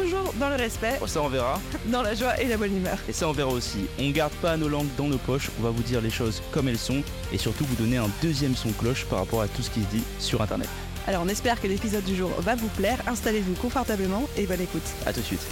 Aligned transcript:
toujours 0.00 0.32
dans 0.38 0.48
le 0.48 0.56
respect, 0.56 0.98
Oh, 1.00 1.06
ça 1.06 1.22
on 1.22 1.28
verra. 1.28 1.60
dans 1.86 2.02
la 2.02 2.14
joie 2.14 2.40
et 2.40 2.46
la 2.46 2.56
bonne 2.56 2.76
humeur. 2.76 2.98
Et 3.08 3.12
ça 3.12 3.28
on 3.28 3.32
verra 3.32 3.50
aussi. 3.50 3.86
On 3.98 4.10
garde 4.10 4.32
pas 4.34 4.56
nos 4.56 4.68
langues 4.68 4.88
dans 4.96 5.06
nos 5.08 5.18
poches, 5.18 5.50
on 5.58 5.62
va 5.62 5.70
vous 5.70 5.82
dire 5.82 6.00
les 6.00 6.10
choses 6.10 6.42
comme 6.52 6.68
elles 6.68 6.78
sont 6.78 7.02
et 7.32 7.38
surtout 7.38 7.64
vous 7.64 7.76
donner 7.76 7.96
un 7.96 8.10
deuxième 8.22 8.54
son 8.56 8.70
cloche 8.72 9.04
par 9.06 9.20
rapport 9.20 9.42
à 9.42 9.48
tout 9.48 9.62
ce 9.62 9.70
qui 9.70 9.80
se 9.82 9.86
dit 9.88 10.02
sur 10.18 10.40
internet. 10.42 10.68
Alors 11.06 11.22
on 11.24 11.28
espère 11.28 11.60
que 11.60 11.66
l'épisode 11.66 12.04
du 12.04 12.14
jour 12.16 12.30
va 12.40 12.54
vous 12.54 12.68
plaire, 12.68 12.98
installez-vous 13.06 13.54
confortablement 13.54 14.28
et 14.36 14.46
bonne 14.46 14.60
écoute. 14.60 14.82
A 15.06 15.12
tout 15.12 15.20
de 15.20 15.24
suite. 15.24 15.46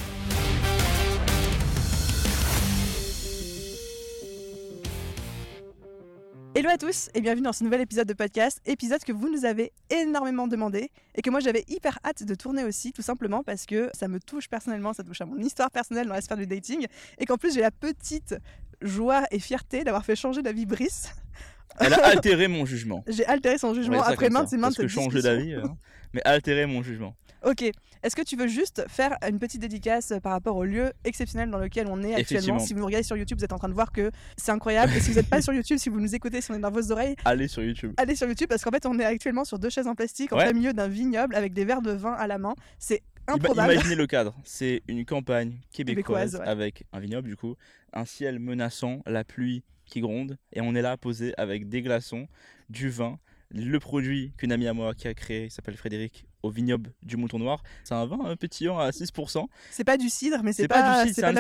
Hello 6.57 6.71
à 6.71 6.79
tous 6.79 7.11
et 7.13 7.21
bienvenue 7.21 7.43
dans 7.43 7.53
ce 7.53 7.63
nouvel 7.65 7.83
épisode 7.83 8.09
de 8.09 8.15
podcast, 8.15 8.63
épisode 8.65 9.05
que 9.05 9.13
vous 9.13 9.29
nous 9.29 9.45
avez 9.45 9.75
énormément 9.91 10.49
demandé 10.49 10.91
et 11.15 11.21
que 11.21 11.29
moi 11.29 11.39
j'avais 11.39 11.65
hyper 11.69 11.99
hâte 12.03 12.23
de 12.23 12.35
tourner 12.35 12.65
aussi, 12.65 12.95
tout 12.95 13.03
simplement 13.03 13.43
parce 13.43 13.67
que 13.67 13.91
ça 13.93 14.09
me 14.09 14.19
touche 14.19 14.49
personnellement, 14.49 14.95
ça 14.95 15.05
touche 15.05 15.21
à 15.21 15.27
mon 15.27 15.37
histoire 15.37 15.71
personnelle 15.71 16.07
dans 16.07 16.15
la 16.15 16.23
sphère 16.23 16.39
du 16.39 16.47
dating 16.47 16.87
et 17.19 17.27
qu'en 17.27 17.37
plus 17.37 17.53
j'ai 17.53 17.61
la 17.61 17.71
petite 17.71 18.37
joie 18.81 19.25
et 19.33 19.39
fierté 19.39 19.85
d'avoir 19.85 20.03
fait 20.03 20.17
changer 20.17 20.41
d'avis 20.41 20.65
Brice. 20.65 21.11
Elle 21.79 21.93
a 21.93 21.97
altéré 22.07 22.49
mon 22.49 22.65
jugement. 22.65 23.05
J'ai 23.07 23.27
altéré 23.27 23.59
son 23.59 23.75
jugement 23.75 24.03
après 24.03 24.31
maintes 24.31 24.51
et 24.55 24.57
maintes 24.57 24.77
Parce 24.77 24.77
que 24.77 24.89
changer 24.89 25.21
d'avis, 25.21 25.57
hein, 25.57 25.77
mais 26.15 26.23
altérer 26.25 26.65
mon 26.65 26.83
jugement. 26.83 27.15
Ok, 27.47 27.63
est-ce 28.03 28.17
que 28.17 28.23
tu 28.23 28.35
veux 28.37 28.49
juste 28.49 28.85
faire 28.89 29.17
une 29.25 29.39
petite 29.39 29.61
dédicace 29.61 30.13
par 30.21 30.33
rapport 30.33 30.57
au 30.57 30.65
lieu 30.65 30.93
exceptionnel 31.05 31.49
dans 31.49 31.59
lequel 31.61 31.87
on 31.89 32.03
est 32.03 32.13
actuellement? 32.15 32.59
Si 32.59 32.75
vous 32.75 32.81
nous 32.81 32.87
regardez 32.87 33.05
sur 33.05 33.17
YouTube, 33.17 33.39
vous 33.39 33.45
êtes 33.45 33.53
en 33.53 33.59
train 33.59 33.69
de 33.69 33.75
voir 33.75 33.93
que 33.93 34.11
c'est 34.37 34.51
incroyable. 34.51 34.93
Et 34.97 35.01
si 35.01 35.11
vous 35.11 35.17
n'êtes 35.17 35.31
pas 35.31 35.41
sur 35.43 35.53
YouTube, 35.55 35.79
si 35.79 35.89
vous 35.89 36.01
nous 36.01 36.13
écoutez, 36.13 36.41
si 36.41 36.51
on 36.51 36.55
est 36.55 36.59
dans 36.59 36.73
vos 36.73 36.91
oreilles, 36.91 37.15
Allez 37.25 37.47
sur 37.47 37.63
YouTube. 37.63 37.93
allez 37.99 38.17
sur 38.17 38.27
YouTube 38.27 38.49
parce 38.49 38.65
qu'en 38.65 38.73
fait, 38.73 38.85
on 38.85 38.99
est 38.99 39.05
actuellement 39.05 39.45
sur 39.45 39.61
deux 39.61 39.71
chaises 39.71 39.87
en 39.87 39.95
plastique 39.95 40.33
en 40.33 40.39
Ouais. 40.39 40.45
plein 40.47 40.55
milieu 40.55 40.73
d'un 40.73 40.89
vignoble 40.89 41.37
avec 41.37 41.53
des 41.53 41.65
verres 41.65 41.83
de 41.83 41.93
vin 41.93 42.15
à 42.15 42.27
la 42.27 42.39
main. 42.39 42.57
C'est 42.81 43.03
improbable. 43.29 43.75
Imaginez 43.75 43.95
le 43.95 44.09
cadre. 44.09 44.37
C'est 44.43 44.83
une 44.89 45.05
campagne 45.05 45.61
québécoise, 45.73 46.33
Québécoise, 46.33 46.35
ouais. 46.41 46.47
avec 46.49 46.83
un 46.93 46.99
vignoble 46.99 47.29
du 47.29 47.37
coup, 47.37 47.55
un 47.93 48.05
ciel 48.07 48.41
menaçant, 48.41 49.03
la 49.07 49.23
pluie 49.23 49.63
qui 49.85 50.01
gronde, 50.01 50.37
et 50.53 50.61
on 50.63 50.75
est 50.75 50.83
là 50.83 50.97
posé 50.97 51.33
avec 51.39 51.69
des 51.69 51.81
glaçons, 51.83 52.27
du 52.71 52.91
vin, 52.91 53.21
le 53.53 53.79
produit 53.79 54.33
qu'une 54.37 54.51
amie 54.51 54.67
à 54.67 54.75
moi 54.75 54.95
qui 54.95 55.07
a 55.07 55.15
créé, 55.15 55.49
s'appelle 55.49 55.77
Frédéric, 55.77 56.26
au 56.47 56.51
vignoble 56.51 56.93
du 57.03 57.17
Mouton 57.17 57.39
Noir. 57.39 57.63
C'est 57.85 57.95
un 57.95 58.07
vin 58.07 58.19
euh, 58.27 58.37
pétillant 58.37 58.79
à 58.79 58.91
6%. 58.91 59.47
C'est 59.71 59.85
pas 59.85 59.97
du 59.97 60.09
cidre, 60.09 60.39
mais 60.43 60.53
c'est 60.53 60.67
pas, 60.69 60.81
pas, 60.83 61.03
du 61.05 61.09
cidre, 61.09 61.15
c'est 61.17 61.25
un, 61.25 61.33
de 61.33 61.39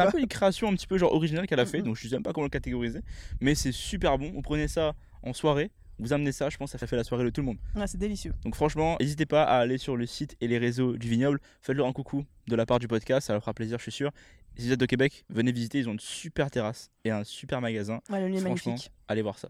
un 0.00 0.10
peu 0.10 0.18
une 0.20 0.26
création 0.26 0.68
un 0.68 0.74
petit 0.74 0.86
peu 0.86 0.98
genre 0.98 1.12
originale 1.12 1.46
qu'elle 1.46 1.60
a 1.60 1.66
fait, 1.66 1.78
Mhm. 1.78 1.84
donc 1.84 1.96
je 1.96 2.08
sais 2.08 2.14
même 2.14 2.22
pas 2.22 2.32
comment 2.32 2.44
le 2.46 2.50
catégoriser, 2.50 3.00
mais 3.40 3.54
c'est 3.54 3.72
super 3.72 4.18
bon. 4.18 4.30
Vous 4.32 4.42
prenez 4.42 4.68
ça 4.68 4.94
en 5.22 5.32
soirée, 5.32 5.70
vous 5.98 6.12
amenez 6.12 6.30
ça, 6.32 6.48
je 6.48 6.56
pense 6.56 6.72
que 6.72 6.78
ça 6.78 6.86
fait 6.86 6.96
la 6.96 7.02
soirée 7.04 7.24
de 7.24 7.30
tout 7.30 7.40
le 7.40 7.46
monde. 7.46 7.58
Ouais, 7.74 7.86
c'est 7.86 7.98
délicieux. 7.98 8.32
Donc 8.44 8.54
franchement, 8.54 8.96
n'hésitez 9.00 9.26
pas 9.26 9.42
à 9.42 9.58
aller 9.58 9.78
sur 9.78 9.96
le 9.96 10.06
site 10.06 10.36
et 10.40 10.46
les 10.48 10.58
réseaux 10.58 10.96
du 10.96 11.08
vignoble. 11.08 11.40
Faites-leur 11.62 11.86
un 11.86 11.92
coucou 11.92 12.24
de 12.46 12.54
la 12.56 12.66
part 12.66 12.78
du 12.78 12.86
podcast, 12.88 13.26
ça 13.26 13.32
leur 13.32 13.42
fera 13.42 13.52
plaisir, 13.54 13.78
je 13.78 13.82
suis 13.82 13.92
sûr. 13.92 14.10
Si 14.56 14.66
vous 14.66 14.72
êtes 14.72 14.80
de 14.80 14.86
Québec, 14.86 15.24
venez 15.28 15.52
visiter, 15.52 15.78
ils 15.78 15.88
ont 15.88 15.92
une 15.92 16.00
super 16.00 16.50
terrasse 16.50 16.90
et 17.04 17.10
un 17.10 17.22
super 17.24 17.60
magasin. 17.60 18.00
Ouais, 18.10 18.20
le 18.20 18.28
lieu 18.28 18.36
est 18.38 18.40
magnifique. 18.42 18.90
allez 19.08 19.22
voir 19.22 19.38
ça. 19.38 19.48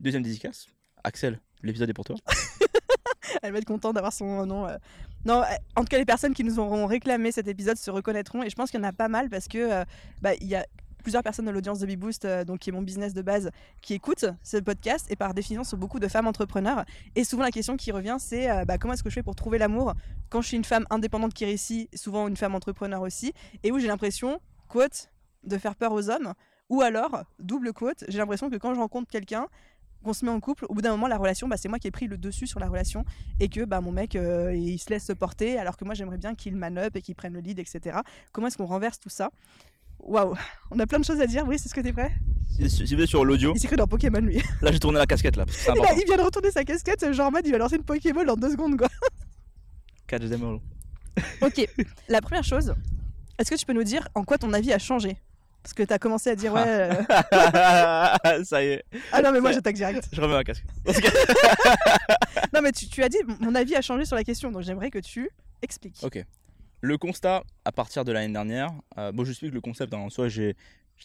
Deuxième 0.00 0.22
dédicace, 0.22 0.66
Axel, 1.04 1.40
l'épisode 1.62 1.90
est 1.90 1.94
pour 1.94 2.04
toi. 2.04 2.16
Elle 3.42 3.52
va 3.52 3.58
être 3.58 3.64
contente 3.64 3.94
d'avoir 3.94 4.12
son 4.12 4.46
nom. 4.46 4.66
euh. 4.66 4.76
Non, 5.24 5.42
euh, 5.42 5.46
en 5.76 5.82
tout 5.82 5.88
cas, 5.88 5.98
les 5.98 6.04
personnes 6.04 6.34
qui 6.34 6.44
nous 6.44 6.58
auront 6.58 6.86
réclamé 6.86 7.32
cet 7.32 7.48
épisode 7.48 7.76
se 7.76 7.90
reconnaîtront. 7.90 8.42
Et 8.42 8.50
je 8.50 8.56
pense 8.56 8.70
qu'il 8.70 8.80
y 8.80 8.82
en 8.82 8.88
a 8.88 8.92
pas 8.92 9.08
mal 9.08 9.28
parce 9.28 9.48
que 9.48 9.58
euh, 9.58 9.84
bah, 10.22 10.34
il 10.40 10.46
y 10.46 10.54
a 10.54 10.66
plusieurs 11.02 11.22
personnes 11.22 11.46
de 11.46 11.50
l'audience 11.50 11.78
de 11.78 11.86
BeBoost, 11.86 12.26
donc 12.44 12.58
qui 12.58 12.68
est 12.68 12.72
mon 12.74 12.82
business 12.82 13.14
de 13.14 13.22
base, 13.22 13.50
qui 13.80 13.94
écoutent 13.94 14.26
ce 14.42 14.58
podcast. 14.58 15.06
Et 15.08 15.16
par 15.16 15.32
définition, 15.32 15.64
sont 15.64 15.78
beaucoup 15.78 15.98
de 15.98 16.08
femmes 16.08 16.26
entrepreneurs. 16.26 16.84
Et 17.16 17.24
souvent, 17.24 17.42
la 17.42 17.50
question 17.50 17.78
qui 17.78 17.90
revient, 17.90 18.16
c'est 18.18 18.66
bah, 18.66 18.76
comment 18.76 18.92
est-ce 18.92 19.02
que 19.02 19.08
je 19.08 19.14
fais 19.14 19.22
pour 19.22 19.34
trouver 19.34 19.56
l'amour 19.56 19.94
quand 20.28 20.42
je 20.42 20.48
suis 20.48 20.58
une 20.58 20.64
femme 20.64 20.84
indépendante 20.90 21.32
qui 21.32 21.46
réussit, 21.46 21.88
souvent 21.96 22.28
une 22.28 22.36
femme 22.36 22.54
entrepreneur 22.54 23.00
aussi, 23.00 23.32
et 23.62 23.72
où 23.72 23.78
j'ai 23.78 23.86
l'impression, 23.86 24.40
quote, 24.68 25.10
de 25.42 25.56
faire 25.56 25.74
peur 25.74 25.92
aux 25.92 26.10
hommes. 26.10 26.34
Ou 26.68 26.82
alors, 26.82 27.24
double 27.38 27.72
quote, 27.72 28.04
j'ai 28.08 28.18
l'impression 28.18 28.48
que 28.48 28.56
quand 28.56 28.74
je 28.74 28.80
rencontre 28.80 29.10
quelqu'un, 29.10 29.48
qu'on 30.02 30.12
se 30.12 30.24
met 30.24 30.30
en 30.30 30.40
couple, 30.40 30.66
au 30.68 30.74
bout 30.74 30.82
d'un 30.82 30.90
moment, 30.90 31.06
la 31.06 31.18
relation, 31.18 31.48
bah, 31.48 31.56
c'est 31.56 31.68
moi 31.68 31.78
qui 31.78 31.88
ai 31.88 31.90
pris 31.90 32.06
le 32.06 32.16
dessus 32.16 32.46
sur 32.46 32.60
la 32.60 32.68
relation 32.68 33.04
et 33.38 33.48
que 33.48 33.64
bah, 33.64 33.80
mon 33.80 33.92
mec, 33.92 34.16
euh, 34.16 34.54
il 34.54 34.78
se 34.78 34.90
laisse 34.90 35.04
se 35.04 35.12
porter 35.12 35.58
alors 35.58 35.76
que 35.76 35.84
moi, 35.84 35.94
j'aimerais 35.94 36.18
bien 36.18 36.34
qu'il 36.34 36.56
man 36.56 36.78
up 36.78 36.96
et 36.96 37.02
qu'il 37.02 37.14
prenne 37.14 37.34
le 37.34 37.40
lead, 37.40 37.58
etc. 37.58 37.98
Comment 38.32 38.46
est-ce 38.46 38.56
qu'on 38.56 38.66
renverse 38.66 38.98
tout 38.98 39.08
ça? 39.08 39.30
Waouh, 39.98 40.34
on 40.70 40.78
a 40.78 40.86
plein 40.86 40.98
de 40.98 41.04
choses 41.04 41.20
à 41.20 41.26
dire. 41.26 41.44
Oui, 41.46 41.58
c'est 41.58 41.68
ce 41.68 41.74
que 41.74 41.80
t'es 41.80 41.92
prêt? 41.92 42.12
Si, 42.68 42.86
si 42.86 42.94
vous 42.94 43.02
êtes 43.02 43.08
sur 43.08 43.24
l'audio, 43.24 43.52
Il 43.54 43.60
s'est 43.60 43.68
cru 43.68 43.76
dans 43.76 43.86
Pokémon, 43.86 44.20
lui. 44.20 44.42
là 44.60 44.72
j'ai 44.72 44.78
tourné 44.78 44.98
la 44.98 45.06
casquette 45.06 45.36
là, 45.36 45.46
parce 45.46 45.56
que 45.56 45.62
c'est 45.62 45.72
Il, 46.00 46.04
vient 46.06 46.16
de 46.16 46.22
retourner 46.22 46.50
sa 46.50 46.64
casquette, 46.64 47.12
genre 47.12 47.28
en 47.28 47.30
mode, 47.30 47.46
il 47.46 47.52
va 47.52 47.58
lancer 47.58 47.76
une 47.76 47.84
Pokéball 47.84 48.28
en 48.28 48.36
deux 48.36 48.50
secondes, 48.50 48.76
quoi. 48.76 48.88
Catch 50.06 50.28
them 50.28 50.42
all. 50.44 50.60
Ok, 51.42 51.66
la 52.08 52.20
première 52.20 52.44
chose, 52.44 52.74
est-ce 53.38 53.50
que 53.50 53.56
tu 53.56 53.64
peux 53.66 53.72
nous 53.72 53.84
dire 53.84 54.08
en 54.14 54.24
quoi 54.24 54.38
ton 54.38 54.52
avis 54.52 54.72
a 54.72 54.78
changé? 54.78 55.16
Parce 55.62 55.74
que 55.74 55.82
t'as 55.82 55.98
commencé 55.98 56.30
à 56.30 56.36
dire, 56.36 56.52
ouais. 56.54 56.62
euh, 57.32 58.44
ça 58.44 58.62
y 58.64 58.68
est, 58.68 58.84
Ah 59.12 59.20
non, 59.22 59.30
mais 59.32 59.40
moi, 59.40 59.52
j'attaque 59.52 59.74
direct. 59.76 60.08
je 60.12 60.20
remets 60.20 60.34
ma 60.34 60.44
casquette. 60.44 60.70
Non, 62.54 62.60
mais 62.62 62.72
tu, 62.72 62.86
tu 62.88 63.02
as 63.02 63.08
dit, 63.08 63.18
mon 63.40 63.54
avis 63.54 63.76
a 63.76 63.82
changé 63.82 64.04
sur 64.04 64.16
la 64.16 64.24
question, 64.24 64.50
donc 64.50 64.62
j'aimerais 64.62 64.90
que 64.90 64.98
tu 64.98 65.30
expliques. 65.62 65.98
Ok. 66.02 66.24
Le 66.80 66.98
constat, 66.98 67.42
à 67.64 67.72
partir 67.72 68.04
de 68.04 68.12
l'année 68.12 68.32
dernière, 68.32 68.70
euh, 68.98 69.12
bon, 69.12 69.24
je 69.24 69.30
explique 69.30 69.52
le 69.52 69.60
concept. 69.60 69.92
hein. 69.94 69.98
En 69.98 70.08
soi, 70.10 70.28
j'étais 70.28 70.54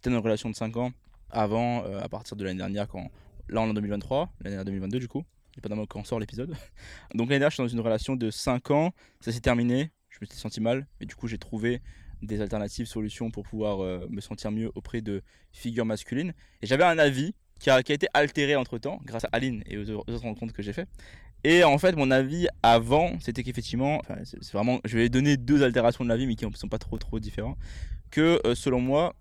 dans 0.05 0.11
une 0.11 0.17
relation 0.23 0.49
de 0.49 0.55
5 0.55 0.77
ans 0.77 0.91
avant, 1.29 1.83
euh, 1.85 1.99
à 2.01 2.07
partir 2.09 2.37
de 2.37 2.43
l'année 2.45 2.57
dernière, 2.59 2.87
quand 2.87 3.09
là 3.49 3.61
on 3.61 3.67
est 3.67 3.71
en 3.71 3.73
2023, 3.73 4.29
l'année 4.41 4.55
dernière 4.55 4.65
2022 4.65 4.99
du 4.99 5.07
coup, 5.09 5.23
dépendamment 5.55 5.85
quand 5.85 6.03
sort 6.05 6.19
l'épisode. 6.19 6.49
Donc 7.13 7.27
l'année 7.29 7.39
dernière, 7.39 7.49
j'étais 7.51 7.63
dans 7.63 7.67
une 7.69 7.79
relation 7.81 8.15
de 8.15 8.31
5 8.31 8.71
ans, 8.71 8.91
ça 9.19 9.31
s'est 9.33 9.41
terminé, 9.41 9.91
je 10.09 10.17
me 10.21 10.25
suis 10.25 10.37
senti 10.39 10.61
mal, 10.61 10.87
mais 10.99 11.05
du 11.05 11.15
coup, 11.15 11.27
j'ai 11.27 11.37
trouvé 11.37 11.81
des 12.21 12.41
alternatives, 12.41 12.85
solutions 12.85 13.31
pour 13.31 13.43
pouvoir 13.43 13.81
euh, 13.81 14.07
me 14.09 14.21
sentir 14.21 14.51
mieux 14.51 14.71
auprès 14.75 15.01
de 15.01 15.21
figures 15.51 15.85
masculines. 15.85 16.33
Et 16.61 16.67
j'avais 16.67 16.83
un 16.83 16.97
avis 16.97 17.33
qui 17.59 17.69
a, 17.69 17.79
été 17.79 18.07
altéré 18.13 18.55
entre 18.55 18.77
temps, 18.77 18.99
grâce 19.05 19.25
à 19.25 19.29
Aline 19.31 19.63
et 19.65 19.77
aux, 19.77 19.89
autres 19.89 20.21
rencontres 20.21 20.53
que 20.53 20.61
j'ai 20.61 20.73
fait. 20.73 20.87
Et 21.43 21.63
en 21.63 21.77
fait, 21.77 21.95
mon 21.95 22.11
avis 22.11 22.47
avant, 22.63 23.19
c'était 23.19 23.43
qu'effectivement, 23.43 24.01
c'est 24.23 24.51
vraiment, 24.51 24.79
je 24.83 24.97
vais 24.97 25.09
donner 25.09 25.37
deux 25.37 25.63
altérations 25.63 26.03
de 26.03 26.09
la 26.09 26.17
vie, 26.17 26.27
mais 26.27 26.35
qui 26.35 26.45
ne 26.45 26.51
sont 26.53 26.67
pas 26.67 26.79
trop 26.79 26.97
trop 26.97 27.19
différents. 27.19 27.57
Que 28.11 28.41
euh, 28.45 28.55
selon 28.55 28.81
moi, 28.81 29.15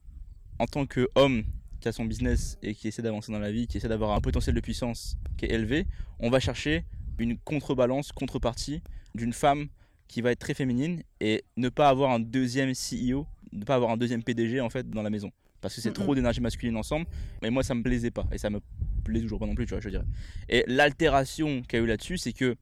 en 0.59 0.67
tant 0.67 0.87
qu'homme 0.87 1.45
qui 1.81 1.89
a 1.89 1.93
son 1.93 2.07
business 2.07 2.57
et 2.63 2.75
qui 2.75 2.89
essaie 2.89 3.03
d'avancer 3.03 3.31
dans 3.31 3.39
la 3.39 3.53
vie, 3.53 3.67
qui 3.67 3.77
essaie 3.77 3.89
d'avoir 3.89 4.13
un 4.13 4.21
potentiel 4.21 4.55
de 4.55 4.61
puissance 4.61 5.17
qui 5.37 5.45
est 5.45 5.53
élevé, 5.53 5.87
on 6.19 6.31
va 6.31 6.41
chercher 6.41 6.85
une 7.19 7.37
contrebalance, 7.39 8.11
contrepartie 8.13 8.83
d'une 9.15 9.33
femme 9.33 9.69
qui 10.09 10.21
va 10.23 10.33
être 10.33 10.39
très 10.39 10.55
féminine 10.55 11.03
et 11.21 11.45
ne 11.57 11.69
pas 11.69 11.89
avoir 11.89 12.11
un 12.11 12.21
deuxième 12.21 12.73
CEO, 12.73 13.27
ne 13.53 13.65
pas 13.65 13.75
avoir 13.75 13.91
un 13.91 13.97
deuxième 13.97 14.23
PDG 14.23 14.61
en 14.61 14.71
fait 14.71 14.89
dans 14.89 15.03
la 15.03 15.11
maison. 15.11 15.31
Parce 15.61 15.77
que 15.77 15.81
c'est 15.81 15.95
trop 15.95 16.15
d'énergie 16.15 16.43
masculine 16.43 16.77
ensemble. 16.77 17.07
Mais 17.41 17.49
moi, 17.49 17.63
ça 17.63 17.75
me 17.75 17.83
plaisait 17.83 18.11
pas 18.11 18.27
et 18.31 18.37
ça 18.37 18.51
me 18.51 18.61
plaît 19.03 19.21
toujours 19.21 19.39
pas 19.39 19.47
non 19.47 19.55
plus, 19.55 19.65
tu 19.65 19.71
vois, 19.71 19.81
je 19.81 19.89
dirais. 19.89 20.05
Et 20.51 20.63
l'altération 20.67 21.63
qu'il 21.63 21.79
y 21.79 21.83
a 21.83 21.85
eu 21.85 21.89
là-dessus, 21.89 22.19
c'est 22.19 22.35
que 22.35 22.55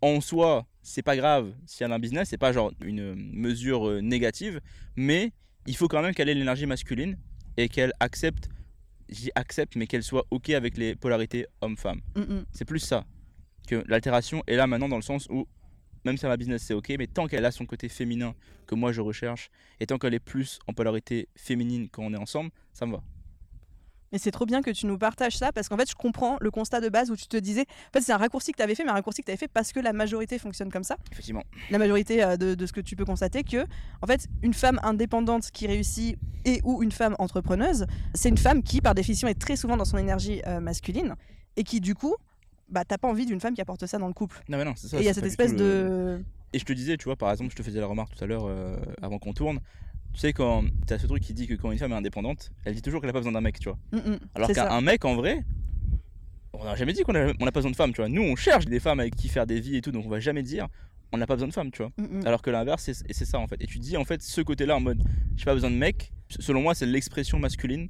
en 0.00 0.22
soi, 0.22 0.66
c'est 0.82 1.02
pas 1.02 1.14
grave 1.16 1.52
si 1.66 1.84
elle 1.84 1.92
a 1.92 1.96
un 1.96 1.98
business, 1.98 2.30
c'est 2.30 2.38
pas 2.38 2.52
genre 2.52 2.72
une 2.80 3.14
mesure 3.14 3.86
euh, 3.86 4.00
négative, 4.00 4.60
mais 4.96 5.32
il 5.66 5.76
faut 5.76 5.88
quand 5.88 6.00
même 6.00 6.14
qu'elle 6.14 6.30
ait 6.30 6.34
l'énergie 6.34 6.64
masculine 6.64 7.18
et 7.58 7.68
qu'elle 7.68 7.92
accepte, 8.00 8.48
j'y 9.10 9.30
accepte, 9.34 9.76
mais 9.76 9.86
qu'elle 9.86 10.02
soit 10.02 10.24
ok 10.30 10.50
avec 10.50 10.78
les 10.78 10.94
polarités 10.94 11.46
homme-femme. 11.60 12.00
Mm, 12.16 12.20
mm. 12.20 12.44
C'est 12.52 12.64
plus 12.64 12.80
ça 12.80 13.04
que 13.66 13.84
l'altération 13.88 14.42
est 14.46 14.56
là 14.56 14.66
maintenant 14.66 14.88
dans 14.88 14.96
le 14.96 15.02
sens 15.02 15.26
où 15.28 15.46
même 16.04 16.16
si 16.16 16.24
elle 16.24 16.30
a 16.30 16.34
un 16.34 16.36
business 16.36 16.62
c'est 16.62 16.74
ok, 16.74 16.94
mais 16.98 17.06
tant 17.06 17.26
qu'elle 17.26 17.44
a 17.44 17.50
son 17.50 17.66
côté 17.66 17.88
féminin 17.88 18.34
que 18.66 18.74
moi 18.74 18.92
je 18.92 19.00
recherche 19.00 19.50
et 19.80 19.86
tant 19.86 19.98
qu'elle 19.98 20.14
est 20.14 20.20
plus 20.20 20.58
en 20.66 20.72
polarité 20.72 21.28
féminine 21.36 21.88
quand 21.90 22.02
on 22.02 22.12
est 22.12 22.18
ensemble, 22.18 22.50
ça 22.72 22.86
me 22.86 22.92
va. 22.92 23.02
Mais 24.12 24.18
c'est 24.18 24.30
trop 24.30 24.46
bien 24.46 24.62
que 24.62 24.70
tu 24.70 24.86
nous 24.86 24.98
partages 24.98 25.36
ça 25.36 25.52
parce 25.52 25.68
qu'en 25.68 25.76
fait, 25.76 25.88
je 25.88 25.94
comprends 25.94 26.38
le 26.40 26.50
constat 26.50 26.80
de 26.80 26.88
base 26.88 27.10
où 27.10 27.16
tu 27.16 27.26
te 27.26 27.36
disais. 27.36 27.66
En 27.88 27.92
fait, 27.92 28.00
c'est 28.00 28.12
un 28.12 28.16
raccourci 28.16 28.52
que 28.52 28.56
tu 28.56 28.62
avais 28.62 28.74
fait, 28.74 28.84
mais 28.84 28.90
un 28.90 28.94
raccourci 28.94 29.20
que 29.20 29.26
tu 29.26 29.30
avais 29.30 29.38
fait 29.38 29.48
parce 29.48 29.72
que 29.72 29.80
la 29.80 29.92
majorité 29.92 30.38
fonctionne 30.38 30.70
comme 30.70 30.84
ça. 30.84 30.96
Effectivement. 31.12 31.42
La 31.70 31.78
majorité 31.78 32.24
euh, 32.24 32.36
de, 32.36 32.54
de 32.54 32.66
ce 32.66 32.72
que 32.72 32.80
tu 32.80 32.96
peux 32.96 33.04
constater 33.04 33.44
que, 33.44 33.66
en 34.02 34.06
fait, 34.06 34.26
une 34.42 34.54
femme 34.54 34.80
indépendante 34.82 35.50
qui 35.50 35.66
réussit 35.66 36.16
et 36.44 36.60
ou 36.64 36.82
une 36.82 36.92
femme 36.92 37.16
entrepreneuse, 37.18 37.86
c'est 38.14 38.30
une 38.30 38.38
femme 38.38 38.62
qui, 38.62 38.80
par 38.80 38.94
définition, 38.94 39.28
est 39.28 39.38
très 39.38 39.56
souvent 39.56 39.76
dans 39.76 39.84
son 39.84 39.98
énergie 39.98 40.40
euh, 40.46 40.60
masculine 40.60 41.14
et 41.56 41.64
qui, 41.64 41.80
du 41.80 41.94
coup, 41.94 42.16
bah, 42.68 42.84
t'as 42.86 42.98
pas 42.98 43.08
envie 43.08 43.26
d'une 43.26 43.40
femme 43.40 43.54
qui 43.54 43.60
apporte 43.60 43.86
ça 43.86 43.98
dans 43.98 44.06
le 44.08 44.12
couple. 44.14 44.42
Non 44.48 44.58
mais 44.58 44.64
non, 44.64 44.74
c'est 44.76 44.88
ça. 44.88 44.98
et 44.98 45.00
il 45.00 45.06
y 45.06 45.08
a 45.08 45.14
cette 45.14 45.26
espèce 45.26 45.52
le- 45.52 45.58
de. 45.58 46.24
Et 46.52 46.58
je 46.58 46.64
te 46.64 46.72
disais, 46.72 46.96
tu 46.96 47.04
vois, 47.04 47.16
par 47.16 47.30
exemple, 47.30 47.50
je 47.50 47.56
te 47.56 47.62
faisais 47.62 47.80
la 47.80 47.86
remarque 47.86 48.14
tout 48.16 48.24
à 48.24 48.26
l'heure 48.26 48.46
euh, 48.46 48.76
avant 49.02 49.18
qu'on 49.18 49.32
tourne. 49.34 49.60
Tu 50.14 50.20
sais, 50.20 50.32
quand 50.32 50.64
tu 50.86 50.94
as 50.94 50.98
ce 50.98 51.06
truc 51.06 51.22
qui 51.22 51.34
dit 51.34 51.46
que 51.46 51.54
quand 51.54 51.70
une 51.70 51.78
femme 51.78 51.92
est 51.92 51.96
indépendante, 51.96 52.50
elle 52.64 52.74
dit 52.74 52.80
toujours 52.82 53.00
qu'elle 53.00 53.10
a 53.10 53.12
pas 53.12 53.18
besoin 53.18 53.32
d'un 53.32 53.42
mec, 53.42 53.58
tu 53.60 53.68
vois. 53.68 53.78
Mm, 53.92 53.96
mm, 54.12 54.18
Alors 54.34 54.50
qu'un 54.50 54.80
mec, 54.80 55.04
en 55.04 55.14
vrai, 55.14 55.44
On 56.54 56.64
n'a 56.64 56.74
jamais 56.74 56.92
dit 56.94 57.02
qu'on 57.02 57.14
on 57.14 57.44
n'a 57.44 57.52
pas 57.52 57.60
besoin 57.60 57.70
de 57.70 57.76
femmes, 57.76 57.92
tu 57.92 58.00
vois. 58.00 58.08
Nous, 58.08 58.22
on 58.22 58.34
cherche 58.34 58.64
des 58.64 58.80
femmes 58.80 59.00
avec 59.00 59.14
qui 59.14 59.28
faire 59.28 59.46
des 59.46 59.60
vies 59.60 59.76
et 59.76 59.80
tout, 59.82 59.92
donc 59.92 60.06
on 60.06 60.08
va 60.08 60.18
jamais 60.20 60.42
dire 60.42 60.66
on 61.12 61.18
n'a 61.18 61.26
pas 61.26 61.34
besoin 61.34 61.48
de 61.48 61.52
femmes, 61.54 61.70
tu 61.70 61.82
vois. 61.82 61.92
Mm. 61.98 62.26
Alors 62.26 62.42
que 62.42 62.50
l'inverse, 62.50 62.90
c'est 62.92 63.24
ça 63.24 63.38
en 63.38 63.46
fait. 63.46 63.62
Et 63.62 63.66
tu 63.66 63.78
dis 63.78 63.96
en 63.96 64.04
fait 64.04 64.22
ce 64.22 64.40
côté-là 64.40 64.76
en 64.76 64.80
mode 64.80 65.02
j'ai 65.36 65.44
pas 65.44 65.54
besoin 65.54 65.70
de 65.70 65.76
mec. 65.76 66.10
Selon 66.30 66.62
moi, 66.62 66.74
c'est 66.74 66.86
l'expression 66.86 67.38
masculine 67.38 67.88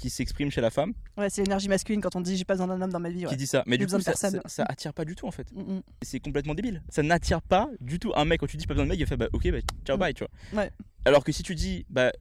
qui 0.00 0.10
s'exprime 0.10 0.50
chez 0.50 0.60
la 0.60 0.70
femme 0.70 0.92
Ouais, 1.16 1.28
c'est 1.30 1.42
l'énergie 1.42 1.68
masculine 1.68 2.00
quand 2.00 2.16
on 2.16 2.20
dit 2.20 2.36
j'ai 2.36 2.44
pas 2.44 2.54
besoin 2.54 2.66
d'un 2.66 2.80
homme 2.80 2.90
dans 2.92 3.00
ma 3.00 3.10
vie. 3.10 3.24
Ouais. 3.24 3.30
qui 3.30 3.36
dit 3.36 3.46
ça. 3.46 3.62
Mais 3.66 3.76
du 3.78 3.86
coup, 3.86 4.00
ça, 4.00 4.14
ça, 4.14 4.30
ça 4.46 4.64
attire 4.64 4.94
pas 4.94 5.04
du 5.04 5.14
tout 5.14 5.26
en 5.26 5.30
fait. 5.30 5.52
Mm, 5.52 5.60
mm. 5.74 5.82
C'est 6.02 6.20
complètement 6.20 6.54
débile. 6.54 6.82
Ça 6.88 7.02
n'attire 7.02 7.42
pas 7.42 7.68
du 7.80 7.98
tout 7.98 8.12
un 8.16 8.24
mec. 8.24 8.40
Quand 8.40 8.46
tu 8.46 8.56
dis 8.56 8.66
pas 8.66 8.74
besoin 8.74 8.86
de 8.86 8.90
mec, 8.90 8.98
il 9.00 9.06
fait 9.06 9.16
bah 9.16 9.28
ok, 9.32 9.50
bah, 9.50 9.58
ciao, 9.84 9.96
Mm. 9.96 10.00
bye, 10.00 10.14
tu 10.14 10.24
vois. 10.24 10.62
Ouais. 10.62 10.70
Alors 11.04 11.22
que 11.24 11.32
si 11.32 11.42
tu 11.42 11.54
dis 11.54 11.84
bah 11.90 12.12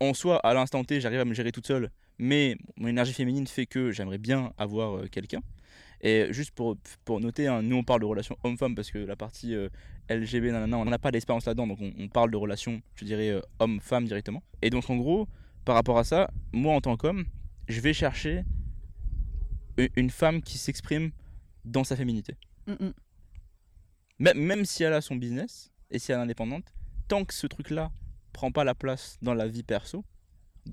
en 0.00 0.14
soi, 0.14 0.38
à 0.38 0.54
l'instant 0.54 0.84
T, 0.84 1.00
j'arrive 1.00 1.20
à 1.20 1.24
me 1.24 1.34
gérer 1.34 1.50
toute 1.50 1.66
seule, 1.66 1.90
mais 2.18 2.56
mon 2.76 2.88
énergie 2.88 3.12
féminine 3.12 3.46
fait 3.46 3.66
que 3.66 3.90
j'aimerais 3.90 4.18
bien 4.18 4.52
avoir 4.58 4.96
euh, 4.98 5.06
quelqu'un. 5.10 5.40
Et 6.00 6.28
juste 6.30 6.52
pour, 6.52 6.76
pour 7.04 7.18
noter, 7.20 7.48
hein, 7.48 7.62
nous 7.62 7.74
on 7.76 7.82
parle 7.82 8.00
de 8.00 8.06
relations 8.06 8.36
homme-femme 8.44 8.76
parce 8.76 8.90
que 8.92 8.98
la 8.98 9.16
partie 9.16 9.54
euh, 9.56 9.68
LGB, 10.08 10.52
nanana, 10.52 10.78
on 10.78 10.84
n'a 10.84 10.98
pas 11.00 11.10
d'expérience 11.10 11.46
là-dedans, 11.46 11.66
donc 11.66 11.78
on, 11.80 11.92
on 11.98 12.06
parle 12.08 12.30
de 12.30 12.36
relations, 12.36 12.80
je 12.94 13.04
dirais, 13.04 13.30
euh, 13.30 13.40
homme-femme 13.58 14.04
directement. 14.04 14.42
Et 14.62 14.70
donc 14.70 14.88
en 14.90 14.96
gros, 14.96 15.26
par 15.68 15.74
rapport 15.74 15.98
à 15.98 16.04
ça, 16.04 16.30
moi 16.50 16.74
en 16.74 16.80
tant 16.80 16.96
qu'homme, 16.96 17.26
je 17.68 17.82
vais 17.82 17.92
chercher 17.92 18.42
une 19.96 20.08
femme 20.08 20.40
qui 20.40 20.56
s'exprime 20.56 21.10
dans 21.66 21.84
sa 21.84 21.94
féminité. 21.94 22.38
Mm, 22.66 22.86
mm. 22.86 24.34
Même, 24.34 24.64
si 24.64 24.82
elle 24.82 24.94
a 24.94 25.02
son 25.02 25.16
business 25.16 25.70
et 25.90 25.98
si 25.98 26.10
elle 26.10 26.20
est 26.20 26.22
indépendante, 26.22 26.72
tant 27.06 27.26
que 27.26 27.34
ce 27.34 27.46
truc-là 27.46 27.90
prend 28.32 28.50
pas 28.50 28.64
la 28.64 28.74
place 28.74 29.18
dans 29.20 29.34
la 29.34 29.46
vie 29.46 29.62
perso, 29.62 30.06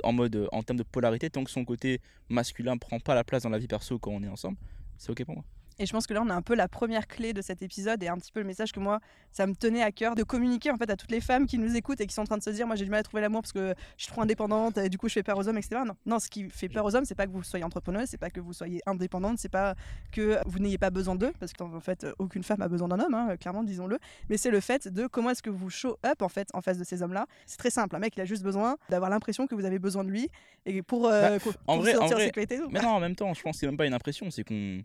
en 0.03 0.13
mode 0.13 0.47
en 0.53 0.63
termes 0.63 0.80
de 0.80 0.83
polarité, 0.83 1.30
tant 1.30 1.44
que 1.44 1.51
son 1.51 1.65
côté 1.65 2.00
masculin 2.30 2.77
prend 2.77 3.01
pas 3.01 3.15
la 3.15 3.25
place 3.25 3.44
dans 3.44 3.50
la 3.50 3.59
vie 3.59 3.68
perso 3.68 4.00
quand 4.00 4.12
on 4.12 4.24
est 4.24 4.30
ensemble, 4.30 4.57
c'est 4.98 5.12
ok 5.12 5.25
pour 5.25 5.36
moi. 5.36 5.44
Et 5.77 5.86
je 5.86 5.92
pense 5.92 6.07
que 6.07 6.13
là, 6.13 6.22
on 6.22 6.30
a 6.30 6.33
un 6.33 6.42
peu 6.42 6.56
la 6.56 6.68
première 6.68 7.06
clé 7.07 7.33
de 7.33 7.42
cet 7.42 7.62
épisode 7.62 8.01
et 8.01 8.07
un 8.07 8.18
petit 8.18 8.31
peu 8.31 8.39
le 8.39 8.45
message 8.45 8.72
que 8.72 8.80
moi, 8.80 9.00
ça 9.31 9.45
me 9.45 9.54
tenait 9.56 9.81
à 9.83 9.92
cœur 9.92 10.16
de 10.16 10.24
communiquer 10.24 10.72
en 10.72 10.77
fait 10.77 10.89
à 10.89 10.95
toutes 10.95 11.12
les 11.12 11.19
femmes 11.19 11.48
qui 11.48 11.57
nous 11.57 11.75
écoutent 11.75 12.00
et 12.00 12.07
qui 12.07 12.13
sont 12.13 12.22
en 12.22 12.25
train 12.25 12.38
de 12.38 12.44
se 12.44 12.50
dire, 12.50 12.66
moi 12.66 12.75
j'ai 12.77 12.86
du 12.86 12.92
mal 12.92 13.01
à 13.01 13.04
trouver 13.04 13.22
l'amour 13.22 13.42
parce 13.42 13.51
que 13.51 13.74
je 13.98 14.04
suis 14.04 14.12
trop 14.12 14.22
indépendante 14.22 14.77
et 14.77 14.88
du 14.89 14.98
coup 14.98 15.10
je 15.10 15.13
fais 15.13 15.24
peur 15.24 15.38
aux 15.38 15.48
hommes, 15.50 15.57
etc. 15.57 15.81
Non, 15.86 15.95
non 16.06 16.19
ce 16.19 16.30
qui 16.30 16.50
fait 16.50 16.69
peur 16.69 16.86
aux 16.86 16.95
hommes, 16.95 17.04
c'est 17.06 17.16
pas 17.16 17.25
que 17.27 17.31
vous 17.31 17.44
soyez 17.44 17.66
entrepreneuse, 17.66 18.07
c'est 18.07 18.18
pas 18.18 18.30
que 18.30 18.39
vous 18.39 18.54
soyez 18.54 18.80
indépendante, 18.86 19.38
c'est 19.38 19.50
pas 19.50 19.75
que 20.13 20.39
vous 20.45 20.60
n'ayez 20.60 20.77
pas 20.77 20.92
besoin 20.92 21.16
d'eux, 21.16 21.33
parce 21.39 21.51
qu'en 21.54 21.80
fait, 21.81 22.06
aucune 22.19 22.44
femme 22.44 22.62
a 22.62 22.69
besoin 22.69 22.88
d'un 22.88 23.00
homme, 23.01 23.13
hein, 23.13 23.36
clairement, 23.38 23.63
disons-le. 23.63 24.00
Mais 24.30 24.38
c'est 24.38 24.51
le 24.51 24.62
fait 24.62 24.88
de 24.88 25.07
comment 25.07 25.31
est-ce 25.31 25.44
que 25.44 25.50
vous 25.50 25.69
show 25.69 25.98
up 26.06 26.22
en 26.22 26.30
fait 26.30 26.48
en 26.54 26.62
face 26.62 26.77
de 26.77 26.83
ces 26.86 27.01
hommes-là. 27.04 27.25
C'est 27.45 27.57
très 27.57 27.69
simple, 27.69 27.95
un 27.95 28.00
mec 28.00 28.16
il 28.16 28.22
a 28.22 28.25
juste 28.25 28.44
besoin 28.44 28.77
d'avoir 28.89 29.10
l'impression 29.10 29.45
que 29.45 29.56
vous 29.56 29.66
avez 29.66 29.80
besoin 29.80 30.06
de 30.06 30.10
lui 30.10 30.30
et 30.66 30.81
pour, 30.81 31.07
euh, 31.07 31.31
Bah, 31.31 31.39
pour- 31.39 31.54
en 31.68 31.74
pour 31.75 31.81
vrai- 31.83 31.94
se 31.94 31.98
en 31.98 32.07
vrai, 32.07 32.25
sécurité. 32.25 32.60
Mais 32.72 32.80
non, 32.81 32.89
en 32.89 33.00
même 33.01 33.16
temps, 33.16 33.33
je 33.33 33.42
pense 33.42 33.56
que 33.57 33.60
c'est 33.60 33.66
même 33.68 33.77
pas 33.77 33.86
une 33.86 33.94
impression, 33.94 34.31
c'est 34.31 34.44
qu'on. 34.45 34.81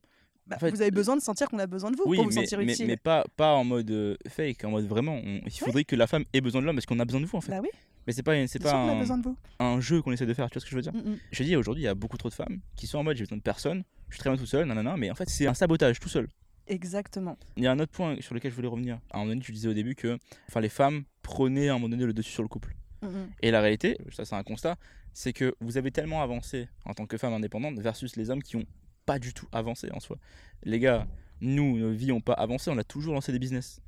Bah, 0.50 0.56
en 0.56 0.58
fait, 0.58 0.70
vous 0.70 0.82
avez 0.82 0.90
besoin 0.90 1.16
de 1.16 1.22
sentir 1.22 1.48
qu'on 1.48 1.58
a 1.58 1.66
besoin 1.66 1.90
de 1.90 1.96
vous 1.96 2.02
Oui, 2.06 2.16
pour 2.16 2.24
vous 2.26 2.30
mais, 2.34 2.42
sentir 2.42 2.58
mais, 2.58 2.72
utile. 2.72 2.86
mais 2.88 2.96
pas, 2.96 3.24
pas 3.36 3.54
en 3.54 3.64
mode 3.64 3.90
euh, 3.90 4.16
fake, 4.28 4.64
en 4.64 4.70
mode 4.70 4.86
vraiment. 4.86 5.14
on- 5.14 5.40
il 5.46 5.50
faudrait 5.52 5.84
que 5.84 5.94
la 5.96 6.06
femme 6.06 6.24
ait 6.32 6.40
besoin 6.40 6.60
de 6.60 6.66
l'homme 6.66 6.76
parce 6.76 6.86
qu'on 6.86 6.98
a 6.98 7.04
besoin 7.04 7.20
de 7.20 7.26
vous 7.26 7.36
en 7.36 7.40
fait. 7.40 7.52
Bah 7.52 7.60
oui, 7.62 7.68
Mais 8.06 8.12
c'est 8.12 8.22
pas, 8.22 8.46
c'est 8.48 8.58
pas 8.62 8.74
un, 8.74 8.98
besoin 8.98 9.18
de 9.18 9.22
vous. 9.22 9.36
un 9.60 9.80
jeu 9.80 10.02
qu'on 10.02 10.12
essaie 10.12 10.26
de 10.26 10.34
faire, 10.34 10.50
tu 10.50 10.54
vois 10.54 10.60
ce 10.60 10.66
que 10.66 10.70
je 10.70 10.76
veux 10.76 10.82
dire? 10.82 10.92
Mm, 10.92 11.10
mm. 11.12 11.18
Je 11.32 11.42
dis, 11.44 11.56
aujourd'hui, 11.56 11.84
il 11.84 11.86
y 11.86 11.88
a 11.88 11.94
beaucoup 11.94 12.16
trop 12.18 12.28
de 12.28 12.34
femmes 12.34 12.60
qui 12.76 12.86
sont 12.86 12.98
en 12.98 13.04
mode 13.04 13.16
j'ai 13.16 13.24
besoin 13.24 13.38
de 13.38 13.42
personne, 13.42 13.84
je 14.08 14.14
suis 14.16 14.20
très 14.20 14.30
bien 14.30 14.36
tout 14.38 14.46
seul, 14.46 14.66
nanana, 14.66 14.96
mais 14.96 15.10
en 15.10 15.14
fait, 15.14 15.28
c'est 15.28 15.46
un 15.46 15.54
sabotage 15.54 16.00
tout 16.00 16.08
seul. 16.08 16.28
Exactement. 16.66 17.36
Il 17.56 17.64
y 17.64 17.66
a 17.66 17.72
un 17.72 17.78
autre 17.78 17.92
point 17.92 18.16
sur 18.20 18.34
lequel 18.34 18.50
je 18.50 18.56
voulais 18.56 18.68
revenir. 18.68 19.00
À 19.10 19.16
un 19.16 19.20
moment 19.20 19.30
donné, 19.30 19.40
tu 19.42 19.52
disais 19.52 19.68
au 19.68 19.74
début 19.74 19.94
que 19.94 20.18
enfin, 20.48 20.60
les 20.60 20.68
femmes 20.68 21.04
prenaient 21.22 21.68
à 21.68 21.72
un 21.72 21.74
moment 21.76 21.88
donné 21.88 22.04
le 22.06 22.12
dessus 22.12 22.32
sur 22.32 22.42
le 22.42 22.48
couple. 22.48 22.74
Mm, 23.02 23.06
mm. 23.08 23.28
Et 23.42 23.50
la 23.50 23.60
réalité, 23.60 23.96
ça 24.10 24.24
c'est 24.24 24.34
un 24.36 24.42
constat, 24.42 24.76
c'est 25.12 25.32
que 25.32 25.54
vous 25.60 25.76
avez 25.78 25.90
tellement 25.90 26.22
avancé 26.22 26.68
en 26.84 26.94
tant 26.94 27.06
que 27.06 27.16
femme 27.18 27.32
indépendante 27.32 27.78
versus 27.80 28.14
les 28.16 28.30
hommes 28.30 28.42
qui 28.42 28.56
ont 28.56 28.64
pas 29.10 29.18
du 29.18 29.34
tout 29.34 29.46
avancé 29.50 29.88
en 29.92 29.98
soi. 30.00 30.16
Les 30.62 30.78
gars, 30.78 31.06
nous, 31.40 31.78
nos 31.78 31.90
vies 31.90 32.12
pas 32.20 32.34
avancé, 32.34 32.70
on 32.70 32.78
a 32.78 32.84
toujours 32.84 33.14
lancé 33.14 33.32
des 33.32 33.38
business. 33.40 33.80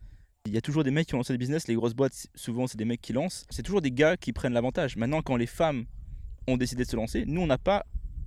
Il 0.47 0.53
y 0.53 0.57
a 0.57 0.61
toujours 0.61 0.83
des 0.83 0.91
mecs 0.91 1.07
qui 1.07 1.15
ont 1.15 1.19
lancé 1.19 1.33
des 1.33 1.39
business, 1.39 1.69
les 1.69 1.75
grosses 1.77 1.95
boîtes, 1.95 2.27
souvent 2.35 2.67
c'est 2.67 2.77
des 2.79 2.85
mecs 2.85 3.01
qui 3.01 3.13
lancent. 3.13 3.45
C'est 3.51 3.63
toujours 3.63 3.81
des 3.83 3.93
gars 3.93 4.17
qui 4.17 4.33
prennent 4.33 4.53
l'avantage. 4.55 4.97
Maintenant, 4.97 5.23
quand 5.23 5.37
les 5.37 5.47
femmes 5.47 5.85
ont 6.49 6.57
décidé 6.57 6.83
de 6.85 6.89
se 6.89 6.97
lancer, 6.97 7.25
nous 7.27 7.41
on 7.41 7.47
n'a 7.47 7.59
pas 7.59 7.87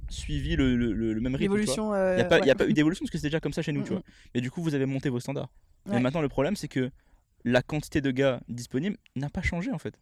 suivi 0.10 0.56
le, 0.56 0.76
le- 0.78 0.94
le- 0.94 1.14
le 1.14 1.20
même 1.22 1.36
rythme. 1.36 1.52
euh, 1.94 2.14
Il 2.14 2.16
n'y 2.16 2.22
a, 2.22 2.26
pas- 2.26 2.40
y 2.46 2.52
a 2.52 2.56
pas 2.56 2.68
eu 2.68 2.74
d'évolution 2.74 3.04
parce 3.04 3.12
que 3.12 3.18
c'était 3.18 3.28
déjà 3.30 3.40
comme 3.42 3.52
ça 3.54 3.62
chez 3.62 3.74
nous, 3.74 3.82
tu 3.84 3.90
vois. 3.96 4.04
Mais 4.34 4.40
du 4.42 4.50
coup, 4.52 4.62
vous 4.64 4.74
avez 4.76 4.86
monté 4.86 5.10
vos 5.10 5.20
standards. 5.20 5.50
Ouais. 5.88 5.98
Et 5.98 6.00
maintenant, 6.00 6.22
le 6.22 6.30
problème, 6.30 6.56
c'est 6.56 6.70
que 6.70 6.92
la 7.44 7.62
quantité 7.62 8.00
de 8.00 8.12
gars 8.12 8.40
disponibles 8.48 8.98
n'a 9.18 9.30
pas 9.30 9.42
changé 9.42 9.72
en 9.72 9.80
fait. 9.80 10.00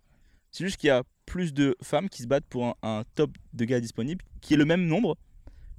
C'est 0.52 0.64
juste 0.66 0.78
qu'il 0.78 0.90
y 0.90 0.92
a 0.92 1.02
plus 1.26 1.54
de 1.54 1.76
femmes 1.82 2.10
qui 2.10 2.22
se 2.22 2.28
battent 2.28 2.46
pour 2.46 2.66
un, 2.66 2.76
un 2.84 3.04
top 3.16 3.32
de 3.54 3.66
gars 3.66 3.80
disponibles 3.80 4.24
qui 4.42 4.54
est 4.54 4.58
le 4.58 4.66
même 4.66 4.86
nombre. 4.86 5.18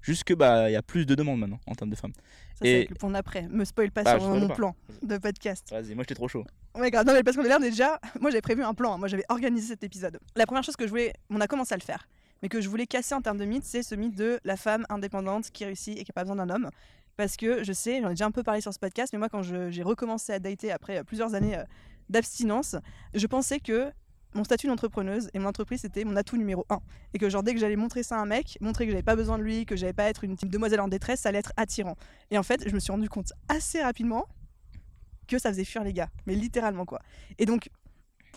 Juste 0.05 0.25
que 0.25 0.35
bah 0.35 0.69
il 0.71 0.73
y 0.73 0.77
a 0.77 0.83
plus 0.83 1.07
de 1.07 1.15
demandes 1.15 1.41
maintenant 1.41 1.59
en 1.67 1.75
termes 1.75 1.91
de 1.91 1.97
femmes. 1.97 2.13
Ça, 2.15 2.61
c'est 2.63 2.69
Et- 2.69 2.87
le 2.89 2.95
point 2.95 3.11
d'après. 3.11 3.49
Me 3.49 3.65
spoil 3.65 3.91
pas 3.91 4.03
Bah, 4.05 4.19
sur 4.19 4.29
mon 4.29 4.47
pas. 4.49 4.55
plan 4.55 4.77
de 5.03 5.17
podcast. 5.19 5.69
Vas-y, 5.71 5.95
moi 5.95 6.05
j'étais 6.05 6.15
trop 6.15 6.29
chaud. 6.29 6.45
Ouais, 6.77 6.91
grave. 6.91 7.07
Non, 7.07 7.13
mais 7.15 7.23
parce 7.23 7.37
qu'on 7.37 7.43
on 7.45 7.63
est 7.63 7.71
déjà. 7.71 7.99
Moi, 8.21 8.31
j'avais 8.31 8.41
prévu 8.43 8.63
un 8.63 8.75
plan. 8.75 8.95
hein. 8.95 8.99
Moi, 8.99 9.09
j'avais 9.09 9.25
organisé 9.29 9.69
cet 9.69 9.83
épisode. 9.85 10.19
La 10.37 10.45
première 10.45 10.63
chose 10.65 10.77
que 10.77 10.85
je 10.85 10.91
voulais. 10.91 11.13
On 11.31 11.41
a 11.41 11.47
commencé 11.47 11.73
à 11.73 11.77
le 11.77 11.83
faire. 11.83 12.07
Mais 12.43 12.49
que 12.49 12.61
je 12.61 12.69
voulais 12.69 12.87
casser 12.87 13.15
en 13.15 13.23
termes 13.23 13.39
de 13.39 13.45
mythe, 13.45 13.65
c'est 13.65 13.83
ce 13.83 13.95
mythe 13.95 14.17
de 14.17 14.39
la 14.45 14.57
femme 14.57 14.85
indépendante 14.91 15.51
qui 15.53 15.65
réussit 15.65 15.97
et 15.99 16.05
qui 16.05 16.11
n'a 16.11 16.15
pas 16.15 16.25
besoin 16.25 16.37
d'un 16.45 16.51
homme. 16.55 16.69
Parce 17.17 17.37
que 17.37 17.63
je 17.65 17.73
sais, 17.73 18.01
j'en 18.03 18.09
ai 18.09 18.11
déjà 18.11 18.27
un 18.27 18.33
peu 18.33 18.43
parlé 18.43 18.61
sur 18.61 18.75
ce 18.75 18.79
podcast, 18.81 19.13
mais 19.13 19.19
moi, 19.21 19.29
quand 19.29 19.43
j'ai 19.43 19.83
recommencé 19.85 20.33
à 20.33 20.39
dater 20.41 20.73
après 20.73 21.05
plusieurs 21.05 21.35
années 21.35 21.57
euh, 21.57 21.63
d'abstinence, 22.11 22.77
je 23.15 23.27
pensais 23.29 23.61
que 23.61 23.91
mon 24.35 24.45
statut 24.45 24.67
d'entrepreneuse 24.67 25.31
et 25.33 25.39
mon 25.39 25.49
entreprise 25.49 25.81
c'était 25.81 26.05
mon 26.05 26.17
atout 26.17 26.37
numéro 26.37 26.67
un. 26.71 26.81
Et 27.13 27.19
que 27.19 27.29
genre 27.29 27.43
dès 27.43 27.55
que 27.55 27.61
j'allais 27.61 27.77
montrer 27.77 28.03
ça 28.03 28.17
à 28.17 28.21
un 28.21 28.27
mec, 28.27 28.59
montrer 28.61 28.87
que 28.87 28.91
j'avais 28.91 29.03
pas 29.03 29.17
besoin 29.17 29.39
de 29.39 29.43
lui, 29.43 29.67
que 29.67 29.77
j'allais 29.77 29.93
pas 29.93 30.05
être 30.05 30.25
une 30.25 30.37
demoiselle 30.43 30.81
en 30.81 30.89
détresse, 30.89 31.21
ça 31.21 31.31
allait 31.31 31.39
être 31.39 31.53
attirant. 31.57 31.97
Et 32.31 32.39
en 32.39 32.43
fait, 32.43 32.69
je 32.69 32.75
me 32.75 32.81
suis 32.81 32.93
rendu 32.93 33.09
compte 33.09 33.33
assez 33.49 33.83
rapidement 33.83 34.27
que 35.27 35.39
ça 35.39 35.51
faisait 35.51 35.65
fuir 35.65 35.85
les 35.85 35.93
gars, 35.93 36.09
mais 36.27 36.35
littéralement 36.35 36.85
quoi. 36.85 37.01
Et 37.39 37.47
donc 37.47 37.71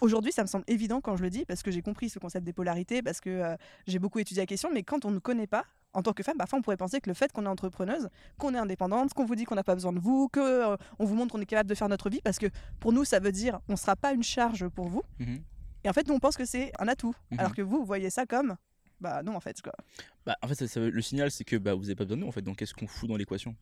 aujourd'hui, 0.02 0.32
ça 0.32 0.44
me 0.44 0.48
semble 0.48 0.64
évident 0.68 1.02
quand 1.02 1.16
je 1.16 1.24
le 1.24 1.30
dis 1.30 1.46
parce 1.46 1.64
que 1.64 1.72
j'ai 1.72 1.82
compris 1.82 2.10
ce 2.10 2.20
concept 2.20 2.46
des 2.46 2.54
polarités, 2.54 3.02
parce 3.02 3.20
que 3.20 3.30
euh, 3.30 3.56
j'ai 3.88 4.00
beaucoup 4.00 4.20
étudié 4.20 4.44
la 4.44 4.48
question, 4.48 4.70
mais 4.74 4.84
quand 4.84 5.06
on 5.06 5.12
ne 5.12 5.20
connaît 5.20 5.48
pas 5.48 5.66
en 5.94 6.04
tant 6.04 6.14
que 6.14 6.22
femme, 6.22 6.38
on 6.54 6.62
pourrait 6.62 6.78
penser 6.78 7.02
que 7.02 7.10
le 7.10 7.14
fait 7.14 7.32
qu'on 7.32 7.46
est 7.46 7.50
entrepreneuse, 7.50 8.10
qu'on 8.38 8.54
est 8.54 8.58
indépendante, 8.58 9.14
qu'on 9.14 9.26
vous 9.26 9.36
dit 9.36 9.46
qu'on 9.46 9.56
n'a 9.56 9.64
pas 9.64 9.74
besoin 9.74 9.94
de 9.94 10.00
vous, 10.00 10.30
que 10.30 10.40
euh, 10.40 10.78
on 11.00 11.06
vous 11.06 11.16
montre 11.16 11.32
qu'on 11.34 11.42
est 11.42 11.46
capable 11.46 11.70
de 11.70 11.76
faire 11.76 11.90
notre 11.90 12.10
vie, 12.10 12.22
parce 12.24 12.38
que 12.38 12.48
pour 12.80 12.94
nous 12.94 13.04
ça 13.04 13.20
veut 13.20 13.32
dire 13.32 13.60
on 13.68 13.76
sera 13.76 13.96
pas 13.96 14.14
une 14.14 14.24
charge 14.24 14.68
pour 14.68 14.88
vous. 14.88 15.04
Mhm. 15.20 15.40
Et 15.88 15.90
en 15.90 15.94
fait, 15.94 16.06
nous 16.10 16.14
on 16.16 16.20
pense 16.20 16.36
que 16.36 16.44
c'est 16.44 16.74
un 16.80 16.88
atout, 16.90 17.16
Mhm. 17.32 17.40
alors 17.40 17.56
que 17.56 17.62
vous, 17.62 17.78
vous 17.80 17.86
voyez 17.86 18.10
ça 18.10 18.26
comme 18.26 18.58
bah 19.00 19.24
non 19.24 19.36
en 19.36 19.40
fait 19.40 19.62
quoi. 19.62 19.72
Bah 20.26 20.36
en 20.42 20.48
fait, 20.50 20.56
ça- 20.56 20.68
ça 20.68 20.82
veut- 20.82 20.90
le 20.90 21.02
signal 21.02 21.32
c'est 21.32 21.46
que 21.46 21.56
bah 21.56 21.74
vous 21.76 21.86
avez 21.86 21.96
pas 21.96 22.04
besoin 22.04 22.18
de 22.18 22.22
nous 22.24 22.28
en 22.28 22.32
fait. 22.34 22.42
Donc 22.42 22.58
qu'est-ce 22.58 22.74
qu'on 22.74 22.88
fout 22.88 23.08
dans 23.08 23.16
l'équation? 23.16 23.56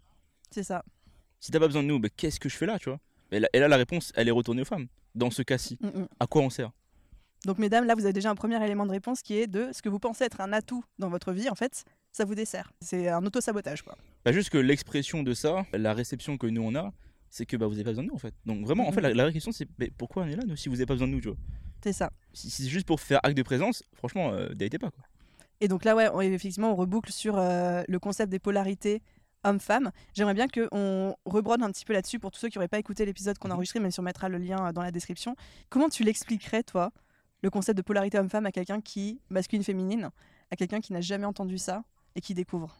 C'est 0.50 0.64
ça. 0.64 0.84
Si 1.40 1.52
t'as 1.52 1.60
pas 1.60 1.68
besoin 1.68 1.84
de 1.84 1.88
nous, 1.88 2.00
bah, 2.00 2.10
qu'est-ce 2.18 2.40
que 2.40 2.50
je 2.50 2.58
fais 2.58 2.66
là, 2.66 2.80
tu 2.80 2.90
vois? 2.90 3.00
Et 3.32 3.40
là, 3.40 3.48
et 3.54 3.60
là, 3.60 3.68
la 3.68 3.78
réponse, 3.78 4.12
elle 4.16 4.28
est 4.28 4.32
retournée 4.32 4.62
aux 4.64 4.66
femmes. 4.66 4.88
Dans 5.14 5.30
ce 5.30 5.44
cas-ci, 5.44 5.78
Mm, 5.82 5.88
mm. 6.00 6.08
à 6.20 6.26
quoi 6.26 6.42
on 6.42 6.50
sert? 6.50 6.72
Donc 7.46 7.60
mesdames, 7.60 7.86
là 7.86 7.94
vous 7.94 8.06
avez 8.06 8.14
déjà 8.14 8.32
un 8.32 8.36
premier 8.36 8.64
élément 8.66 8.88
de 8.88 8.92
réponse 8.92 9.22
qui 9.22 9.38
est 9.38 9.46
de 9.46 9.70
ce 9.72 9.84
que 9.84 9.90
vous 9.90 10.00
pensez 10.00 10.24
être 10.24 10.42
un 10.42 10.52
atout 10.52 10.84
dans 10.98 11.10
votre 11.10 11.32
vie, 11.32 11.48
en 11.50 11.56
fait, 11.56 11.84
ça 12.12 12.26
vous 12.26 12.34
dessert. 12.34 12.72
C'est 12.82 13.08
un 13.10 13.24
auto-sabotage 13.24 13.84
quoi. 13.84 13.96
Bah 14.24 14.32
juste 14.32 14.50
que 14.50 14.58
l'expression 14.58 15.22
de 15.22 15.34
ça, 15.36 15.66
la 15.74 15.94
réception 15.94 16.38
que 16.38 16.48
nous 16.48 16.64
on 16.64 16.74
a, 16.76 16.92
c'est 17.30 17.46
que 17.46 17.56
bah 17.58 17.68
vous 17.68 17.74
avez 17.76 17.84
pas 17.84 17.92
besoin 17.92 18.04
de 18.06 18.10
nous 18.10 18.16
en 18.16 18.20
fait. 18.20 18.34
Donc 18.46 18.66
vraiment, 18.66 18.88
en 18.88 18.92
fait, 18.94 19.02
la, 19.02 19.14
la 19.14 19.24
vraie 19.26 19.34
question 19.34 19.52
c'est 19.52 19.68
pourquoi 19.98 20.24
on 20.24 20.28
est 20.28 20.36
là 20.38 20.44
nous 20.48 20.56
si 20.56 20.70
vous 20.70 20.76
avez 20.76 20.86
pas 20.88 20.94
besoin 20.96 21.08
de 21.08 21.14
nous, 21.14 21.22
tu 21.22 21.28
vois? 21.28 21.38
C'est 21.86 21.94
ça. 21.94 22.10
Si 22.34 22.50
c'est 22.50 22.66
juste 22.68 22.88
pour 22.88 23.00
faire 23.00 23.20
acte 23.22 23.38
de 23.38 23.44
présence, 23.44 23.84
franchement, 23.94 24.32
euh, 24.34 24.50
datez 24.56 24.80
pas 24.80 24.90
quoi. 24.90 25.04
Et 25.62 25.68
donc 25.68 25.86
là, 25.86 25.96
ouais, 25.96 26.10
on- 26.12 26.20
effectivement, 26.22 26.72
on 26.72 26.76
reboucle 26.76 27.12
sur 27.12 27.38
euh, 27.38 27.84
le 27.88 28.00
concept 28.00 28.32
des 28.32 28.40
polarités 28.40 29.04
homme-femme. 29.44 29.92
J'aimerais 30.16 30.34
bien 30.34 30.48
qu'on 30.48 31.16
rebrode 31.26 31.62
un 31.62 31.70
petit 31.72 31.86
peu 31.86 31.94
là-dessus 31.94 32.18
pour 32.18 32.32
tous 32.32 32.40
ceux 32.40 32.50
qui 32.50 32.58
n'auraient 32.58 32.68
pas 32.68 32.80
écouté 32.80 33.06
l'épisode 33.06 33.38
qu'on 33.38 33.50
a 33.50 33.54
Mhm. 33.54 33.58
enregistré, 33.58 33.80
même 33.80 33.92
si 33.92 34.00
on 34.00 34.04
mettra 34.04 34.30
le 34.30 34.40
lien 34.40 34.66
euh, 34.68 34.72
dans 34.72 34.82
la 34.82 34.90
description. 34.90 35.36
Comment 35.70 35.88
tu 35.90 36.04
l'expliquerais, 36.04 36.64
toi, 36.64 36.92
le 37.44 37.52
concept 37.52 37.78
de 37.78 37.84
polarité 37.84 38.18
homme-femme 38.18 38.48
à 38.48 38.52
quelqu'un 38.52 38.82
qui, 38.82 39.22
masculine-féminine, 39.30 40.10
à 40.50 40.56
quelqu'un 40.56 40.82
qui 40.82 40.92
n'a 40.92 41.02
jamais 41.02 41.26
entendu 41.26 41.60
ça 41.60 41.84
et 42.16 42.22
qui 42.22 42.34
découvre? 42.34 42.76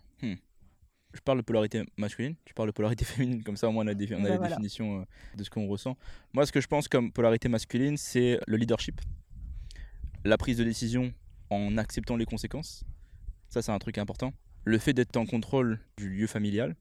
Je 1.16 1.22
parle 1.22 1.38
de 1.40 1.44
polarité 1.44 1.84
masculine, 1.98 2.36
tu 2.46 2.54
parles 2.54 2.70
de 2.70 2.74
polarité 2.74 3.06
féminine, 3.06 3.44
comme 3.44 3.56
ça 3.58 3.68
au 3.70 3.72
moins 3.72 3.86
on 3.86 3.88
a, 3.88 3.94
défi- 3.94 4.14
on 4.16 4.20
a 4.20 4.24
Bah, 4.24 4.30
la 4.30 4.38
voilà. 4.38 4.56
définition 4.56 5.00
euh, 5.02 5.06
de 5.38 5.44
ce 5.44 5.50
qu'on 5.50 5.66
ressent. 5.68 5.98
Moi, 6.34 6.46
ce 6.46 6.52
que 6.52 6.60
je 6.62 6.68
pense 6.68 6.88
comme 6.88 7.12
polarité 7.12 7.48
masculine, 7.50 7.96
c'est 7.98 8.40
le 8.48 8.58
leadership, 8.58 9.00
la 10.24 10.38
prise 10.38 10.58
de 10.58 10.64
décision 10.64 11.14
en 11.50 11.78
acceptant 11.78 12.18
les 12.18 12.26
conséquences. 12.26 12.84
Ça, 13.50 13.62
c'est 13.62 13.72
un 13.72 13.80
truc 13.80 13.98
important. 13.98 14.34
Le 14.66 14.78
fait 14.78 14.94
d'être 14.94 15.16
en 15.18 15.26
contrôle 15.26 15.80
du 15.98 16.10
lieu 16.10 16.28
familial, 16.28 16.76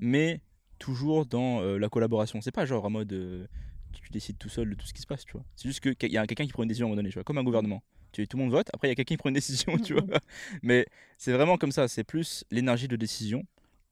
mais 0.00 0.40
toujours 0.78 1.26
dans 1.26 1.60
euh, 1.60 1.76
la 1.78 1.88
collaboration. 1.88 2.40
C'est 2.40 2.52
pas 2.52 2.64
genre 2.64 2.84
en 2.84 2.90
mode 2.90 3.12
euh, 3.12 3.46
tu, 3.92 4.00
tu 4.02 4.10
décides 4.10 4.38
tout 4.38 4.48
seul 4.48 4.70
de 4.70 4.74
tout 4.74 4.86
ce 4.86 4.94
qui 4.94 5.02
se 5.02 5.06
passe, 5.06 5.24
tu 5.24 5.32
vois. 5.32 5.44
C'est 5.56 5.68
juste 5.68 5.80
qu'il 5.80 6.10
y 6.12 6.16
a 6.16 6.26
quelqu'un 6.26 6.46
qui 6.46 6.52
prend 6.52 6.62
une 6.62 6.68
décision 6.68 6.86
à 6.86 6.88
un 6.88 6.90
moment 6.90 6.96
donné, 6.96 7.10
tu 7.10 7.14
vois, 7.14 7.24
comme 7.24 7.38
un 7.38 7.44
gouvernement. 7.44 7.82
Tu, 8.12 8.26
tout 8.28 8.36
le 8.36 8.42
monde 8.44 8.52
vote, 8.52 8.68
après 8.72 8.88
il 8.88 8.90
y 8.90 8.92
a 8.92 8.94
quelqu'un 8.94 9.14
qui 9.14 9.18
prend 9.18 9.28
une 9.30 9.34
décision, 9.34 9.76
tu 9.78 9.94
vois. 9.94 10.04
Mais 10.62 10.86
c'est 11.18 11.32
vraiment 11.32 11.56
comme 11.58 11.72
ça, 11.72 11.88
c'est 11.88 12.04
plus 12.04 12.44
l'énergie 12.50 12.88
de 12.88 12.96
décision, 12.96 13.44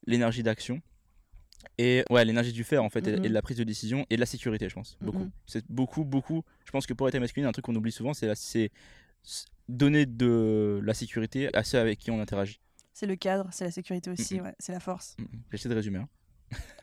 l'énergie 0.07 0.43
d'action 0.43 0.81
et 1.77 2.05
ouais, 2.11 2.25
l'énergie 2.25 2.53
du 2.53 2.65
faire 2.65 2.85
en 2.85 2.89
fait, 2.91 3.07
et- 3.07 3.13
et, 3.15 3.19
de 3.21 3.29
la 3.29 3.43
prise 3.43 3.57
de 3.57 3.65
décision 3.65 4.07
et 4.11 4.17
de 4.17 4.21
la 4.21 4.27
sécurité, 4.27 4.69
je 4.69 4.75
pense. 4.75 4.97
Beaucoup. 5.01 5.29
C'est 5.47 5.65
beaucoup, 5.71 6.05
beaucoup. 6.05 6.43
Je 6.65 6.71
pense 6.71 6.87
que 6.87 6.93
pour 6.95 7.09
être 7.09 7.19
masculine, 7.19 7.47
un 7.49 7.53
truc 7.53 7.65
qu'on 7.65 7.75
oublie 7.75 7.93
souvent, 7.93 8.13
c'est 8.15 8.71
donner 9.69 10.07
de 10.07 10.81
la 10.83 10.95
sécurité 10.95 11.55
à 11.55 11.63
ceux 11.65 11.79
avec 11.79 11.99
qui 11.99 12.11
on 12.11 12.21
interagit. 12.21 12.61
C'est 12.93 13.07
le 13.07 13.17
cadre, 13.17 13.49
c'est 13.53 13.65
la 13.65 13.71
sécurité 13.71 14.11
aussi, 14.11 14.41
ouais, 14.41 14.55
c'est 14.59 14.73
la 14.73 14.81
force. 14.81 15.17
J'essaie 15.53 15.69
de 15.69 15.75
résumer. 15.75 15.99
hein. 15.99 16.09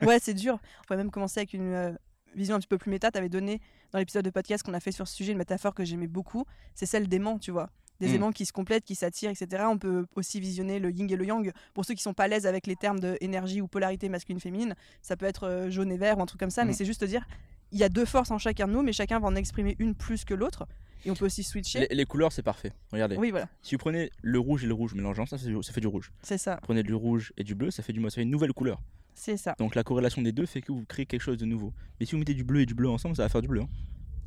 Ouais, 0.05 0.19
c'est 0.21 0.33
dur. 0.33 0.59
On 0.79 0.83
pourrait 0.83 0.97
même 0.97 1.09
commencer 1.11 1.39
avec 1.39 1.53
une 1.53 1.73
euh, 1.73 1.91
vision 2.35 2.55
un 2.55 2.59
petit 2.59 2.67
peu 2.67 2.77
plus 2.77 2.91
méta. 2.91 3.11
Tu 3.11 3.17
avais 3.17 3.29
donné 3.29 3.59
dans 3.95 3.99
l'épisode 3.99 4.25
de 4.25 4.29
podcast 4.29 4.61
qu'on 4.61 4.73
a 4.73 4.81
fait 4.81 4.91
sur 4.91 5.07
ce 5.07 5.15
sujet 5.15 5.31
une 5.31 5.37
métaphore 5.37 5.73
que 5.73 5.85
j'aimais 5.85 6.07
beaucoup. 6.07 6.43
C'est 6.73 6.85
celle 6.85 7.07
d'aimants, 7.07 7.39
tu 7.39 7.51
vois. 7.51 7.69
Des 8.01 8.09
Mm. 8.09 8.15
aimants 8.15 8.31
qui 8.33 8.45
se 8.45 8.51
complètent, 8.51 8.83
qui 8.83 8.93
s'attirent, 8.93 9.29
etc. 9.31 9.63
On 9.69 9.77
peut 9.77 10.05
aussi 10.15 10.41
visionner 10.41 10.79
le 10.79 10.91
yin 10.91 11.09
et 11.09 11.15
le 11.15 11.25
yang. 11.25 11.53
Pour 11.73 11.85
ceux 11.85 11.93
qui 11.93 12.03
sont 12.03 12.13
pas 12.13 12.25
à 12.25 12.27
l'aise 12.27 12.45
avec 12.45 12.67
les 12.67 12.75
termes 12.75 12.99
de 12.99 13.17
énergie 13.21 13.61
ou 13.61 13.67
polarité 13.69 14.09
masculine-féminine, 14.09 14.75
ça 15.01 15.15
peut 15.15 15.25
être 15.25 15.47
euh, 15.47 15.69
jaune 15.69 15.93
et 15.93 15.97
vert 15.97 16.17
ou 16.17 16.21
un 16.21 16.25
truc 16.25 16.41
comme 16.41 16.49
ça. 16.49 16.65
Mais 16.65 16.71
Mm. 16.71 16.75
c'est 16.75 16.83
juste 16.85 17.05
dire, 17.05 17.25
il 17.71 17.79
y 17.79 17.83
a 17.85 17.89
deux 17.89 18.03
forces 18.03 18.31
en 18.31 18.37
chacun 18.37 18.67
de 18.67 18.73
nous, 18.73 18.81
mais 18.81 18.91
chacun 18.91 19.17
va 19.21 19.27
en 19.27 19.35
exprimer 19.35 19.77
une 19.79 19.95
plus 19.95 20.25
que 20.25 20.33
l'autre. 20.33 20.67
Et 21.05 21.11
on 21.11 21.13
peut 21.13 21.25
aussi 21.25 21.43
switcher. 21.43 21.87
Les, 21.89 21.95
les 21.95 22.05
couleurs, 22.05 22.33
c'est 22.33 22.43
parfait. 22.43 22.73
Regardez. 22.91 23.15
Oui, 23.15 23.31
voilà, 23.31 23.47
Si 23.61 23.75
vous 23.75 23.79
prenez 23.79 24.09
le 24.21 24.39
rouge 24.39 24.65
et 24.65 24.67
le 24.67 24.73
rouge 24.73 24.93
mélangeant, 24.93 25.25
ça, 25.25 25.37
fait 25.37 25.45
du- 25.47 25.63
ça 25.63 25.71
fait 25.71 25.79
du 25.81 25.87
rouge. 25.87 26.11
c'est 26.21 26.37
ça. 26.37 26.59
Prenez 26.63 26.83
du 26.83 26.93
rouge 26.95 27.31
et 27.37 27.45
du 27.45 27.55
bleu, 27.55 27.71
ça 27.71 27.81
fait 27.81 27.93
du 27.93 28.01
ça 28.03 28.09
fait 28.09 28.23
une 28.23 28.29
nouvelle 28.31 28.51
couleur. 28.51 28.81
C'est 29.15 29.37
ça. 29.37 29.55
Donc 29.57 29.73
la 29.75 29.83
corrélation 29.83 30.21
des 30.21 30.31
deux 30.31 30.45
fait 30.45 30.61
que 30.61 30.71
vous 30.71 30.83
créez 30.87 31.05
quelque 31.05 31.21
chose 31.21 31.37
de 31.37 31.45
nouveau. 31.45 31.73
Mais 31.99 32.05
si 32.05 32.11
vous 32.11 32.19
mettez 32.19 32.33
du 32.33 32.43
bleu 32.43 32.61
et 32.61 32.65
du 32.65 32.75
bleu 32.75 32.89
ensemble, 32.89 33.15
ça 33.15 33.23
va 33.23 33.29
faire 33.29 33.41
du 33.41 33.47
bleu. 33.47 33.61
hein. 33.61 33.67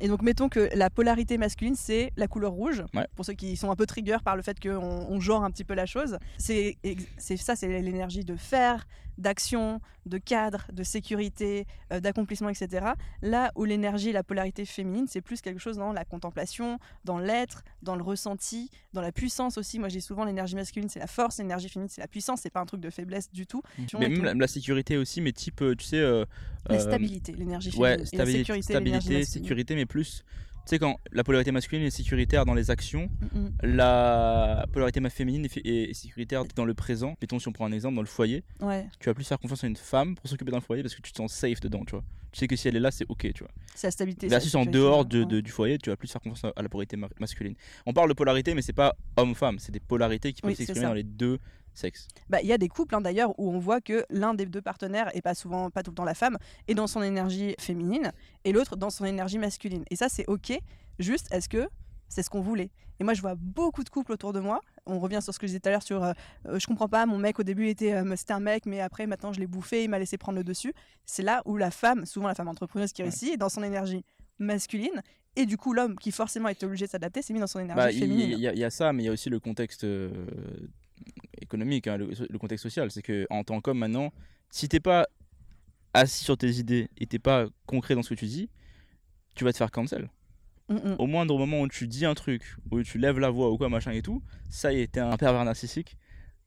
Et 0.01 0.07
donc, 0.07 0.21
mettons 0.21 0.47
que 0.47 0.69
la 0.75 0.89
polarité 0.89 1.37
masculine, 1.37 1.75
c'est 1.75 2.13
la 2.15 2.27
couleur 2.29 2.53
rouge. 2.53 2.83
Ouais. 2.93 3.05
Pour 3.15 3.25
ceux 3.25 3.33
qui 3.33 3.57
sont 3.57 3.69
un 3.69 3.75
peu 3.75 3.85
trigger 3.85 4.17
par 4.23 4.37
le 4.37 4.41
fait 4.41 4.57
qu'on 4.57 4.77
on 4.77 5.19
genre 5.19 5.43
un 5.43 5.51
petit 5.51 5.65
peu 5.65 5.73
la 5.73 5.85
chose. 5.85 6.17
C'est 6.37 6.77
ça, 7.17 7.57
c'est 7.57 7.81
l'énergie 7.81 8.23
de 8.23 8.37
faire, 8.37 8.87
d'action, 9.19 9.79
de 10.05 10.17
cadre, 10.17 10.65
de 10.73 10.81
sécurité, 10.81 11.67
euh, 11.93 11.99
d'accomplissement, 11.99 12.49
etc. 12.49 12.87
Là 13.21 13.51
où 13.55 13.65
l'énergie, 13.65 14.11
la 14.11 14.23
polarité 14.23 14.65
féminine, 14.65 15.05
c'est 15.07 15.21
plus 15.21 15.41
quelque 15.41 15.59
chose 15.59 15.77
dans 15.77 15.93
la 15.93 16.05
contemplation, 16.05 16.79
dans 17.05 17.19
l'être, 17.19 17.63
dans 17.83 17.95
le 17.95 18.01
ressenti, 18.03 18.71
dans 18.93 19.01
la 19.01 19.11
puissance 19.11 19.57
aussi. 19.57 19.77
Moi, 19.77 19.89
j'ai 19.89 19.99
souvent 20.01 20.23
l'énergie 20.23 20.55
masculine, 20.55 20.89
c'est 20.89 20.99
la 20.99 21.07
force, 21.07 21.37
l'énergie 21.37 21.69
féminine, 21.69 21.89
c'est 21.89 22.01
la 22.01 22.07
puissance. 22.07 22.41
C'est 22.41 22.49
pas 22.49 22.61
un 22.61 22.65
truc 22.65 22.81
de 22.81 22.89
faiblesse 22.89 23.31
du 23.31 23.45
tout. 23.45 23.61
Mais 23.77 24.05
Et 24.05 24.09
même 24.09 24.23
la, 24.23 24.33
la 24.33 24.47
sécurité 24.47 24.97
aussi, 24.97 25.21
mais 25.21 25.31
type, 25.33 25.61
euh, 25.61 25.75
tu 25.75 25.85
sais. 25.85 25.97
euh, 25.99 26.25
La 26.69 26.79
stabilité, 26.79 27.33
l'énergie 27.33 27.71
féminine. 27.71 27.83
Ouais, 27.91 27.95
et 27.95 27.99
la 27.99 28.05
stabilité, 28.05 28.39
sécurité, 28.39 28.73
stabilité 28.73 29.25
sécurité, 29.25 29.75
mais 29.75 29.85
plus. 29.85 30.23
Tu 30.65 30.75
sais, 30.75 30.79
quand 30.79 30.99
la 31.11 31.23
polarité 31.23 31.51
masculine 31.51 31.83
est 31.85 31.89
sécuritaire 31.89 32.45
dans 32.45 32.53
les 32.53 32.69
actions, 32.69 33.09
Mm, 33.33 33.47
la 33.63 34.65
polarité 34.71 35.01
féminine 35.09 35.47
est, 35.65 35.93
sécuritaire 35.93 36.43
dans 36.55 36.65
le 36.65 36.73
présent. 36.75 37.15
Mettons, 37.21 37.39
si 37.39 37.47
on 37.47 37.51
prend 37.51 37.65
un 37.65 37.71
exemple, 37.71 37.95
dans 37.95 38.01
le 38.01 38.07
foyer, 38.07 38.43
Ouais, 38.61 38.87
tu 38.99 39.07
vas 39.09 39.13
plus 39.15 39.23
faire 39.23 39.39
confiance 39.39 39.63
à 39.63 39.67
une 39.67 39.75
femme 39.75 40.15
pour 40.15 40.27
s'occuper 40.29 40.51
d'un 40.51 40.61
foyer 40.61 40.83
parce 40.83 40.93
que 40.95 41.01
tu 41.01 41.11
te 41.11 41.17
sens 41.17 41.33
safe 41.33 41.59
dedans, 41.59 41.83
tu 41.85 41.91
vois. 41.91 42.03
Tu 42.31 42.39
sais 42.39 42.47
que 42.47 42.55
si 42.55 42.67
elle 42.67 42.75
est 42.75 42.79
là, 42.79 42.91
c'est 42.91 43.05
ok, 43.09 43.33
tu 43.33 43.43
vois. 43.43 43.51
c'est 43.73 43.87
la 43.87 43.91
stabilité. 43.91 44.29
C'est 44.29 44.55
en 44.55 44.65
dehors 44.65 45.05
de- 45.05 45.41
du 45.41 45.49
foyer, 45.51 45.77
tu 45.79 45.89
vas 45.89 45.95
plus 45.95 46.11
faire 46.11 46.21
confiance 46.21 46.43
à- 46.45 46.53
à 46.59 46.61
la 46.61 46.69
polarité 46.69 46.95
ma- 46.97 47.09
masculine. 47.19 47.55
On 47.87 47.93
parle 47.93 48.09
de 48.09 48.13
polarité, 48.13 48.53
mais 48.53 48.61
c'est 48.61 48.73
pas 48.73 48.95
homme-femme, 49.17 49.57
c'est 49.57 49.71
des 49.71 49.79
polarités 49.79 50.33
qui 50.33 50.41
peuvent 50.41 50.49
Oui, 50.51 50.55
s'exprimer 50.55 50.85
dans 50.85 50.93
les 50.93 51.03
deux 51.03 51.39
sexes. 51.79 52.07
Bah, 52.29 52.41
il 52.41 52.47
y 52.47 52.53
a 52.53 52.57
des 52.57 52.67
couples 52.67 52.93
hein, 52.95 53.01
d'ailleurs 53.01 53.37
où 53.39 53.49
on 53.51 53.59
voit 53.59 53.81
que 53.81 54.05
l'un 54.09 54.33
des 54.33 54.45
deux 54.45 54.61
partenaires, 54.61 55.09
et 55.15 55.21
pas 55.21 55.33
souvent, 55.33 55.69
pas 55.71 55.81
tout 55.83 55.91
le 55.91 55.95
temps 55.95 56.03
la 56.05 56.13
femme, 56.13 56.37
est 56.67 56.75
dans 56.75 56.87
son 56.87 57.01
énergie 57.01 57.55
féminine 57.59 58.11
et 58.43 58.51
l'autre 58.51 58.75
dans 58.75 58.89
son 58.89 59.05
énergie 59.05 59.37
masculine. 59.39 59.83
Et 59.89 59.95
ça, 59.95 60.09
c'est 60.09 60.25
ok. 60.27 60.57
Juste, 60.99 61.27
est-ce 61.33 61.49
que 61.49 61.67
c'est 62.07 62.23
ce 62.23 62.29
qu'on 62.29 62.41
voulait? 62.41 62.69
Et 62.99 63.03
moi, 63.05 63.13
je 63.13 63.21
vois 63.21 63.35
beaucoup 63.35 63.83
de 63.85 63.89
couples 63.89 64.11
autour 64.11 64.33
de 64.33 64.41
moi. 64.41 64.59
On 64.85 64.99
revient 64.99 65.19
sur 65.21 65.33
ce 65.33 65.39
que 65.39 65.47
je 65.47 65.51
disais 65.51 65.59
tout 65.61 65.69
à 65.69 65.71
l'heure 65.71 65.83
sur 65.83 66.03
euh, 66.03 66.11
euh, 66.47 66.59
je 66.59 66.67
comprends 66.67 66.89
pas, 66.89 67.05
mon 67.05 67.17
mec 67.17 67.39
au 67.39 67.43
début 67.43 67.67
était 67.67 67.93
euh, 67.93 68.15
c'était 68.17 68.33
un 68.33 68.41
mec, 68.41 68.65
mais 68.65 68.81
après 68.81 69.07
maintenant 69.07 69.31
je 69.31 69.39
l'ai 69.39 69.47
bouffé, 69.47 69.83
il 69.85 69.89
m'a 69.89 69.99
laissé 69.99 70.17
prendre 70.17 70.37
le 70.37 70.43
dessus. 70.43 70.73
C'est 71.05 71.23
là 71.23 71.41
où 71.45 71.55
la 71.55 71.71
femme, 71.71 72.05
souvent 72.05 72.27
la 72.27 72.35
femme 72.35 72.49
entrepreneuse 72.49 72.91
qui 72.91 73.01
Ouais. 73.01 73.07
réussit, 73.09 73.33
est 73.33 73.37
dans 73.37 73.47
son 73.47 73.63
énergie 73.63 74.03
masculine. 74.39 75.01
Et 75.37 75.45
du 75.45 75.55
coup, 75.57 75.71
l'homme 75.73 75.95
qui 75.97 76.11
forcément 76.11 76.49
était 76.49 76.65
obligé 76.65 76.87
de 76.87 76.91
s'adapter 76.91 77.21
s'est 77.21 77.33
mis 77.33 77.39
dans 77.39 77.47
son 77.47 77.59
énergie 77.59 77.77
Bah, 77.77 77.91
féminine. 77.91 78.31
il 78.31 78.39
y, 78.39 78.47
a- 78.47 78.53
il 78.53 78.59
y 78.59 78.63
a 78.65 78.69
ça, 78.69 78.91
mais 78.91 79.03
il 79.03 79.05
y 79.05 79.09
a 79.09 79.11
aussi 79.13 79.29
le 79.29 79.39
contexte 79.39 79.83
euh, 79.85 80.11
économique, 81.41 81.87
hein, 81.87 81.97
le, 81.97 82.09
le 82.29 82.39
contexte 82.39 82.63
social. 82.63 82.91
C'est 82.91 83.01
que 83.01 83.27
en 83.29 83.43
tant 83.43 83.61
qu'homme 83.61 83.79
maintenant, 83.79 84.11
si 84.49 84.67
t'es 84.67 84.79
pas 84.79 85.07
assis 85.93 86.23
sur 86.23 86.37
tes 86.37 86.51
idées 86.51 86.89
et 86.97 87.05
t'es 87.05 87.19
pas 87.19 87.47
concret 87.65 87.95
dans 87.95 88.03
ce 88.03 88.09
que 88.09 88.19
tu 88.19 88.25
dis, 88.25 88.49
tu 89.35 89.43
vas 89.43 89.51
te 89.51 89.57
faire 89.57 89.71
cancel. 89.71 90.09
Mm, 90.69 90.75
mm. 90.75 90.95
Au 90.99 91.07
moindre 91.07 91.37
moment 91.37 91.61
où 91.61 91.67
tu 91.67 91.87
dis 91.87 92.05
un 92.05 92.13
truc, 92.13 92.55
où 92.71 92.81
tu 92.83 92.97
lèves 92.97 93.19
la 93.19 93.29
voix 93.29 93.51
ou 93.51 93.57
quoi, 93.57 93.69
machin 93.69 93.91
et 93.91 94.01
tout, 94.01 94.21
ça 94.49 94.71
y 94.71 94.81
est, 94.81 94.91
t'es 94.91 94.99
un 94.99 95.17
pervers 95.17 95.43
narcissique, 95.43 95.97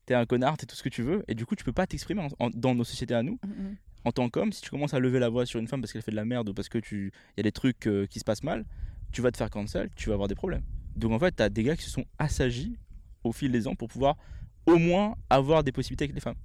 t'es 0.07 0.15
un 0.15 0.27
connard, 0.27 0.57
t'es 0.57 0.67
tout 0.67 0.77
ce 0.77 0.83
que 0.83 0.89
tu 0.89 1.03
veux, 1.03 1.25
et 1.29 1.35
du 1.35 1.45
coup, 1.45 1.57
tu 1.57 1.65
peux 1.65 1.73
pas 1.73 1.87
t'exprimer 1.87 2.27
dans 2.55 2.75
nos 2.75 2.85
sociétés 2.85 3.15
à 3.15 3.23
nous. 3.23 3.39
Mm. 3.45 3.75
En 4.05 4.13
tant 4.13 4.29
qu'homme, 4.29 4.53
si 4.53 4.63
tu 4.63 4.71
commences 4.71 4.95
à 4.95 4.99
lever 4.99 5.19
la 5.19 5.29
voix 5.29 5.47
sur 5.47 5.61
une 5.61 5.69
femme 5.69 5.81
parce 5.81 5.93
qu'elle 5.93 6.03
fait 6.03 6.11
de 6.11 6.17
la 6.17 6.25
merde 6.25 6.49
ou 6.49 6.55
parce 6.55 6.69
que 6.69 6.79
tu 6.79 7.13
y 7.37 7.41
a 7.41 7.43
des 7.43 7.53
trucs 7.53 7.87
euh, 7.87 8.07
qui 8.07 8.19
se 8.19 8.25
passent 8.25 8.43
mal, 8.43 8.65
tu 9.13 9.23
vas 9.23 9.31
te 9.31 9.37
faire 9.37 9.51
cancel, 9.51 9.91
tu 9.95 10.09
vas 10.09 10.15
avoir 10.15 10.29
des 10.29 10.35
problèmes. 10.35 10.63
Donc 10.97 11.13
en 11.13 11.19
fait, 11.19 11.33
t'as 11.33 11.49
des 11.49 11.63
gars 11.63 11.77
qui 11.77 11.85
se 11.85 11.91
sont 11.91 12.05
assagis 12.19 12.77
au 13.23 13.33
fil 13.33 13.53
des 13.53 13.69
ans 13.69 13.77
pour 13.77 13.89
pouvoir 13.89 14.17
au 14.67 14.77
moins 14.79 15.15
avoir 15.31 15.63
des 15.65 15.73
possibilités 15.73 16.05
avec 16.05 16.15
les 16.15 16.21
femmes. 16.21 16.37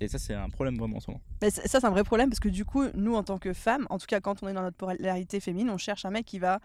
Et 0.00 0.08
ça, 0.08 0.18
c'est 0.18 0.34
un 0.34 0.48
problème 0.48 0.76
vraiment 0.76 0.96
en 0.96 1.00
ce 1.00 1.10
moment. 1.10 1.22
Mais 1.40 1.50
c- 1.50 1.62
ça, 1.66 1.78
c'est 1.80 1.86
un 1.86 1.90
vrai 1.90 2.02
problème 2.04 2.28
parce 2.28 2.40
que 2.40 2.48
du 2.48 2.64
coup, 2.64 2.84
nous, 2.94 3.14
en 3.14 3.22
tant 3.22 3.38
que 3.38 3.52
femmes, 3.52 3.86
en 3.90 3.98
tout 3.98 4.06
cas 4.06 4.20
quand 4.20 4.42
on 4.42 4.48
est 4.48 4.52
dans 4.52 4.62
notre 4.62 4.76
polarité 4.76 5.38
féminine, 5.40 5.70
on 5.70 5.78
cherche 5.78 6.04
un 6.04 6.10
mec 6.10 6.26
qui 6.26 6.38
va 6.40 6.58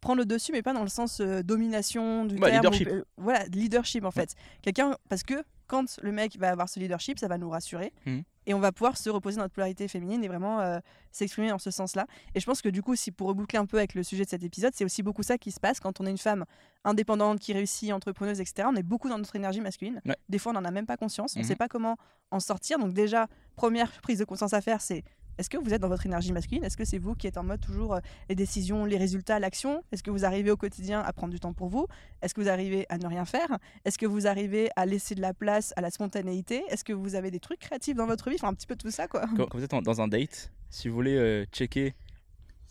prendre 0.00 0.18
le 0.20 0.24
dessus, 0.26 0.52
mais 0.52 0.62
pas 0.62 0.72
dans 0.72 0.82
le 0.82 0.88
sens 0.88 1.20
euh, 1.20 1.42
domination 1.42 2.24
du 2.24 2.36
Ouais, 2.36 2.50
terme. 2.50 2.56
leadership. 2.64 2.88
ou- 2.88 2.92
euh, 2.92 3.04
voilà, 3.16 3.44
leadership 3.46 4.04
en 4.04 4.10
fait. 4.12 4.34
Quelqu'un, 4.62 4.96
parce 5.08 5.24
que 5.24 5.42
quand 5.66 5.98
le 6.02 6.12
mec 6.12 6.38
va 6.38 6.50
avoir 6.50 6.68
ce 6.68 6.78
leadership, 6.80 7.18
ça 7.18 7.26
va 7.28 7.38
nous 7.38 7.50
rassurer 7.50 7.92
Mhm. 8.06 8.22
Et 8.46 8.54
on 8.54 8.58
va 8.60 8.72
pouvoir 8.72 8.96
se 8.96 9.10
reposer 9.10 9.36
dans 9.36 9.42
notre 9.44 9.54
polarité 9.54 9.86
féminine 9.88 10.24
et 10.24 10.28
vraiment 10.28 10.60
euh, 10.60 10.78
s'exprimer 11.12 11.48
dans 11.50 11.58
ce 11.58 11.70
sens-là. 11.70 12.06
Et 12.34 12.40
je 12.40 12.46
pense 12.46 12.62
que 12.62 12.68
du 12.68 12.82
coup, 12.82 12.96
si 12.96 13.10
pour 13.12 13.28
reboucler 13.28 13.58
un 13.58 13.66
peu 13.66 13.76
avec 13.78 13.94
le 13.94 14.02
sujet 14.02 14.24
de 14.24 14.28
cet 14.30 14.42
épisode, 14.42 14.72
c'est 14.74 14.84
aussi 14.84 15.02
beaucoup 15.02 15.22
ça 15.22 15.38
qui 15.38 15.50
se 15.50 15.60
passe 15.60 15.80
quand 15.80 16.00
on 16.00 16.06
est 16.06 16.10
une 16.10 16.18
femme 16.18 16.44
indépendante, 16.84 17.38
qui 17.38 17.52
réussit, 17.52 17.92
entrepreneuse, 17.92 18.40
etc. 18.40 18.68
On 18.70 18.76
est 18.76 18.82
beaucoup 18.82 19.08
dans 19.08 19.18
notre 19.18 19.36
énergie 19.36 19.60
masculine. 19.60 20.00
Ouais. 20.06 20.16
Des 20.28 20.38
fois, 20.38 20.52
on 20.52 20.54
n'en 20.54 20.64
a 20.64 20.70
même 20.70 20.86
pas 20.86 20.96
conscience. 20.96 21.34
On 21.36 21.40
ne 21.40 21.44
Mhm. 21.44 21.48
sait 21.48 21.56
pas 21.56 21.68
comment 21.68 21.96
en 22.30 22.40
sortir. 22.40 22.78
Donc 22.78 22.92
déjà, 22.94 23.26
première 23.56 23.90
prise 24.00 24.18
de 24.18 24.24
conscience 24.24 24.52
à 24.54 24.60
faire, 24.60 24.80
c'est 24.80 25.04
est-ce 25.38 25.50
que 25.50 25.56
vous 25.56 25.72
êtes 25.72 25.80
dans 25.80 25.88
votre 25.88 26.06
énergie 26.06 26.32
masculine? 26.32 26.64
Est-ce 26.64 26.76
que 26.76 26.84
c'est 26.84 26.98
vous 26.98 27.14
qui 27.14 27.26
êtes 27.26 27.38
en 27.38 27.44
mode 27.44 27.60
toujours 27.60 27.94
euh, 27.94 28.00
les 28.28 28.34
décisions, 28.34 28.84
les 28.84 28.96
résultats, 28.96 29.38
l'action? 29.38 29.82
Est-ce 29.92 30.02
que 30.02 30.10
vous 30.10 30.24
arrivez 30.24 30.50
au 30.50 30.56
quotidien 30.56 31.00
à 31.00 31.12
prendre 31.12 31.32
du 31.32 31.40
temps 31.40 31.52
pour 31.52 31.68
vous? 31.68 31.86
Est-ce 32.22 32.34
que 32.34 32.40
vous 32.40 32.48
arrivez 32.48 32.86
à 32.88 32.98
ne 32.98 33.06
rien 33.06 33.24
faire? 33.24 33.58
Est-ce 33.84 33.98
que 33.98 34.06
vous 34.06 34.26
arrivez 34.26 34.70
à 34.76 34.86
laisser 34.86 35.14
de 35.14 35.20
la 35.20 35.34
place 35.34 35.72
à 35.76 35.80
la 35.80 35.90
spontanéité? 35.90 36.62
Est-ce 36.68 36.84
que 36.84 36.92
vous 36.92 37.14
avez 37.14 37.30
des 37.30 37.40
trucs 37.40 37.60
créatifs 37.60 37.96
dans 37.96 38.06
votre 38.06 38.30
vie? 38.30 38.36
Enfin, 38.36 38.48
un 38.48 38.54
petit 38.54 38.66
peu 38.66 38.76
tout 38.76 38.90
ça, 38.90 39.08
quoi. 39.08 39.26
Quand, 39.36 39.48
vous 39.54 39.64
êtes 39.64 39.70
dans 39.70 40.00
un 40.00 40.08
date, 40.08 40.52
si 40.68 40.88
vous 40.88 40.94
voulez 40.94 41.16
euh, 41.16 41.44
checker 41.52 41.94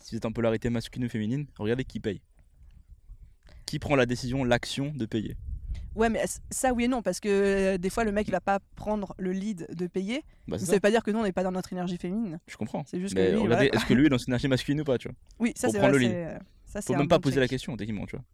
si 0.02 0.14
vous 0.14 0.16
êtes 0.16 0.26
en 0.26 0.32
polarité 0.32 0.70
masculine 0.70 1.06
ou 1.06 1.10
féminine, 1.10 1.46
regardez 1.58 1.84
qui 1.84 2.00
paye. 2.00 2.20
Qui 3.66 3.78
prend 3.78 3.96
la 3.96 4.06
décision, 4.06 4.44
l'action 4.44 4.92
de 4.94 5.06
payer. 5.06 5.36
Ouais, 5.96 6.08
mais 6.08 6.24
ça, 6.50 6.72
oui 6.72 6.84
et 6.84 6.88
non, 6.88 7.02
parce 7.02 7.18
que 7.20 7.28
euh, 7.28 7.78
des 7.78 7.90
fois, 7.90 8.04
le 8.04 8.12
mec, 8.12 8.28
il 8.28 8.30
va 8.30 8.40
pas 8.40 8.60
prendre 8.76 9.14
le 9.18 9.32
lead 9.32 9.66
de 9.74 9.86
payer. 9.86 10.18
Bah, 10.18 10.24
Mais 10.48 10.58
c'est 10.58 10.64
ça 10.66 10.66
ça, 10.72 10.76
veut 10.76 10.80
pas 10.80 10.90
dire 10.90 11.02
que 11.02 11.10
nous, 11.10 11.18
on 11.18 11.24
n'est 11.24 11.32
pas 11.32 11.42
dans 11.42 11.50
notre 11.52 11.72
énergie 11.72 11.96
féminine. 11.98 12.38
je 12.46 12.56
comprends. 12.56 12.84
C'est 12.86 13.00
juste 13.00 13.14
Mais 13.14 13.32
que 13.32 13.36
voilà. 13.38 13.64
est-ce 13.64 13.84
que 13.86 13.94
lui 13.94 14.06
est 14.06 14.08
dans 14.08 14.18
son 14.18 14.26
énergie 14.28 14.48
masculine 14.48 14.80
ou 14.80 14.84
pas, 14.84 14.98
tu 14.98 15.08
vois? 15.08 15.16
Oui, 15.40 15.52
ça, 15.56 15.68
c'est 15.68 15.78
vrai. 15.78 15.90
le 15.90 15.98
c'est- 15.98 16.26
euh, 16.26 16.38
Ça, 16.64 16.80
Faut 16.82 16.94
même 16.94 17.08
pas 17.08 17.18
poser 17.18 17.40
la 17.40 17.48
question, 17.48 17.76
techniquement, 17.76 18.06
tu 18.06 18.14
vois. 18.16 18.24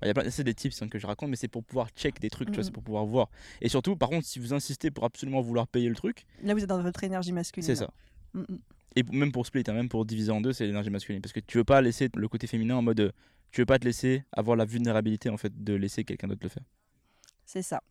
Bah, 0.00 0.06
y 0.06 0.10
a 0.10 0.14
plein- 0.14 0.30
c'est 0.30 0.44
des 0.44 0.54
tips 0.54 0.80
hein, 0.80 0.88
que 0.88 0.98
je 0.98 1.06
raconte, 1.06 1.28
mais 1.30 1.36
c'est 1.36 1.48
pour 1.48 1.64
pouvoir 1.64 1.88
check 1.90 2.20
des 2.20 2.30
trucs, 2.30 2.48
tu 2.50 2.54
vois, 2.54 2.62
c'est 2.64 2.70
pour 2.70 2.84
pouvoir 2.84 3.04
voir. 3.04 3.28
Et 3.60 3.68
surtout, 3.68 3.96
par 3.96 4.08
contre, 4.08 4.26
si 4.26 4.38
vous 4.38 4.54
insistez 4.54 4.90
pour 4.92 5.04
absolument 5.04 5.40
vouloir 5.40 5.66
payer 5.66 5.88
le 5.88 5.94
truc, 5.96 6.24
Là, 6.42 6.54
vous 6.54 6.60
êtes 6.62 6.68
dans 6.68 6.80
votre 6.80 7.02
énergie 7.04 7.32
masculine. 7.32 7.66
c'est 7.66 7.74
ça. 7.74 7.90
Mm. 8.34 8.44
Et 8.96 9.02
même 9.12 9.30
pour 9.32 9.44
split, 9.46 9.64
hein, 9.66 9.72
même 9.72 9.88
pour 9.88 10.04
diviser 10.06 10.30
en 10.30 10.40
deux, 10.40 10.52
c'est 10.52 10.66
l'énergie 10.66 10.90
masculine. 10.90 11.20
Parce 11.20 11.32
que 11.32 11.40
tu 11.40 11.58
veux 11.58 11.64
pas 11.64 11.80
laisser 11.82 12.08
le 12.14 12.28
côté 12.28 12.46
féminin 12.46 12.76
en 12.76 12.82
mode. 12.82 13.00
euh, 13.00 13.10
Tu 13.52 13.60
veux 13.60 13.66
pas 13.66 13.78
te 13.80 13.84
laisser 13.84 14.22
avoir 14.32 14.56
la 14.56 14.64
vulnérabilité, 14.64 15.28
en 15.28 15.36
fait, 15.36 15.52
de 15.64 15.74
laisser 15.74 16.04
quelqu'un 16.04 16.28
d'autre 16.28 16.40
le 16.44 16.48
faire. 16.48 16.62
C'est 17.52 17.62
ça. 17.62 17.82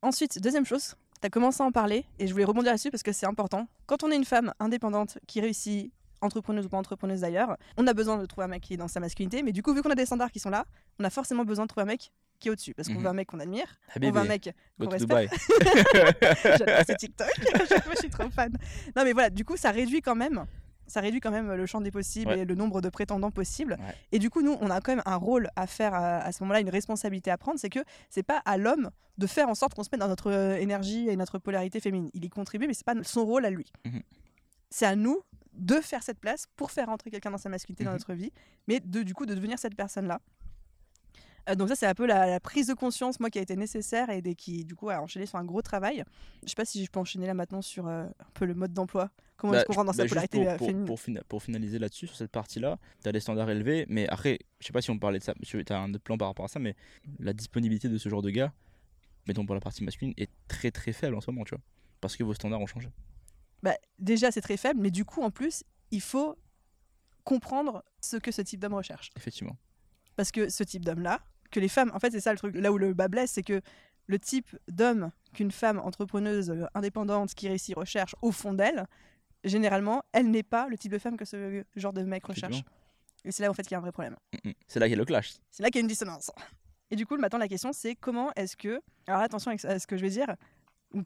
Ensuite, 0.00 0.40
deuxième 0.40 0.64
chose, 0.64 0.94
tu 1.20 1.26
as 1.26 1.28
commencé 1.28 1.62
à 1.62 1.66
en 1.66 1.72
parler 1.72 2.06
et 2.18 2.26
je 2.26 2.32
voulais 2.32 2.46
rebondir 2.46 2.70
là-dessus 2.72 2.90
parce 2.90 3.02
que 3.02 3.12
c'est 3.12 3.26
important. 3.26 3.68
Quand 3.84 4.02
on 4.02 4.10
est 4.10 4.16
une 4.16 4.24
femme 4.24 4.54
indépendante 4.58 5.18
qui 5.26 5.42
réussit, 5.42 5.92
entrepreneuse 6.22 6.64
ou 6.64 6.70
pas 6.70 6.78
entrepreneuse 6.78 7.20
d'ailleurs, 7.20 7.58
on 7.76 7.86
a 7.86 7.92
besoin 7.92 8.16
de 8.16 8.24
trouver 8.24 8.46
un 8.46 8.48
mec 8.48 8.62
qui 8.62 8.72
est 8.74 8.76
dans 8.78 8.88
sa 8.88 8.98
masculinité. 8.98 9.42
Mais 9.42 9.52
du 9.52 9.62
coup, 9.62 9.74
vu 9.74 9.82
qu'on 9.82 9.90
a 9.90 9.94
des 9.94 10.06
standards 10.06 10.30
qui 10.30 10.38
sont 10.38 10.48
là, 10.48 10.64
on 10.98 11.04
a 11.04 11.10
forcément 11.10 11.44
besoin 11.44 11.64
de 11.66 11.68
trouver 11.68 11.82
un 11.82 11.86
mec 11.86 12.12
qui 12.38 12.48
est 12.48 12.50
au-dessus 12.50 12.72
parce 12.72 12.88
qu'on 12.88 12.94
Mhm. 12.94 13.02
veut 13.02 13.08
un 13.08 13.12
mec 13.12 13.28
qu'on 13.28 13.40
admire, 13.40 13.66
Ah, 13.90 13.98
on 14.02 14.10
veut 14.10 14.20
un 14.20 14.24
mec 14.24 14.50
qu'on 14.78 14.88
respecte. 14.88 15.34
J'adore 16.58 16.84
ces 16.86 16.94
TikTok. 16.96 17.28
Je 17.90 17.96
suis 17.98 18.08
trop 18.08 18.30
fan. 18.30 18.52
Non, 18.96 19.04
mais 19.04 19.12
voilà, 19.12 19.28
du 19.28 19.44
coup, 19.44 19.58
ça 19.58 19.70
réduit 19.70 20.00
quand 20.00 20.14
même. 20.14 20.46
Ça 20.90 21.00
réduit 21.00 21.20
quand 21.20 21.30
même 21.30 21.52
le 21.54 21.66
champ 21.66 21.80
des 21.80 21.90
possibles 21.90 22.30
Ouais. 22.32 22.40
et 22.40 22.44
le 22.44 22.54
nombre 22.54 22.80
de 22.82 22.88
prétendants 22.90 23.30
possibles. 23.30 23.76
Ouais. 23.80 23.94
Et 24.12 24.18
du 24.18 24.28
coup, 24.28 24.42
nous, 24.42 24.56
on 24.60 24.68
a 24.70 24.80
quand 24.80 24.92
même 24.92 25.02
un 25.06 25.16
rôle 25.16 25.48
à 25.56 25.66
faire 25.66 25.94
à, 25.94 26.18
à 26.18 26.32
ce 26.32 26.42
moment-là, 26.42 26.60
une 26.60 26.68
responsabilité 26.68 27.30
à 27.30 27.38
prendre. 27.38 27.58
C'est 27.58 27.70
que 27.70 27.80
c'est 28.10 28.22
pas 28.22 28.42
à 28.44 28.58
l'homme 28.58 28.90
de 29.16 29.26
faire 29.26 29.48
en 29.48 29.54
sorte 29.54 29.74
qu'on 29.74 29.82
se 29.84 29.88
mette 29.92 30.00
dans 30.00 30.08
notre 30.08 30.30
euh, 30.30 30.56
énergie 30.56 31.08
et 31.08 31.16
notre 31.16 31.38
polarité 31.38 31.80
féminine. 31.80 32.10
Il 32.14 32.24
y 32.24 32.28
contribue, 32.28 32.66
mais 32.66 32.74
c'est 32.74 32.84
pas 32.86 32.94
son 33.02 33.24
rôle 33.24 33.44
à 33.46 33.50
lui. 33.50 33.66
Mhm. 33.86 34.02
C'est 34.70 34.86
à 34.86 34.96
nous 34.96 35.20
de 35.52 35.76
faire 35.80 36.02
cette 36.02 36.18
place 36.20 36.46
pour 36.56 36.70
faire 36.70 36.88
entrer 36.88 37.10
quelqu'un 37.10 37.30
dans 37.30 37.38
sa 37.38 37.48
masculinité 37.48 37.84
dans 37.84 37.90
Mhm. 37.90 37.96
notre 37.96 38.14
vie, 38.14 38.32
mais 38.68 38.80
de, 38.80 39.02
du 39.02 39.14
coup, 39.14 39.26
de 39.26 39.34
devenir 39.34 39.58
cette 39.58 39.74
personne-là. 39.74 40.20
Euh, 41.48 41.54
donc 41.54 41.68
ça, 41.68 41.74
c'est 41.74 41.86
un 41.86 41.94
peu 41.94 42.06
la, 42.06 42.26
la 42.26 42.40
prise 42.40 42.66
de 42.66 42.74
conscience, 42.74 43.18
moi, 43.20 43.30
qui 43.30 43.38
a 43.38 43.42
été 43.42 43.56
nécessaire 43.56 44.10
et 44.10 44.20
des- 44.22 44.34
qui, 44.34 44.64
du 44.64 44.74
coup, 44.76 44.90
a 44.90 45.00
enchaîné 45.00 45.26
sur 45.26 45.38
un 45.38 45.44
gros 45.44 45.62
travail. 45.62 46.04
Je 46.44 46.48
sais 46.48 46.54
pas 46.54 46.64
si 46.64 46.84
je 46.84 46.90
peux 46.90 47.00
enchaîner 47.00 47.26
là 47.26 47.34
maintenant 47.34 47.62
sur 47.62 47.86
euh, 47.88 48.04
un 48.04 48.30
peu 48.34 48.44
le 48.44 48.54
mode 48.54 48.72
d'emploi. 48.72 49.10
Comment 49.36 49.52
Bah, 49.52 49.58
est-ce 49.60 49.66
qu'on 49.66 49.72
rentre 49.72 49.86
dans 49.86 49.92
bah, 49.92 49.96
sa 49.96 50.02
juste 50.04 50.10
polarité 50.12 50.38
pour, 50.58 50.68
euh, 50.68 51.22
pour- 51.28 51.42
finaliser 51.42 51.78
là-dessus, 51.78 52.06
sur 52.06 52.16
cette 52.16 52.30
partie-là, 52.30 52.78
tu 53.02 53.08
as 53.08 53.12
des 53.12 53.20
standards 53.20 53.48
élevés, 53.50 53.86
mais 53.88 54.06
après, 54.08 54.38
je 54.60 54.66
sais 54.66 54.72
pas 54.72 54.82
si 54.82 54.90
on 54.90 54.98
parlait 54.98 55.18
de 55.18 55.24
ça, 55.24 55.32
tu 55.42 55.64
as 55.70 55.78
un 55.78 55.94
autre 55.94 56.02
plan 56.04 56.18
par 56.18 56.28
rapport 56.28 56.44
à 56.44 56.48
ça, 56.48 56.58
mais 56.58 56.76
la 57.18 57.32
disponibilité 57.32 57.88
de 57.88 57.96
ce 57.96 58.08
genre 58.10 58.20
de 58.20 58.30
gars, 58.30 58.52
mettons 59.26 59.46
pour 59.46 59.54
la 59.54 59.60
partie 59.62 59.82
masculine, 59.82 60.12
est 60.18 60.30
très 60.46 60.70
très 60.70 60.92
faible 60.92 61.14
en 61.16 61.20
ce 61.22 61.30
moment, 61.30 61.44
tu 61.44 61.54
vois. 61.54 61.62
Parce 62.02 62.16
que 62.16 62.22
vos 62.24 62.34
standards 62.34 62.60
ont 62.60 62.66
changé. 62.66 62.90
Bah, 63.62 63.74
déjà, 63.98 64.30
c'est 64.30 64.40
très 64.42 64.56
faible, 64.58 64.80
mais 64.80 64.90
du 64.90 65.04
coup, 65.06 65.22
en 65.22 65.30
plus, 65.30 65.64
il 65.90 66.00
faut 66.02 66.36
comprendre 67.24 67.82
ce 68.00 68.16
que 68.16 68.32
ce 68.32 68.42
type 68.42 68.60
d'homme 68.60 68.74
recherche. 68.74 69.10
Effectivement. 69.16 69.56
Parce 70.20 70.32
que 70.32 70.50
ce 70.50 70.62
type 70.64 70.84
d'homme-là, 70.84 71.18
que 71.50 71.60
les 71.60 71.68
femmes, 71.68 71.90
en 71.94 71.98
fait, 71.98 72.10
c'est 72.10 72.20
ça 72.20 72.30
le 72.30 72.36
truc, 72.36 72.54
là 72.54 72.70
où 72.70 72.76
le 72.76 72.92
bas 72.92 73.08
blesse, 73.08 73.30
c'est 73.30 73.42
que 73.42 73.62
le 74.06 74.18
type 74.18 74.54
d'homme 74.68 75.12
qu'une 75.32 75.50
femme 75.50 75.78
entrepreneuse 75.78 76.50
euh, 76.50 76.66
indépendante 76.74 77.32
qui 77.32 77.48
réussit 77.48 77.74
recherche 77.74 78.14
au 78.20 78.30
fond 78.30 78.52
d'elle, 78.52 78.86
généralement, 79.44 80.02
elle 80.12 80.30
n'est 80.30 80.42
pas 80.42 80.68
le 80.68 80.76
type 80.76 80.92
de 80.92 80.98
femme 80.98 81.16
que 81.16 81.24
ce 81.24 81.64
genre 81.74 81.94
de 81.94 82.02
mec 82.02 82.26
recherche. 82.26 82.62
Et 83.24 83.32
c'est 83.32 83.42
là 83.44 83.48
en 83.48 83.54
fait 83.54 83.62
qu'il 83.62 83.72
y 83.72 83.76
a 83.76 83.78
un 83.78 83.80
vrai 83.80 83.92
problème. 83.92 84.14
Mm, 84.44 84.50
mm. 84.50 84.52
C'est 84.66 84.78
là 84.78 84.88
qu'il 84.88 84.92
y 84.92 84.94
a 84.94 84.98
le 84.98 85.06
clash. 85.06 85.36
C'est 85.50 85.62
là 85.62 85.70
qu'il 85.70 85.76
y 85.76 85.78
a 85.78 85.84
une 85.84 85.88
dissonance. 85.88 86.30
Et 86.90 86.96
du 86.96 87.06
coup, 87.06 87.16
maintenant, 87.16 87.38
la 87.38 87.48
question, 87.48 87.72
c'est 87.72 87.94
comment 87.94 88.30
est-ce 88.36 88.58
que. 88.58 88.82
Alors 89.06 89.22
attention 89.22 89.52
à 89.52 89.78
ce 89.78 89.86
que 89.86 89.96
je 89.96 90.02
vais 90.02 90.10
dire. 90.10 90.36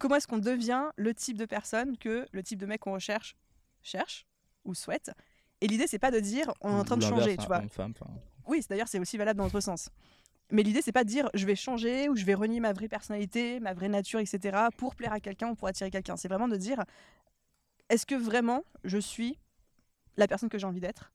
Comment 0.01 0.17
est-ce 0.17 0.27
qu'on 0.27 0.39
devient 0.39 0.87
le 0.97 1.15
type 1.15 1.39
de 1.39 1.47
personne 1.47 1.97
que 1.99 2.27
le 2.33 2.43
type 2.43 2.59
de 2.59 2.67
mec 2.67 2.81
qu'on 2.81 2.95
recherche 2.95 3.37
cherche 3.81 4.27
ou 4.65 4.75
souhaite? 4.75 5.13
Et 5.61 5.69
l'idée, 5.69 5.87
c'est 5.87 6.01
pas 6.01 6.11
de 6.11 6.19
dire 6.19 6.53
on 6.61 6.71
est 6.71 6.81
en 6.81 6.85
train 6.85 6.97
de 6.97 7.05
changer, 7.05 7.37
tu 7.37 7.47
vois. 7.47 7.63
Oui, 8.47 8.63
d'ailleurs, 8.69 8.89
c'est 8.89 8.99
aussi 8.99 9.17
valable 9.17 9.39
dans 9.39 9.45
l'autre 9.45 9.61
sens. 9.61 9.91
Mais 10.51 10.63
l'idée, 10.63 10.83
c'est 10.83 10.93
pas 10.93 11.05
de 11.05 11.09
dire 11.09 11.31
je 11.35 11.47
vais 11.47 11.57
changer 11.57 12.09
ou 12.09 12.17
je 12.17 12.25
vais 12.25 12.35
renier 12.35 12.61
ma 12.61 12.73
vraie 12.73 12.89
personnalité, 12.89 13.61
ma 13.61 13.73
vraie 13.73 13.89
nature, 13.89 14.21
etc. 14.21 14.69
pour 14.77 14.95
plaire 14.95 15.13
à 15.13 15.21
quelqu'un 15.21 15.51
ou 15.51 15.55
pour 15.55 15.69
attirer 15.69 15.91
quelqu'un. 15.91 16.17
C'est 16.17 16.29
vraiment 16.29 16.49
de 16.49 16.57
dire 16.57 16.85
est-ce 17.89 18.07
que 18.07 18.15
vraiment 18.15 18.65
je 18.85 18.99
suis 18.99 19.39
la 20.17 20.29
personne 20.29 20.49
que 20.49 20.59
j'ai 20.59 20.67
envie 20.67 20.81
d'être? 20.81 21.13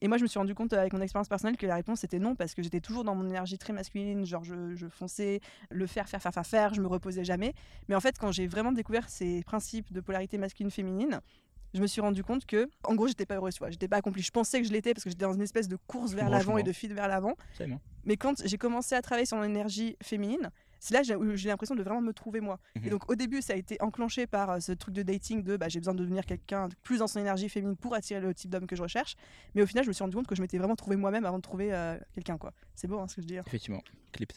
Et 0.00 0.06
moi, 0.06 0.16
je 0.16 0.22
me 0.22 0.28
suis 0.28 0.38
rendu 0.38 0.54
compte 0.54 0.72
euh, 0.72 0.78
avec 0.78 0.92
mon 0.92 1.00
expérience 1.00 1.28
personnelle 1.28 1.56
que 1.56 1.66
la 1.66 1.74
réponse 1.74 2.04
était 2.04 2.20
non 2.20 2.36
parce 2.36 2.54
que 2.54 2.62
j'étais 2.62 2.80
toujours 2.80 3.02
dans 3.02 3.16
mon 3.16 3.28
énergie 3.28 3.58
très 3.58 3.72
masculine, 3.72 4.24
genre 4.24 4.44
je, 4.44 4.76
je 4.76 4.86
fonçais, 4.86 5.40
le 5.70 5.86
faire, 5.88 6.08
faire, 6.08 6.22
faire, 6.22 6.32
faire, 6.32 6.46
faire, 6.46 6.74
je 6.74 6.80
me 6.80 6.86
reposais 6.86 7.24
jamais. 7.24 7.52
Mais 7.88 7.96
en 7.96 8.00
fait, 8.00 8.16
quand 8.16 8.30
j'ai 8.30 8.46
vraiment 8.46 8.70
découvert 8.70 9.08
ces 9.08 9.42
principes 9.42 9.92
de 9.92 10.00
polarité 10.00 10.38
masculine-féminine, 10.38 11.20
je 11.74 11.80
me 11.80 11.86
suis 11.86 12.00
rendu 12.00 12.22
compte 12.24 12.46
que, 12.46 12.68
en 12.84 12.94
gros, 12.94 13.08
j'étais 13.08 13.26
pas 13.26 13.36
heureuse, 13.36 13.54
tu 13.54 13.58
vois. 13.58 13.70
J'étais 13.70 13.88
pas 13.88 13.96
accomplie. 13.98 14.22
Je 14.22 14.30
pensais 14.30 14.60
que 14.60 14.66
je 14.66 14.72
l'étais 14.72 14.94
parce 14.94 15.04
que 15.04 15.10
j'étais 15.10 15.24
dans 15.24 15.32
une 15.34 15.42
espèce 15.42 15.68
de 15.68 15.76
course 15.76 16.12
vers 16.12 16.28
l'avant 16.30 16.58
et 16.58 16.62
de 16.62 16.72
fuite 16.72 16.92
vers 16.92 17.08
l'avant. 17.08 17.34
hein. 17.60 17.78
Mais 18.04 18.16
quand 18.16 18.40
j'ai 18.46 18.56
commencé 18.58 18.94
à 18.94 19.02
travailler 19.02 19.26
sur 19.26 19.36
mon 19.36 19.42
énergie 19.44 19.96
féminine, 20.02 20.50
c'est 20.80 20.94
là 20.94 21.02
j'ai- 21.02 21.16
où 21.16 21.34
j'ai 21.36 21.48
l'impression 21.48 21.74
de 21.74 21.82
vraiment 21.82 22.00
me 22.00 22.12
trouver 22.12 22.40
moi. 22.40 22.58
Et 22.76 22.80
Mhm. 22.80 22.88
donc 22.90 23.10
au 23.10 23.14
début, 23.16 23.42
ça 23.42 23.52
a 23.52 23.56
été 23.56 23.76
enclenché 23.80 24.26
par 24.26 24.50
euh, 24.50 24.60
ce 24.60 24.72
truc 24.72 24.94
de 24.94 25.02
dating 25.02 25.42
de 25.42 25.56
bah, 25.56 25.68
j'ai 25.68 25.80
besoin 25.80 25.92
de 25.94 25.98
devenir 25.98 26.24
quelqu'un 26.24 26.68
de 26.68 26.74
plus 26.84 26.98
dans 26.98 27.08
son 27.08 27.18
énergie 27.20 27.48
féminine 27.48 27.76
pour 27.76 27.94
attirer 27.94 28.20
le 28.20 28.32
type 28.32 28.50
d'homme 28.50 28.66
que 28.66 28.76
je 28.76 28.82
recherche. 28.82 29.14
Mais 29.54 29.62
au 29.62 29.66
final, 29.66 29.84
je 29.84 29.88
me 29.88 29.92
suis 29.92 30.02
rendu 30.04 30.16
compte 30.16 30.28
que 30.28 30.36
je 30.36 30.40
m'étais 30.40 30.56
vraiment 30.58 30.76
trouvé 30.76 30.96
moi-même 30.96 31.24
avant 31.26 31.36
de 31.38 31.42
trouver 31.42 31.74
euh, 31.74 31.98
quelqu'un. 32.14 32.38
quoi. 32.38 32.52
C'est 32.76 32.86
beau 32.86 32.98
hein, 33.00 33.08
ce 33.08 33.16
que 33.16 33.22
je 33.22 33.26
dis. 33.26 33.36
hein. 33.38 33.42
Effectivement. 33.46 33.82
Clipped. 34.12 34.36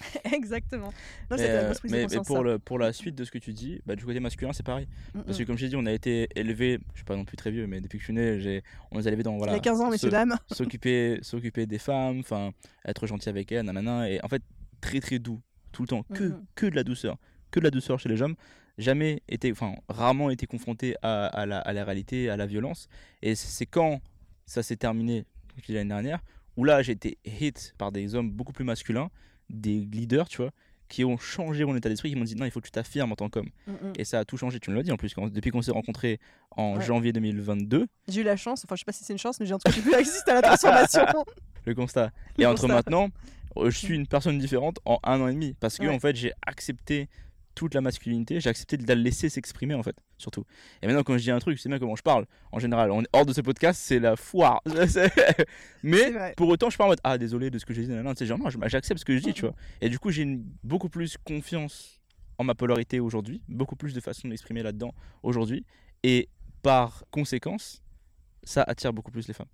Exactement. 0.32 0.92
Non, 1.30 1.36
Mais, 1.36 1.46
euh, 1.48 1.72
mais, 1.90 2.06
pour, 2.24 2.42
le, 2.42 2.58
pour 2.58 2.78
la 2.78 2.92
suite 2.92 3.14
de 3.14 3.24
ce 3.24 3.30
que 3.30 3.38
tu 3.38 3.52
dis, 3.52 3.80
bah, 3.86 3.94
du 3.96 4.04
côté 4.04 4.20
masculin, 4.20 4.52
c'est 4.52 4.64
pareil. 4.64 4.86
Mm, 5.14 5.22
Parce 5.22 5.36
mm. 5.38 5.40
que 5.42 5.46
comme 5.46 5.56
je 5.58 5.64
t'ai 5.64 5.68
dit, 5.70 5.76
on 5.76 5.86
a 5.86 5.92
été 5.92 6.28
élevé, 6.34 6.78
je 6.92 6.98
suis 6.98 7.04
pas 7.04 7.16
non 7.16 7.24
plus 7.24 7.36
très 7.36 7.50
vieux, 7.50 7.66
mais 7.66 7.80
depuis 7.80 7.98
que 7.98 8.02
je 8.02 8.06
suis 8.06 8.14
né, 8.14 8.40
j'ai- 8.40 8.62
on 8.90 8.98
nous 8.98 9.06
a 9.06 9.10
élevés 9.10 9.22
dans 9.22 9.32
Il 9.34 9.38
voilà, 9.38 9.52
y 9.54 9.56
a 9.56 9.60
15 9.60 9.80
ans, 9.80 9.90
messieurs, 9.90 10.10
dames. 10.10 10.36
s'occuper 10.52 11.18
s'occuper 11.22 11.66
des 11.66 11.78
femmes, 11.78 12.20
enfin 12.20 12.52
être 12.84 13.06
gentil 13.06 13.28
avec 13.28 13.52
elles, 13.52 13.64
nanana, 13.64 14.10
et 14.10 14.22
en 14.24 14.28
fait 14.28 14.42
très 14.80 15.00
très 15.00 15.18
doux 15.18 15.40
tout 15.70 15.82
le 15.82 15.88
temps, 15.88 16.02
que, 16.14 16.24
Mhm. 16.24 16.44
que 16.54 16.66
de 16.66 16.74
la 16.76 16.84
douceur, 16.84 17.16
que 17.50 17.60
de 17.60 17.64
la 17.64 17.70
douceur 17.70 17.98
chez 17.98 18.08
les 18.08 18.20
hommes, 18.20 18.34
jamais 18.78 19.22
été, 19.28 19.52
enfin 19.52 19.74
rarement 19.88 20.30
été 20.30 20.46
confronté 20.46 20.96
à, 21.02 21.26
à 21.26 21.46
la, 21.46 21.58
à 21.60 21.72
la 21.72 21.84
réalité, 21.84 22.28
à 22.28 22.36
la 22.36 22.46
violence, 22.46 22.88
et 23.22 23.34
c'est 23.34 23.66
quand 23.66 24.00
ça 24.46 24.62
s'est 24.62 24.76
terminé 24.76 25.24
l'année 25.68 25.88
dernière, 25.88 26.20
où 26.56 26.64
là 26.64 26.82
j'ai 26.82 26.92
été 26.92 27.18
hit 27.24 27.74
par 27.78 27.92
des 27.92 28.14
hommes 28.14 28.30
beaucoup 28.30 28.52
plus 28.52 28.64
masculins, 28.64 29.10
des 29.52 29.78
leaders, 29.80 30.28
tu 30.28 30.38
vois, 30.38 30.50
qui 30.88 31.04
ont 31.04 31.16
changé 31.16 31.64
mon 31.64 31.74
état 31.76 31.88
d'esprit, 31.88 32.10
qui 32.10 32.16
m'ont 32.16 32.24
dit 32.24 32.34
non 32.34 32.44
il 32.44 32.50
faut 32.50 32.60
que 32.60 32.66
tu 32.66 32.70
t'affirmes 32.72 33.12
en 33.12 33.16
tant 33.16 33.28
qu'homme, 33.30 33.48
Mm, 33.66 33.72
mm. 33.72 33.92
et 33.98 34.04
ça 34.04 34.18
a 34.18 34.24
tout 34.24 34.36
changé, 34.36 34.58
tu 34.60 34.70
me 34.70 34.76
l'as 34.76 34.82
dit 34.82 34.92
en 34.92 34.96
plus, 34.96 35.14
quand- 35.14 35.28
depuis 35.32 35.50
qu'on 35.50 35.62
s'est 35.62 35.70
rencontrés 35.70 36.18
en 36.56 36.76
Ouais. 36.76 36.82
janvier 36.84 37.12
2022, 37.12 37.86
J'ai 38.08 38.20
eu 38.20 38.24
la 38.24 38.36
chance, 38.36 38.62
enfin 38.64 38.74
je 38.74 38.80
sais 38.80 38.84
pas 38.84 38.92
si 38.92 39.04
c'est 39.04 39.12
une 39.12 39.18
chance, 39.18 39.38
mais 39.40 39.46
j'ai 39.46 39.54
en 39.54 39.58
tout 39.58 39.70
cas 39.70 39.98
assister 39.98 40.30
à 40.32 40.34
la 40.34 40.42
transformation. 40.88 41.02
le 41.64 41.74
constat. 41.74 42.10
Le 42.36 42.42
Et 42.42 42.46
entre 42.46 42.66
maintenant, 42.68 43.08
euh, 43.56 43.70
je 43.70 43.78
suis 43.78 43.94
une 43.94 44.06
personne 44.06 44.38
différente 44.38 44.78
en 44.84 44.98
un 45.04 45.20
an 45.20 45.28
et 45.28 45.32
demi. 45.34 45.54
Parce 45.60 45.78
que, 45.78 45.84
Ouais. 45.86 45.94
en 45.94 46.00
fait, 46.00 46.16
j'ai 46.16 46.32
accepté 46.46 47.08
toute 47.54 47.74
la 47.74 47.80
masculinité, 47.80 48.40
j'ai 48.40 48.48
accepté 48.50 48.76
de 48.76 48.86
la 48.86 48.94
laisser 48.94 49.28
s'exprimer, 49.28 49.74
en 49.74 49.82
fait, 49.82 49.96
surtout. 50.18 50.44
Et 50.82 50.86
maintenant, 50.86 51.02
quand 51.02 51.16
je 51.18 51.22
dis 51.22 51.30
un 51.30 51.38
truc, 51.38 51.58
c'est 51.58 51.68
bien 51.68 51.78
comment 51.78 51.96
je 51.96 52.02
parle. 52.02 52.26
En 52.50 52.58
général, 52.58 52.90
on 52.90 53.02
est 53.02 53.08
hors 53.12 53.26
de 53.26 53.32
ce 53.32 53.40
podcast, 53.40 53.80
c'est 53.82 53.98
la 53.98 54.16
foire. 54.16 54.62
Mais 55.82 56.34
pour 56.36 56.48
autant, 56.48 56.70
je 56.70 56.76
parle 56.76 56.88
en 56.88 56.92
mode 56.92 57.00
Ah, 57.04 57.18
désolé 57.18 57.50
de 57.50 57.58
ce 57.58 57.64
que 57.66 57.74
j'ai 57.74 57.82
dit. 57.82 57.88
nanana. 57.88 58.12
C'est 58.16 58.26
genre, 58.26 58.38
non, 58.38 58.50
je- 58.50 58.58
j'accepte 58.66 59.00
ce 59.00 59.04
que 59.04 59.16
je 59.16 59.22
dis, 59.22 59.32
tu 59.34 59.42
vois. 59.42 59.54
Et 59.80 59.88
du 59.88 59.98
coup, 59.98 60.10
j'ai 60.10 60.22
une- 60.22 60.44
beaucoup 60.64 60.88
plus 60.88 61.16
confiance 61.18 62.00
en 62.38 62.44
ma 62.44 62.54
polarité 62.54 63.00
aujourd'hui, 63.00 63.42
beaucoup 63.48 63.76
plus 63.76 63.94
de 63.94 64.00
façon 64.00 64.22
de 64.24 64.30
m'exprimer 64.30 64.62
là-dedans 64.62 64.94
aujourd'hui. 65.22 65.64
Et 66.02 66.28
par 66.62 67.04
conséquence, 67.10 67.82
ça 68.42 68.62
attire 68.62 68.92
beaucoup 68.92 69.10
plus 69.10 69.28
les 69.28 69.34
femmes. 69.34 69.48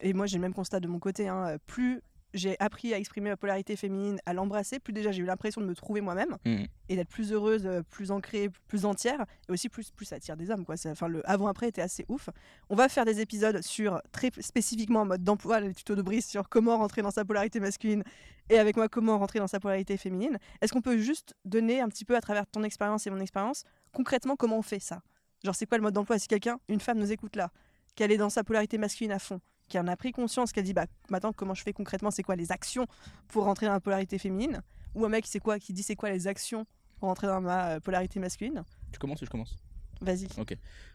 Et 0.00 0.12
moi, 0.14 0.26
j'ai 0.26 0.36
le 0.36 0.42
même 0.42 0.54
constat 0.54 0.80
de 0.80 0.88
mon 0.88 0.98
côté. 0.98 1.28
hein. 1.28 1.56
Plus 1.66 2.00
j'ai 2.34 2.56
appris 2.60 2.94
à 2.94 2.98
exprimer 2.98 3.30
ma 3.30 3.36
polarité 3.36 3.76
féminine, 3.76 4.20
à 4.26 4.32
l'embrasser, 4.32 4.78
plus 4.78 4.92
déjà 4.92 5.10
j'ai 5.12 5.22
eu 5.22 5.26
l'impression 5.26 5.60
de 5.60 5.66
me 5.66 5.74
trouver 5.74 6.00
moi-même 6.00 6.36
Mhm. 6.44 6.66
et 6.88 6.96
d'être 6.96 7.08
plus 7.08 7.32
heureuse, 7.32 7.66
euh, 7.66 7.82
plus 7.88 8.10
ancrée, 8.10 8.48
plus 8.68 8.84
entière, 8.84 9.24
et 9.48 9.52
aussi 9.52 9.68
plus, 9.68 9.90
plus 9.90 10.06
ça 10.06 10.16
attire 10.16 10.36
des 10.36 10.50
hommes. 10.50 10.64
Quoi. 10.64 10.76
Enfin, 10.86 11.08
le 11.08 11.28
avant-après 11.28 11.68
était 11.68 11.82
assez 11.82 12.04
ouf. 12.08 12.28
On 12.68 12.76
va 12.76 12.88
faire 12.88 13.04
des 13.04 13.20
épisodes 13.20 13.60
sur 13.62 14.00
très 14.12 14.30
spécifiquement 14.40 15.00
en 15.00 15.06
mode 15.06 15.24
d'emploi, 15.24 15.60
les 15.60 15.74
tutos 15.74 15.96
de 15.96 16.02
Brice 16.02 16.28
sur 16.28 16.48
comment 16.48 16.76
rentrer 16.78 17.02
dans 17.02 17.10
sa 17.10 17.24
polarité 17.24 17.60
masculine 17.60 18.02
et 18.48 18.58
avec 18.58 18.76
moi 18.76 18.88
comment 18.88 19.18
rentrer 19.18 19.38
dans 19.38 19.46
sa 19.46 19.60
polarité 19.60 19.96
féminine. 19.96 20.38
Est-ce 20.60 20.72
qu'on 20.72 20.82
peut 20.82 20.98
juste 20.98 21.34
donner 21.44 21.80
un 21.80 21.88
petit 21.88 22.04
peu 22.04 22.16
à 22.16 22.20
travers 22.20 22.46
ton 22.46 22.62
expérience 22.62 23.06
et 23.06 23.10
mon 23.10 23.20
expérience 23.20 23.64
concrètement 23.92 24.36
comment 24.36 24.58
on 24.58 24.62
fait 24.62 24.80
ça? 24.80 25.02
Genre 25.44 25.54
c'est 25.54 25.66
quoi 25.66 25.78
le 25.78 25.82
mode 25.82 25.94
d'emploi? 25.94 26.18
Si 26.18 26.28
quelqu'un, 26.28 26.58
une 26.68 26.80
femme 26.80 26.98
nous 26.98 27.12
écoute 27.12 27.34
là, 27.36 27.50
qu'elle 27.94 28.12
est 28.12 28.16
dans 28.18 28.30
sa 28.30 28.44
polarité 28.44 28.76
masculine 28.78 29.12
à 29.12 29.18
fond, 29.18 29.40
qui 29.70 29.78
en 29.78 29.86
a 29.86 29.96
pris 29.96 30.12
conscience, 30.12 30.52
qu'elle 30.52 30.64
dit 30.64 30.74
bah 30.74 30.86
maintenant 31.08 31.32
comment 31.32 31.54
je 31.54 31.62
fais 31.62 31.72
concrètement, 31.72 32.10
c'est 32.10 32.22
quoi 32.22 32.36
les 32.36 32.52
actions 32.52 32.86
pour 33.28 33.44
rentrer 33.44 33.66
dans 33.66 33.72
la 33.72 33.80
polarité 33.80 34.18
féminine? 34.18 34.60
Ou 34.94 35.06
un 35.06 35.08
mec 35.08 35.24
c'est 35.26 35.40
quoi 35.40 35.58
qui 35.58 35.72
dit 35.72 35.82
c'est 35.82 35.96
quoi 35.96 36.10
les 36.10 36.26
actions 36.26 36.66
pour 36.98 37.08
rentrer 37.08 37.28
dans 37.28 37.40
ma 37.40 37.70
euh, 37.70 37.80
polarité 37.80 38.20
masculine? 38.20 38.62
Tu 38.92 38.98
commences 38.98 39.22
ou 39.22 39.24
je 39.24 39.30
commence? 39.30 39.56
Vas-y. 40.02 40.28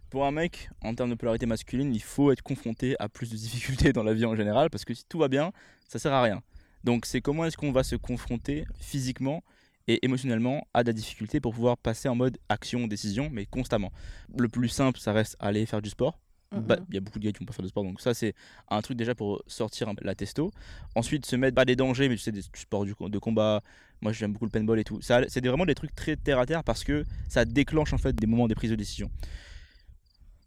Pour 0.09 0.25
un 0.25 0.31
mec, 0.31 0.69
en 0.81 0.93
termes 0.93 1.09
de 1.09 1.15
polarité 1.15 1.45
masculine, 1.45 1.93
il 1.93 2.01
faut 2.01 2.31
être 2.31 2.43
confronté 2.43 2.95
à 2.99 3.09
plus 3.09 3.31
de 3.31 3.35
difficultés 3.37 3.93
dans 3.93 4.03
la 4.03 4.13
vie 4.13 4.25
en 4.25 4.35
général, 4.35 4.69
parce 4.69 4.85
que 4.85 4.93
si 4.93 5.05
tout 5.07 5.17
va 5.17 5.29
bien, 5.29 5.51
ça 5.87 5.97
sert 5.97 6.13
à 6.13 6.21
rien. 6.21 6.43
Donc 6.83 7.05
c'est 7.05 7.21
comment 7.21 7.45
est-ce 7.45 7.57
qu'on 7.57 7.71
va 7.71 7.83
se 7.83 7.95
confronter 7.95 8.65
physiquement 8.79 9.43
et 9.87 10.03
émotionnellement 10.03 10.67
à 10.73 10.83
de 10.83 10.89
la 10.89 10.93
difficulté 10.93 11.39
pour 11.39 11.53
pouvoir 11.53 11.77
passer 11.77 12.09
en 12.09 12.15
mode 12.15 12.37
action, 12.49 12.87
décision, 12.87 13.29
mais 13.31 13.45
constamment? 13.45 13.91
Le 14.37 14.49
plus 14.49 14.69
simple, 14.69 14.99
ça 14.99 15.13
reste 15.13 15.37
aller 15.39 15.65
faire 15.65 15.81
du 15.81 15.89
sport. 15.89 16.19
Mhm. 16.55 16.65
Bah, 16.67 16.77
Il 16.89 16.95
y 16.95 16.97
a 16.97 17.01
beaucoup 17.01 17.19
de 17.19 17.25
gars 17.25 17.31
qui 17.31 17.39
vont 17.39 17.45
pas 17.45 17.53
faire 17.53 17.63
de 17.63 17.69
sport, 17.69 17.83
donc 17.83 17.99
ça 18.01 18.13
c'est 18.13 18.33
un 18.69 18.81
truc 18.81 18.97
déjà 18.97 19.13
pour 19.15 19.43
sortir 19.47 19.91
la 20.01 20.15
testo. 20.15 20.51
Ensuite, 20.95 21.25
se 21.25 21.35
mettre 21.35 21.55
pas 21.55 21.65
des 21.65 21.75
dangers, 21.75 22.07
mais 22.09 22.15
tu 22.15 22.21
sais, 22.21 22.31
des 22.31 22.41
sports 22.41 22.85
du, 22.85 22.93
de 22.99 23.19
combat. 23.19 23.61
Moi 24.01 24.11
j'aime 24.11 24.33
beaucoup 24.33 24.45
le 24.45 24.51
paintball 24.51 24.79
et 24.79 24.83
tout. 24.83 24.99
C'est 25.01 25.45
vraiment 25.45 25.65
des 25.65 25.75
trucs 25.75 25.95
très 25.95 26.15
terre 26.17 26.39
à 26.39 26.45
terre 26.45 26.63
parce 26.63 26.83
que 26.83 27.05
ça 27.29 27.45
déclenche 27.45 27.93
en 27.93 27.97
fait 27.97 28.13
des 28.15 28.27
moments 28.27 28.47
des 28.47 28.55
prises 28.55 28.71
de 28.71 28.75
décision. 28.75 29.09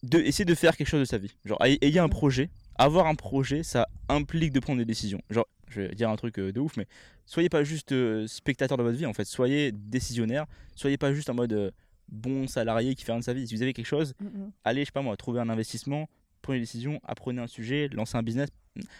De, 0.02 0.18
essayer 0.20 0.44
de 0.44 0.54
faire 0.54 0.76
quelque 0.76 0.86
chose 0.88 1.00
de 1.00 1.04
sa 1.06 1.18
vie. 1.18 1.34
Genre, 1.44 1.58
ay- 1.64 1.78
ayez 1.80 1.98
un 1.98 2.04
Mhm. 2.04 2.10
projet. 2.10 2.50
Avoir 2.76 3.06
un 3.06 3.16
projet, 3.16 3.64
ça 3.64 3.88
implique 4.08 4.52
de 4.52 4.60
prendre 4.60 4.78
des 4.78 4.84
décisions. 4.84 5.20
Genre, 5.30 5.46
je 5.68 5.80
vais 5.80 5.94
dire 5.94 6.08
un 6.08 6.14
truc 6.16 6.38
euh, 6.38 6.52
de 6.52 6.60
ouf, 6.60 6.76
mais 6.76 6.86
soyez 7.26 7.48
pas 7.48 7.64
juste 7.64 7.90
euh, 7.92 8.26
spectateur 8.28 8.78
de 8.78 8.82
votre 8.84 8.96
vie 8.96 9.06
en 9.06 9.12
fait. 9.12 9.24
Soyez 9.24 9.72
décisionnaire. 9.72 10.46
Soyez 10.76 10.96
pas 10.96 11.12
juste 11.12 11.28
en 11.30 11.34
mode 11.34 11.52
euh, 11.52 11.70
bon 12.08 12.46
salarié 12.46 12.94
qui 12.94 13.04
fait 13.04 13.12
rien 13.12 13.20
de 13.20 13.24
sa 13.24 13.32
vie. 13.34 13.46
Si 13.46 13.54
vous 13.54 13.62
avez 13.62 13.72
quelque 13.72 13.86
chose, 13.86 14.14
Mhm. 14.20 14.50
allez, 14.64 14.80
je 14.82 14.86
sais 14.86 14.92
pas 14.92 15.02
moi, 15.02 15.16
trouver 15.16 15.40
un 15.40 15.48
investissement, 15.48 16.08
prenez 16.42 16.58
des 16.58 16.64
décisions, 16.64 17.00
apprenez 17.04 17.40
un 17.40 17.46
sujet, 17.46 17.88
lancez 17.88 18.16
un 18.16 18.22
business, 18.22 18.48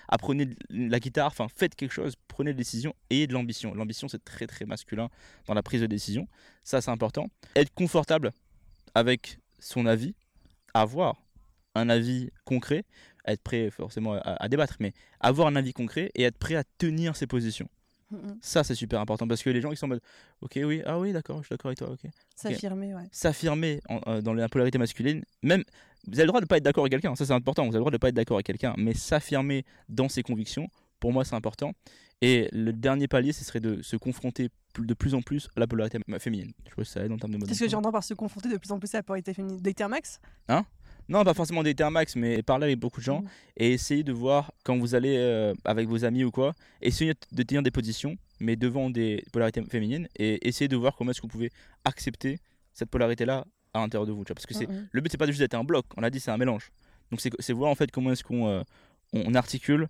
apprenez 0.09 0.47
de 0.47 0.57
la 0.71 0.99
guitare, 1.01 1.29
enfin 1.29 1.47
faites 1.55 1.75
quelque 1.75 1.93
chose, 1.93 2.15
prenez 2.27 2.53
des 2.53 2.59
décisions, 2.59 2.95
ayez 3.11 3.27
de 3.27 3.33
l'ambition. 3.33 3.75
L'ambition 3.75 4.09
c'est 4.09 4.25
très 4.25 4.47
très 4.47 4.65
masculin 4.67 5.09
dans 5.47 5.55
la 5.55 5.63
prise 5.63 5.81
de 5.81 5.87
décision, 5.87 6.27
ça 6.65 6.81
c'est 6.81 6.91
important. 6.91 7.29
Être 7.57 7.73
confortable 7.75 8.33
avec 8.95 9.39
son 9.61 9.87
avis, 9.87 10.15
avoir 10.75 11.23
un 11.75 11.89
avis 11.89 12.31
concret, 12.45 12.85
être 13.27 13.43
prêt 13.43 13.71
forcément 13.71 14.15
à, 14.15 14.43
à 14.43 14.49
débattre, 14.49 14.77
mais 14.81 14.93
avoir 15.21 15.47
un 15.49 15.57
avis 15.57 15.73
concret 15.73 16.11
et 16.15 16.23
être 16.23 16.39
prêt 16.39 16.57
à 16.57 16.65
tenir 16.79 17.15
ses 17.17 17.27
positions. 17.27 17.69
Mhm. 18.11 18.39
Ça 18.41 18.65
c'est 18.65 18.75
super 18.75 19.01
important 19.01 19.29
parce 19.29 19.43
que 19.43 19.51
les 19.51 19.61
gens 19.61 19.71
qui 19.71 19.77
sont 19.77 19.87
en 19.87 19.91
mode 19.91 20.01
ok 20.41 20.59
oui, 20.65 20.83
ah 20.87 20.99
oui 20.99 21.13
d'accord, 21.13 21.39
je 21.43 21.47
suis 21.47 21.53
d'accord 21.53 21.69
avec 21.69 21.79
toi, 21.79 21.91
ok 21.91 22.11
S'affirmer, 22.35 22.95
ouais. 22.95 23.09
s'affirmer 23.13 23.81
euh, 24.07 24.23
dans 24.23 24.33
la 24.33 24.49
polarité 24.49 24.79
masculine, 24.79 25.23
même 25.43 25.63
vous 26.07 26.15
avez 26.15 26.23
le 26.25 26.29
droit 26.29 26.41
de 26.41 26.47
pas 26.47 26.57
être 26.57 26.63
d'accord 26.63 26.85
avec 26.85 26.93
quelqu'un, 26.93 27.15
ça 27.17 27.27
c'est 27.27 27.33
important, 27.33 27.65
vous 27.65 27.71
avez 27.71 27.79
le 27.79 27.81
droit 27.81 27.91
de 27.91 27.99
pas 27.99 28.09
être 28.09 28.15
d'accord 28.15 28.37
avec 28.37 28.47
quelqu'un, 28.47 28.75
mais 28.79 28.95
s'affirmer 28.95 29.65
dans 29.89 30.09
ses 30.09 30.23
convictions, 30.23 30.69
pour 31.01 31.13
moi 31.13 31.25
c'est 31.25 31.35
important. 31.35 31.73
Et 32.21 32.49
le 32.53 32.73
dernier 32.73 33.07
palier, 33.07 33.33
ce 33.33 33.45
serait 33.45 33.61
de 33.61 33.81
se 33.81 33.97
confronter 33.97 34.51
de 34.77 34.95
plus 34.95 35.15
en 35.15 35.23
plus 35.23 35.49
à 35.57 35.61
la 35.61 35.69
polarité 35.69 36.01
féminine. 36.19 36.53
Je 36.69 36.75
pense 36.75 36.87
que 36.87 36.91
ça 36.91 37.05
aide 37.05 37.13
en 37.13 37.17
termes 37.17 37.33
de 37.33 37.39
mode. 37.39 37.49
Qu'est-ce 37.49 37.61
que 37.63 37.69
j'entends 37.69 37.93
par 37.93 38.03
se 38.03 38.15
confronter 38.15 38.49
de 38.49 38.57
plus 38.57 38.73
en 38.73 38.81
plus 38.81 38.93
à 38.95 38.99
la 38.99 39.03
polarité 39.05 39.35
féminine? 39.35 39.61
Des 39.61 39.73
termax 39.75 40.21
Non, 41.09 41.25
pas 41.25 41.35
forcément 41.35 41.63
un 41.63 41.91
max, 41.91 42.17
mais 42.17 42.43
parler 42.43 42.65
avec 42.65 42.79
beaucoup 42.79 43.01
de 43.01 43.05
gens 43.05 43.23
Mhm. 43.23 43.29
et 43.57 43.73
essayer 43.73 44.03
de 44.05 44.13
voir 44.13 44.53
quand 44.65 44.77
vous 44.79 44.95
allez 44.95 45.17
euh, 45.17 45.55
avec 45.65 45.89
vos 45.89 46.05
amis 46.05 46.25
ou 46.25 46.31
quoi, 46.31 46.55
essayer 46.83 47.15
de 47.33 47.43
tenir 47.43 47.63
des 47.63 47.71
positions, 47.71 48.17
mais 48.41 48.57
devant 48.57 48.91
des 48.91 49.25
polarités 49.33 49.63
féminines 49.63 50.07
et 50.17 50.47
essayer 50.47 50.69
de 50.69 50.77
voir 50.77 50.95
comment 50.97 51.11
est-ce 51.11 51.21
que 51.21 51.27
vous 51.27 51.33
pouvez 51.33 51.51
accepter 51.85 52.39
cette 52.75 52.91
polarité-là 52.91 53.45
à 53.75 53.79
l'intérieur 53.81 54.07
de 54.07 54.13
vous. 54.13 54.25
tu 54.25 54.29
vois. 54.29 54.35
Parce 54.35 54.47
que 54.47 54.55
c'est 54.55 54.69
Mm, 54.69 54.73
mm. 54.75 54.89
le 54.93 55.01
but, 55.01 55.11
c'est 55.11 55.19
pas 55.19 55.27
juste 55.27 55.39
d'être 55.41 55.55
un 55.55 55.65
bloc. 55.65 55.87
On 55.97 56.01
l'a 56.01 56.11
dit, 56.11 56.21
c'est 56.21 56.31
un 56.31 56.37
mélange. 56.37 56.71
Donc 57.11 57.21
c'est 57.21 57.53
voir 57.55 57.71
en 57.71 57.75
fait 57.75 57.91
comment 57.91 58.13
est-ce 58.13 58.23
qu'on 58.23 58.47
euh, 58.49 58.63
on 59.15 59.35
articule 59.35 59.89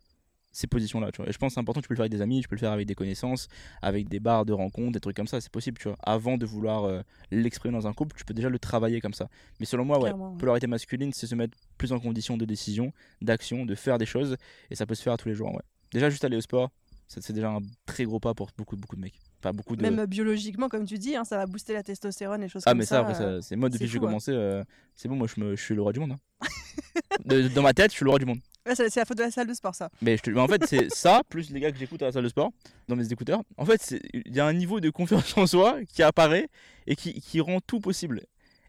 ces 0.51 0.67
positions-là. 0.67 1.13
Tu 1.13 1.19
vois. 1.19 1.29
Et 1.29 1.33
je 1.33 1.39
pense 1.39 1.51
que 1.51 1.55
c'est 1.55 1.61
important. 1.61 1.81
Tu 1.81 1.89
peux 1.89 1.95
le 1.95 1.97
faire 1.97 2.03
avec 2.05 2.13
des 2.13 2.23
amis, 2.23 2.41
tu 2.41 2.49
peux 2.49 2.55
le 2.57 2.61
faire 2.61 2.73
avec 2.73 2.87
des 2.87 2.95
connaissances, 2.95 3.49
avec 3.83 4.09
des 4.09 4.21
barres 4.21 4.45
de 4.47 4.53
rencontres, 4.53 4.93
des 4.93 5.01
trucs 5.01 5.17
comme 5.17 5.27
ça. 5.27 5.41
C'est 5.41 5.53
possible, 5.53 5.79
tu 5.79 5.89
vois. 5.89 5.97
Avant 6.03 6.37
de 6.39 6.47
vouloir 6.47 6.85
euh, 6.85 7.03
l'exprimer 7.31 7.73
dans 7.75 7.87
un 7.87 7.93
couple, 7.93 8.17
tu 8.17 8.25
peux 8.25 8.35
déjà 8.35 8.49
le 8.49 8.59
travailler 8.59 9.01
comme 9.01 9.15
ça. 9.15 9.29
Mais 9.61 9.67
selon 9.67 9.85
moi, 9.85 9.99
ouais, 10.01 10.13
polarité 10.39 10.67
masculine, 10.67 11.13
c'est 11.13 11.27
se 11.27 11.35
mettre 11.35 11.57
plus 11.77 11.93
en 11.93 12.01
condition 12.01 12.37
de 12.37 12.45
décision, 12.45 12.93
d'action, 13.23 13.67
de 13.67 13.75
faire 13.75 13.99
des 13.99 14.07
choses, 14.07 14.37
et 14.71 14.75
ça 14.75 14.87
peut 14.87 14.95
se 14.95 15.03
faire 15.03 15.17
tous 15.17 15.29
les 15.29 15.35
jours. 15.35 15.53
Ouais. 15.55 15.63
Déjà, 15.93 16.11
juste 16.11 16.25
aller 16.25 16.37
au 16.37 16.41
sport, 16.41 16.71
c'est 17.07 17.33
déjà 17.33 17.51
un 17.51 17.61
très 17.87 18.05
gros 18.05 18.21
pas 18.21 18.35
pour 18.35 18.51
beaucoup, 18.57 18.77
beaucoup 18.77 18.97
de 18.97 19.01
mecs. 19.01 19.19
Enfin, 19.41 19.53
beaucoup 19.53 19.77
de. 19.77 19.83
Même 19.83 20.01
euh, 20.01 20.07
biologiquement, 20.07 20.69
comme 20.69 20.85
tu 20.85 20.99
dis, 20.99 21.15
hein, 21.15 21.25
ça 21.25 21.37
va 21.39 21.47
booster 21.47 21.73
la 21.73 21.83
testostérone 21.83 22.43
et 22.43 22.49
choses 22.49 22.63
Ah 22.67 22.71
comme 22.73 22.79
mais 22.79 22.85
ça, 22.85 22.99
après, 23.01 23.15
euh, 23.23 23.41
ça, 23.41 23.49
c'est 23.49 23.57
moi 23.57 23.69
depuis 23.69 23.87
que 23.87 23.91
j'ai 23.93 23.99
commencé, 24.01 24.33
euh, 24.33 24.65
c'est 24.97 25.09
bon, 25.09 25.15
moi 25.17 25.29
je, 25.35 25.41
me, 25.41 25.57
je 25.57 25.63
suis 25.63 25.75
le 25.77 25.83
roi 25.83 25.93
du 25.93 26.01
monde. 26.01 26.13
hein. 26.13 26.19
De- 27.25 27.49
dans 27.49 27.63
ma 27.63 27.73
tête, 27.73 27.91
je 27.93 27.97
suis 27.97 28.05
le 28.05 28.11
roi 28.11 28.19
du 28.19 28.27
monde. 28.27 28.41
Ouais, 28.69 28.75
c'est 28.75 28.97
la 28.97 29.05
faute 29.05 29.19
de 29.19 29.23
la 29.23 29.31
salle 29.31 29.47
de 29.47 29.55
sport, 29.55 29.75
ça. 29.75 29.91
Mais, 30.03 30.17
je 30.17 30.23
te- 30.23 30.31
mais 30.31 30.41
en 30.41 30.49
fait, 30.49 30.65
c'est 30.67 30.91
ça, 30.93 31.23
plus 31.29 31.51
les 31.51 31.61
gars 31.61 31.73
que 31.73 31.79
j'écoute 31.79 32.03
à 32.03 32.07
la 32.07 32.13
salle 32.13 32.25
de 32.25 32.29
sport, 32.29 32.53
dans 32.89 32.97
mes 32.97 33.11
écouteurs. 33.13 33.43
En 33.57 33.65
fait, 33.65 33.95
il 34.13 34.35
y 34.35 34.41
a 34.41 34.47
un 34.47 34.53
niveau 34.53 34.81
de 34.81 34.91
confiance 34.91 35.37
en 35.37 35.47
soi 35.47 35.79
qui 35.93 36.03
apparaît 36.03 36.49
et 36.87 36.97
qui, 36.97 37.21
qui 37.21 37.41
rend 37.41 37.61
tout 37.61 37.81
possible. 37.81 38.23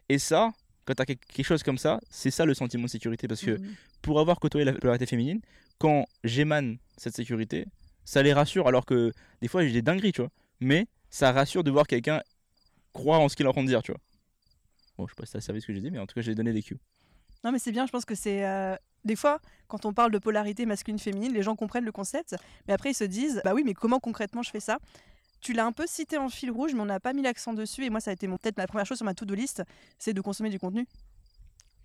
Et 0.08 0.18
ça, 0.18 0.50
quand 0.84 0.94
tu 0.94 1.02
as 1.02 1.06
quelque 1.06 1.42
chose 1.42 1.62
comme 1.62 1.78
ça, 1.78 2.00
c'est 2.10 2.30
ça 2.30 2.44
le 2.44 2.54
sentiment 2.54 2.84
de 2.84 2.90
sécurité. 2.90 3.28
Parce 3.28 3.40
que 3.42 3.52
Mhm. 3.52 3.74
pour 4.02 4.18
avoir 4.20 4.40
côtoyé 4.40 4.64
la 4.64 4.72
polarité 4.72 5.06
féminine, 5.06 5.40
quand 5.78 6.06
j'émane 6.24 6.78
cette 6.96 7.14
sécurité, 7.14 7.66
ça 8.04 8.22
les 8.22 8.32
rassure. 8.32 8.66
Alors 8.66 8.84
que 8.86 9.12
des 9.40 9.48
fois, 9.48 9.64
j'ai 9.64 9.72
des 9.72 9.82
dingueries, 9.82 10.12
tu 10.12 10.20
vois. 10.22 10.30
Mais 10.60 10.86
ça 11.10 11.32
rassure 11.32 11.62
de 11.64 11.70
voir 11.70 11.86
quelqu'un 11.86 12.20
croire 12.92 13.20
en 13.20 13.28
ce 13.28 13.36
qu'il 13.36 13.46
est 13.46 13.48
en 13.48 13.52
train 13.52 13.62
de 13.62 13.68
dire, 13.68 13.82
tu 13.82 13.92
vois. 13.92 14.00
Bon, 14.98 15.06
je 15.06 15.12
sais 15.12 15.16
pas 15.16 15.24
si 15.26 15.32
ça 15.32 15.38
a 15.38 15.40
servi 15.40 15.60
ce 15.60 15.66
que 15.66 15.72
j'ai 15.72 15.80
dit, 15.80 15.90
mais 15.90 15.98
en 15.98 16.06
tout 16.06 16.14
cas, 16.14 16.20
j'ai 16.20 16.34
donné 16.34 16.52
des 16.52 16.62
cues. 16.62 16.76
Non, 17.44 17.52
mais 17.52 17.58
c'est 17.58 17.72
bien, 17.72 17.86
je 17.86 17.92
pense 17.92 18.04
que 18.04 18.14
c'est. 18.14 18.44
euh, 18.46 18.76
Des 19.04 19.16
fois, 19.16 19.40
quand 19.68 19.86
on 19.86 19.92
parle 19.92 20.10
de 20.12 20.18
polarité 20.18 20.66
masculine-féminine, 20.66 21.32
les 21.32 21.42
gens 21.42 21.56
comprennent 21.56 21.84
le 21.86 21.92
concept, 21.92 22.36
mais 22.68 22.74
après 22.74 22.90
ils 22.90 22.94
se 22.94 23.04
disent 23.04 23.40
Bah 23.44 23.52
oui, 23.54 23.62
mais 23.64 23.74
comment 23.74 23.98
concrètement 24.00 24.42
je 24.42 24.50
fais 24.50 24.60
ça? 24.60 24.78
Tu 25.40 25.54
l'as 25.54 25.64
un 25.64 25.72
peu 25.72 25.86
cité 25.86 26.18
en 26.18 26.28
fil 26.28 26.50
rouge, 26.50 26.74
mais 26.74 26.80
on 26.80 26.84
n'a 26.86 27.00
pas 27.00 27.14
mis 27.14 27.22
l'accent 27.22 27.54
dessus, 27.54 27.84
et 27.86 27.90
moi, 27.90 28.00
ça 28.00 28.10
a 28.10 28.14
été 28.14 28.26
mon- 28.26 28.36
peut-être 28.36 28.58
ma 28.58 28.66
première 28.66 28.84
chose 28.84 28.98
sur 28.98 29.06
ma 29.06 29.14
to-do 29.14 29.34
list 29.34 29.62
c'est 29.98 30.12
de 30.12 30.20
consommer 30.20 30.50
du 30.50 30.58
contenu. 30.58 30.86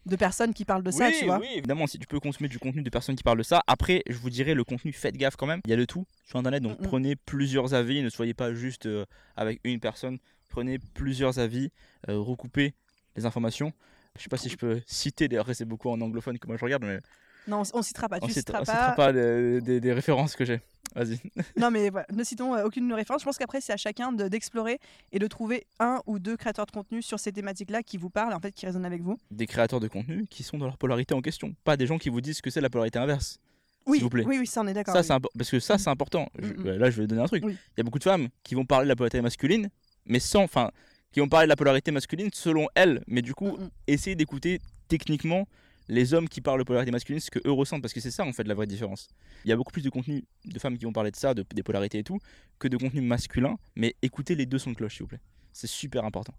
De 0.05 0.15
personnes 0.17 0.53
qui 0.53 0.65
parlent 0.65 0.83
de 0.83 0.91
ça, 0.91 1.07
oui, 1.07 1.15
tu 1.17 1.25
vois. 1.25 1.39
oui, 1.39 1.47
évidemment, 1.55 1.87
si 1.87 1.97
tu 1.97 2.05
peux 2.05 2.19
consommer 2.19 2.47
du 2.47 2.59
contenu 2.59 2.83
de 2.83 2.89
personnes 2.91 3.15
qui 3.15 3.23
parlent 3.23 3.39
de 3.39 3.43
ça. 3.43 3.63
Après, 3.65 4.03
je 4.07 4.17
vous 4.17 4.29
dirais, 4.29 4.53
le 4.53 4.63
contenu, 4.63 4.91
faites 4.93 5.17
gaffe 5.17 5.35
quand 5.35 5.47
même. 5.47 5.61
Il 5.65 5.71
y 5.71 5.73
a 5.73 5.77
le 5.77 5.87
tout 5.87 6.05
sur 6.25 6.37
Internet, 6.37 6.61
donc 6.61 6.77
Mm, 6.79 6.83
mm. 6.83 6.87
prenez 6.87 7.15
plusieurs 7.15 7.73
avis. 7.73 8.03
Ne 8.03 8.09
soyez 8.09 8.35
pas 8.35 8.53
juste 8.53 8.85
euh, 8.85 9.05
avec 9.35 9.61
une 9.63 9.79
personne. 9.79 10.19
Prenez 10.49 10.77
plusieurs 10.77 11.39
avis, 11.39 11.71
euh, 12.09 12.19
recoupez 12.19 12.75
les 13.15 13.25
informations. 13.25 13.73
Je 14.17 14.23
sais 14.23 14.29
pas 14.29 14.37
si 14.37 14.49
je 14.49 14.57
peux 14.57 14.81
citer, 14.85 15.27
d'ailleurs, 15.27 15.49
c'est 15.53 15.65
beaucoup 15.65 15.89
en 15.89 15.99
anglophone 16.01 16.39
que 16.39 16.47
moi 16.47 16.55
je 16.57 16.63
regarde, 16.63 16.83
mais 16.85 16.99
Non, 17.47 17.61
on, 17.73 17.79
on 17.79 17.81
citera 17.81 18.07
pas. 18.07 18.17
on 18.21 18.27
tu 18.27 18.33
citera, 18.33 18.59
citeras 18.59 18.61
on 18.61 18.65
pas. 18.65 18.89
citera 18.91 18.95
pas 18.95 19.13
des, 19.13 19.61
des- 19.61 19.79
des 19.79 19.93
références 19.93 20.35
que 20.35 20.45
j'ai. 20.45 20.61
Vas-y. 20.95 21.19
Non, 21.59 21.69
mais 21.71 21.89
voilà, 21.89 22.05
ne 22.13 22.23
citons 22.23 22.55
euh, 22.55 22.63
aucune 22.65 22.91
référence. 22.93 23.21
Je 23.21 23.25
pense 23.25 23.37
qu'après, 23.37 23.59
c'est 23.59 23.73
à 23.73 23.77
chacun 23.77 24.13
de- 24.13 24.27
d'explorer 24.29 24.79
et 25.11 25.19
de 25.19 25.27
trouver 25.27 25.65
un 25.79 25.99
ou 26.05 26.19
deux 26.19 26.37
créateurs 26.37 26.65
de 26.65 26.71
contenu 26.71 27.01
sur 27.01 27.19
ces 27.19 27.31
thématiques-là 27.33 27.83
qui 27.83 27.97
vous 27.97 28.09
parlent, 28.09 28.33
en 28.33 28.39
fait, 28.39 28.51
qui 28.53 28.65
résonnent 28.65 28.85
avec 28.85 29.01
vous. 29.01 29.19
Des 29.31 29.47
créateurs 29.47 29.79
de 29.81 29.87
contenu 29.89 30.25
qui 30.29 30.43
sont 30.43 30.57
dans 30.57 30.65
leur 30.65 30.77
polarité 30.77 31.13
en 31.13 31.21
question. 31.21 31.53
Pas 31.65 31.75
des 31.75 31.87
gens 31.87 31.97
qui 31.97 32.09
vous 32.09 32.21
disent 32.21 32.39
que 32.41 32.49
c'est 32.49 32.61
la 32.61 32.69
polarité 32.69 32.99
inverse. 32.99 33.39
Oui, 33.87 33.99
vous 33.99 34.09
plaît. 34.09 34.23
oui, 34.25 34.37
oui, 34.39 34.47
ça, 34.47 34.61
on 34.61 34.67
est 34.67 34.73
d'accord. 34.73 34.93
Ça, 34.95 35.01
oui. 35.01 35.05
c'est 35.07 35.37
parce 35.37 35.49
que 35.51 35.59
ça, 35.59 35.77
c'est 35.77 35.89
important. 35.89 36.27
Je- 36.39 36.47
Mm, 36.53 36.57
mm. 36.61 36.65
ouais, 36.65 36.77
là, 36.77 36.89
je 36.89 37.01
vais 37.01 37.07
donner 37.07 37.21
un 37.21 37.25
truc. 37.27 37.43
Il 37.43 37.47
Oui. 37.49 37.57
y 37.77 37.81
a 37.81 37.83
beaucoup 37.83 37.99
de 37.99 38.03
femmes 38.03 38.29
qui 38.43 38.55
vont 38.55 38.65
parler 38.65 38.85
de 38.85 38.89
la 38.89 38.95
polarité 38.95 39.21
masculine, 39.21 39.69
mais 40.05 40.19
sans, 40.19 40.43
enfin, 40.43 40.71
qui 41.15 41.21
vont 41.21 41.29
parler 41.29 41.45
de 41.45 41.49
la 41.49 41.55
polarité 41.55 41.91
masculine 41.91 42.29
selon 42.33 42.67
elles. 42.75 43.01
Mais 43.07 43.21
du 43.21 43.33
coup, 43.33 43.55
Mm, 43.57 43.69
essayez 43.87 44.17
d'écouter 44.17 44.59
techniquement 44.89 45.47
les 45.87 46.13
hommes 46.13 46.27
qui 46.27 46.41
parlent 46.41 46.59
de 46.59 46.65
polarité 46.65 46.91
masculine, 46.91 47.21
ce 47.21 47.31
que 47.31 47.39
eux 47.47 47.53
ressentent, 47.53 47.81
parce 47.81 47.93
que 47.93 48.01
c'est 48.01 48.11
ça 48.11 48.25
en 48.25 48.33
fait 48.33 48.43
la 48.43 48.53
vraie 48.53 48.67
différence. 48.67 49.07
Il 49.45 49.49
y 49.49 49.53
a 49.53 49.55
beaucoup 49.55 49.71
plus 49.71 49.81
de 49.81 49.89
contenu 49.89 50.25
de 50.43 50.59
femmes 50.59 50.77
qui 50.77 50.83
vont 50.83 50.91
parler 50.91 51.11
de 51.11 51.15
ça, 51.15 51.33
de, 51.33 51.45
des 51.53 51.63
polarités 51.63 51.99
et 51.99 52.03
tout, 52.03 52.19
que 52.59 52.67
de 52.67 52.75
contenu 52.75 52.99
masculin. 52.99 53.55
Mais 53.77 53.95
écoutez 54.01 54.35
les 54.35 54.45
deux 54.45 54.57
sons 54.57 54.71
de 54.71 54.75
cloche, 54.75 54.95
s'il 54.95 55.03
vous 55.03 55.07
plaît. 55.07 55.21
C'est 55.53 55.67
super 55.67 56.03
important. 56.03 56.33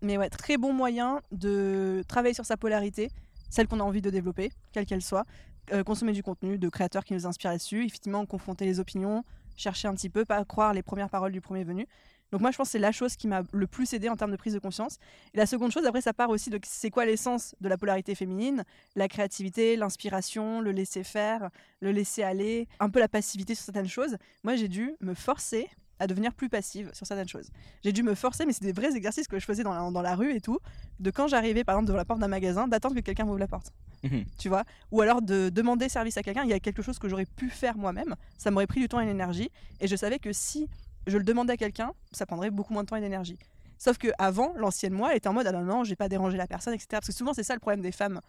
Mais 0.00 0.16
ouais, 0.16 0.30
très 0.30 0.58
bon 0.58 0.72
moyen 0.72 1.20
de 1.32 2.04
travailler 2.06 2.34
sur 2.34 2.46
sa 2.46 2.56
polarité, 2.56 3.10
celle 3.50 3.66
qu'on 3.66 3.80
a 3.80 3.82
envie 3.82 4.02
de 4.02 4.10
développer, 4.10 4.52
quelle 4.70 4.86
qu'elle 4.86 5.02
soit. 5.02 5.26
Euh, 5.72 5.82
consommer 5.82 6.12
du 6.12 6.22
contenu 6.22 6.56
de 6.56 6.68
créateurs 6.68 7.04
qui 7.04 7.14
nous 7.14 7.26
inspirent 7.26 7.52
dessus, 7.52 7.84
effectivement, 7.84 8.24
confronter 8.26 8.64
les 8.64 8.78
opinions, 8.78 9.24
chercher 9.56 9.88
un 9.88 9.94
petit 9.94 10.08
peu, 10.08 10.24
pas 10.24 10.44
croire 10.44 10.72
les 10.72 10.84
premières 10.84 11.10
paroles 11.10 11.32
du 11.32 11.40
premier 11.40 11.64
venu. 11.64 11.88
Donc 12.32 12.40
moi, 12.40 12.50
je 12.50 12.56
pense 12.56 12.68
que 12.68 12.72
c'est 12.72 12.78
la 12.78 12.92
chose 12.92 13.16
qui 13.16 13.26
m'a 13.26 13.42
le 13.52 13.66
plus 13.66 13.92
aidé 13.92 14.08
en 14.08 14.16
termes 14.16 14.30
de 14.30 14.36
prise 14.36 14.54
de 14.54 14.58
conscience. 14.58 14.98
Et 15.34 15.38
la 15.38 15.46
seconde 15.46 15.72
chose, 15.72 15.86
après, 15.86 16.00
ça 16.00 16.12
part 16.12 16.30
aussi 16.30 16.50
de 16.50 16.58
c'est 16.64 16.90
quoi 16.90 17.04
l'essence 17.04 17.54
de 17.60 17.68
la 17.68 17.78
polarité 17.78 18.14
féminine? 18.14 18.64
La 18.96 19.08
créativité, 19.08 19.76
l'inspiration, 19.76 20.60
le 20.60 20.72
laisser 20.72 21.04
faire, 21.04 21.50
le 21.80 21.92
laisser 21.92 22.22
aller, 22.22 22.68
un 22.80 22.90
peu 22.90 23.00
la 23.00 23.08
passivité 23.08 23.54
sur 23.54 23.64
certaines 23.64 23.88
choses. 23.88 24.16
Moi, 24.44 24.56
j'ai 24.56 24.68
dû 24.68 24.94
me 25.00 25.14
forcer 25.14 25.68
à 25.98 26.06
devenir 26.06 26.32
plus 26.32 26.48
passive 26.48 26.90
sur 26.92 27.06
certaines 27.06 27.28
choses. 27.28 27.50
J'ai 27.82 27.92
dû 27.92 28.02
me 28.02 28.14
forcer, 28.14 28.46
mais 28.46 28.52
c'est 28.52 28.64
des 28.64 28.72
vrais 28.72 28.94
exercices 28.94 29.26
que 29.26 29.38
je 29.38 29.44
faisais 29.44 29.62
dans 29.62 29.74
la, 29.74 29.90
dans 29.90 30.02
la 30.02 30.14
rue 30.14 30.34
et 30.34 30.40
tout, 30.40 30.58
de 31.00 31.10
quand 31.10 31.26
j'arrivais 31.26 31.64
par 31.64 31.74
exemple 31.74 31.88
devant 31.88 31.98
la 31.98 32.04
porte 32.04 32.20
d'un 32.20 32.28
magasin, 32.28 32.68
d'attendre 32.68 32.94
que 32.94 33.00
quelqu'un 33.00 33.24
m'ouvre 33.24 33.38
la 33.38 33.48
porte. 33.48 33.72
Mhm. 34.04 34.24
Tu 34.38 34.48
vois? 34.48 34.64
Ou 34.92 35.00
alors 35.00 35.22
de 35.22 35.48
demander 35.48 35.88
service 35.88 36.16
à 36.16 36.22
quelqu'un. 36.22 36.44
Il 36.44 36.50
y 36.50 36.54
a 36.54 36.60
quelque 36.60 36.82
chose 36.82 36.98
que 36.98 37.08
j'aurais 37.08 37.26
pu 37.26 37.50
faire 37.50 37.76
moi-même. 37.76 38.14
Ça 38.36 38.50
m'aurait 38.50 38.68
pris 38.68 38.80
du 38.80 38.88
temps 38.88 39.00
et 39.00 39.04
de 39.04 39.10
l'énergie. 39.10 39.50
Et 39.80 39.88
je 39.88 39.96
savais 39.96 40.20
que 40.20 40.32
si 40.32 40.68
je 41.08 41.18
le 41.18 41.24
demandais 41.24 41.54
à 41.54 41.56
quelqu'un, 41.56 41.92
ça 42.12 42.26
prendrait 42.26 42.50
beaucoup 42.50 42.72
moins 42.72 42.82
de 42.82 42.88
temps 42.88 42.96
et 42.96 43.00
d'énergie. 43.00 43.38
Sauf 43.78 43.96
que 43.96 44.08
avant, 44.18 44.52
l'ancienne 44.56 44.92
moi, 44.92 45.10
elle 45.10 45.18
était 45.18 45.28
en 45.28 45.32
mode 45.32 45.46
ah 45.46 45.52
non, 45.52 45.62
non, 45.62 45.84
j'ai 45.84 45.96
pas 45.96 46.08
dérangé 46.08 46.36
la 46.36 46.46
personne, 46.46 46.74
etc. 46.74 46.88
Parce 46.92 47.06
que 47.06 47.12
souvent, 47.12 47.32
c'est 47.32 47.44
ça 47.44 47.54
le 47.54 47.60
problème 47.60 47.80
des 47.80 47.92
femmes 47.92 48.20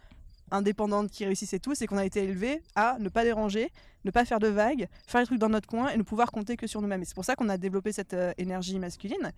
indépendantes 0.50 1.10
qui 1.10 1.24
réussissent 1.24 1.52
et 1.52 1.60
tout, 1.60 1.74
c'est 1.74 1.86
qu'on 1.86 1.98
a 1.98 2.04
été 2.04 2.24
élevés 2.24 2.62
à 2.74 2.96
ne 2.98 3.08
pas 3.08 3.24
déranger, 3.24 3.70
ne 4.04 4.10
pas 4.10 4.24
faire 4.24 4.38
de 4.38 4.48
vagues, 4.48 4.88
faire 5.06 5.20
les 5.20 5.26
trucs 5.26 5.38
dans 5.38 5.48
notre 5.48 5.68
coin 5.68 5.90
et 5.90 5.96
ne 5.96 6.02
pouvoir 6.02 6.32
compter 6.32 6.56
que 6.56 6.66
sur 6.66 6.80
nous-mêmes. 6.80 7.02
Et 7.02 7.04
c'est 7.04 7.14
pour 7.14 7.24
ça 7.24 7.36
qu'on 7.36 7.48
a 7.48 7.58
développé 7.58 7.92
cette 7.92 8.14
euh, 8.14 8.32
énergie 8.38 8.78
masculine. 8.78 9.32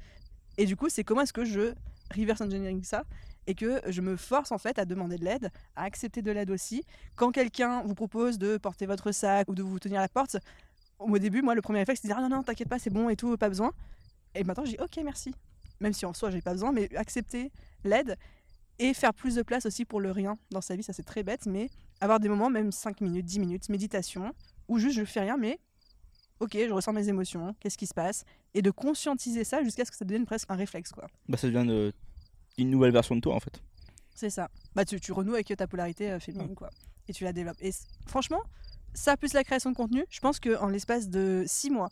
Et 0.59 0.66
du 0.66 0.76
coup, 0.76 0.88
c'est 0.88 1.05
comment 1.05 1.22
est-ce 1.22 1.33
que 1.33 1.44
je 1.44 1.74
reverse 2.14 2.40
engineering 2.40 2.83
ça 2.85 3.05
et 3.46 3.55
que 3.55 3.81
je 3.88 4.00
me 4.00 4.16
force 4.16 4.52
en 4.52 4.59
fait 4.59 4.78
à 4.78 4.85
demander 4.85 5.16
de 5.16 5.24
l'aide, 5.24 5.50
à 5.74 5.83
accepter 5.83 6.22
de 6.22 6.31
l'aide 6.31 6.50
aussi. 6.50 6.85
Quand 7.16 7.33
quelqu'un 7.33 7.83
vous 7.83 7.94
propose 7.94 8.38
de 8.38 8.57
porter 8.57 8.87
votre 8.87 9.11
sac 9.12 9.48
ou 9.48 9.55
de 9.55 9.62
vous 9.62 9.78
tenir 9.78 10.00
la 10.00 10.09
porte, 10.09 10.37
au 11.05 11.19
début, 11.19 11.43
moi, 11.43 11.55
le 11.55 11.62
premier 11.62 11.81
réflexe, 11.81 12.01
c'est 12.03 12.09
de 12.09 12.12
dire 12.15 12.23
ah 12.23 12.29
non, 12.29 12.37
non, 12.37 12.43
t'inquiète 12.43 12.69
pas, 12.69 12.79
c'est 12.79 12.91
bon 12.91 13.09
et 13.09 13.17
tout, 13.17 13.37
pas 13.37 13.49
besoin. 13.49 13.73
Et 14.35 14.45
maintenant, 14.45 14.65
je 14.65 14.71
dis 14.73 14.79
ok, 14.81 14.99
merci. 15.05 15.35
Même 15.81 15.93
si 15.93 16.07
en 16.07 16.12
soi, 16.12 16.31
j'ai 16.31 16.41
pas 16.41 16.53
besoin, 16.53 16.73
mais 16.73 16.95
accepter 16.97 17.51
l'aide 17.85 18.17
et 18.79 18.95
faire 18.95 19.12
plus 19.12 19.35
de 19.35 19.43
place 19.43 19.67
aussi 19.67 19.85
pour 19.85 20.01
le 20.01 20.11
rien 20.11 20.38
dans 20.51 20.61
sa 20.61 20.75
vie, 20.77 20.83
ça 20.83 20.93
c'est 20.93 21.03
très 21.03 21.23
bête, 21.23 21.47
mais 21.47 21.69
avoir 22.01 22.21
des 22.21 22.29
moments, 22.29 22.51
même 22.51 22.73
5 22.73 23.01
minutes, 23.01 23.27
10 23.27 23.38
minutes, 23.41 23.69
méditation, 23.69 24.33
où 24.69 24.79
juste 24.79 24.97
je 24.97 25.05
fais 25.05 25.21
rien, 25.21 25.37
mais 25.37 25.59
ok, 26.41 26.53
je 26.57 26.73
ressens 26.73 26.93
mes 26.93 27.09
émotions, 27.09 27.55
qu'est-ce 27.61 27.77
qui 27.79 27.87
se 27.87 27.95
passe, 27.95 28.25
et 28.55 28.62
de 28.62 28.71
conscientiser 28.71 29.45
ça 29.45 29.62
jusqu'à 29.62 29.85
ce 29.85 29.91
que 29.91 29.97
ça 29.97 30.05
devienne 30.05 30.25
presque 30.25 30.51
un 30.51 30.57
réflexe, 30.57 30.91
quoi. 30.93 31.07
Bah, 31.29 31.37
ça 31.37 31.47
devient 31.49 31.67
de- 31.69 31.93
une 32.59 32.71
nouvelle 32.71 32.93
version 32.93 33.15
de 33.15 33.21
toi 33.21 33.35
en 33.35 33.41
fait. 33.41 33.61
C'est 34.15 34.31
ça. 34.31 34.49
Bah, 34.75 34.85
tu, 34.85 34.99
tu 35.01 35.12
renoues 35.12 35.35
avec 35.35 35.49
ta 35.57 35.67
polarité 35.67 36.11
euh, 36.11 36.21
féminine, 36.21 36.55
quoi. 36.55 36.71
Et 37.09 37.12
tu 37.12 37.25
la 37.25 37.33
développes. 37.33 37.57
Et 37.61 37.71
franchement, 38.07 38.41
ça 38.94 39.16
plus 39.16 39.33
la 39.33 39.44
création 39.44 39.70
de 39.70 39.76
contenu, 39.76 40.05
je 40.11 40.20
pense 40.20 40.40
qu'en 40.40 40.68
l'espace 40.68 41.09
de 41.09 41.44
6 41.46 41.70
mois, 41.70 41.88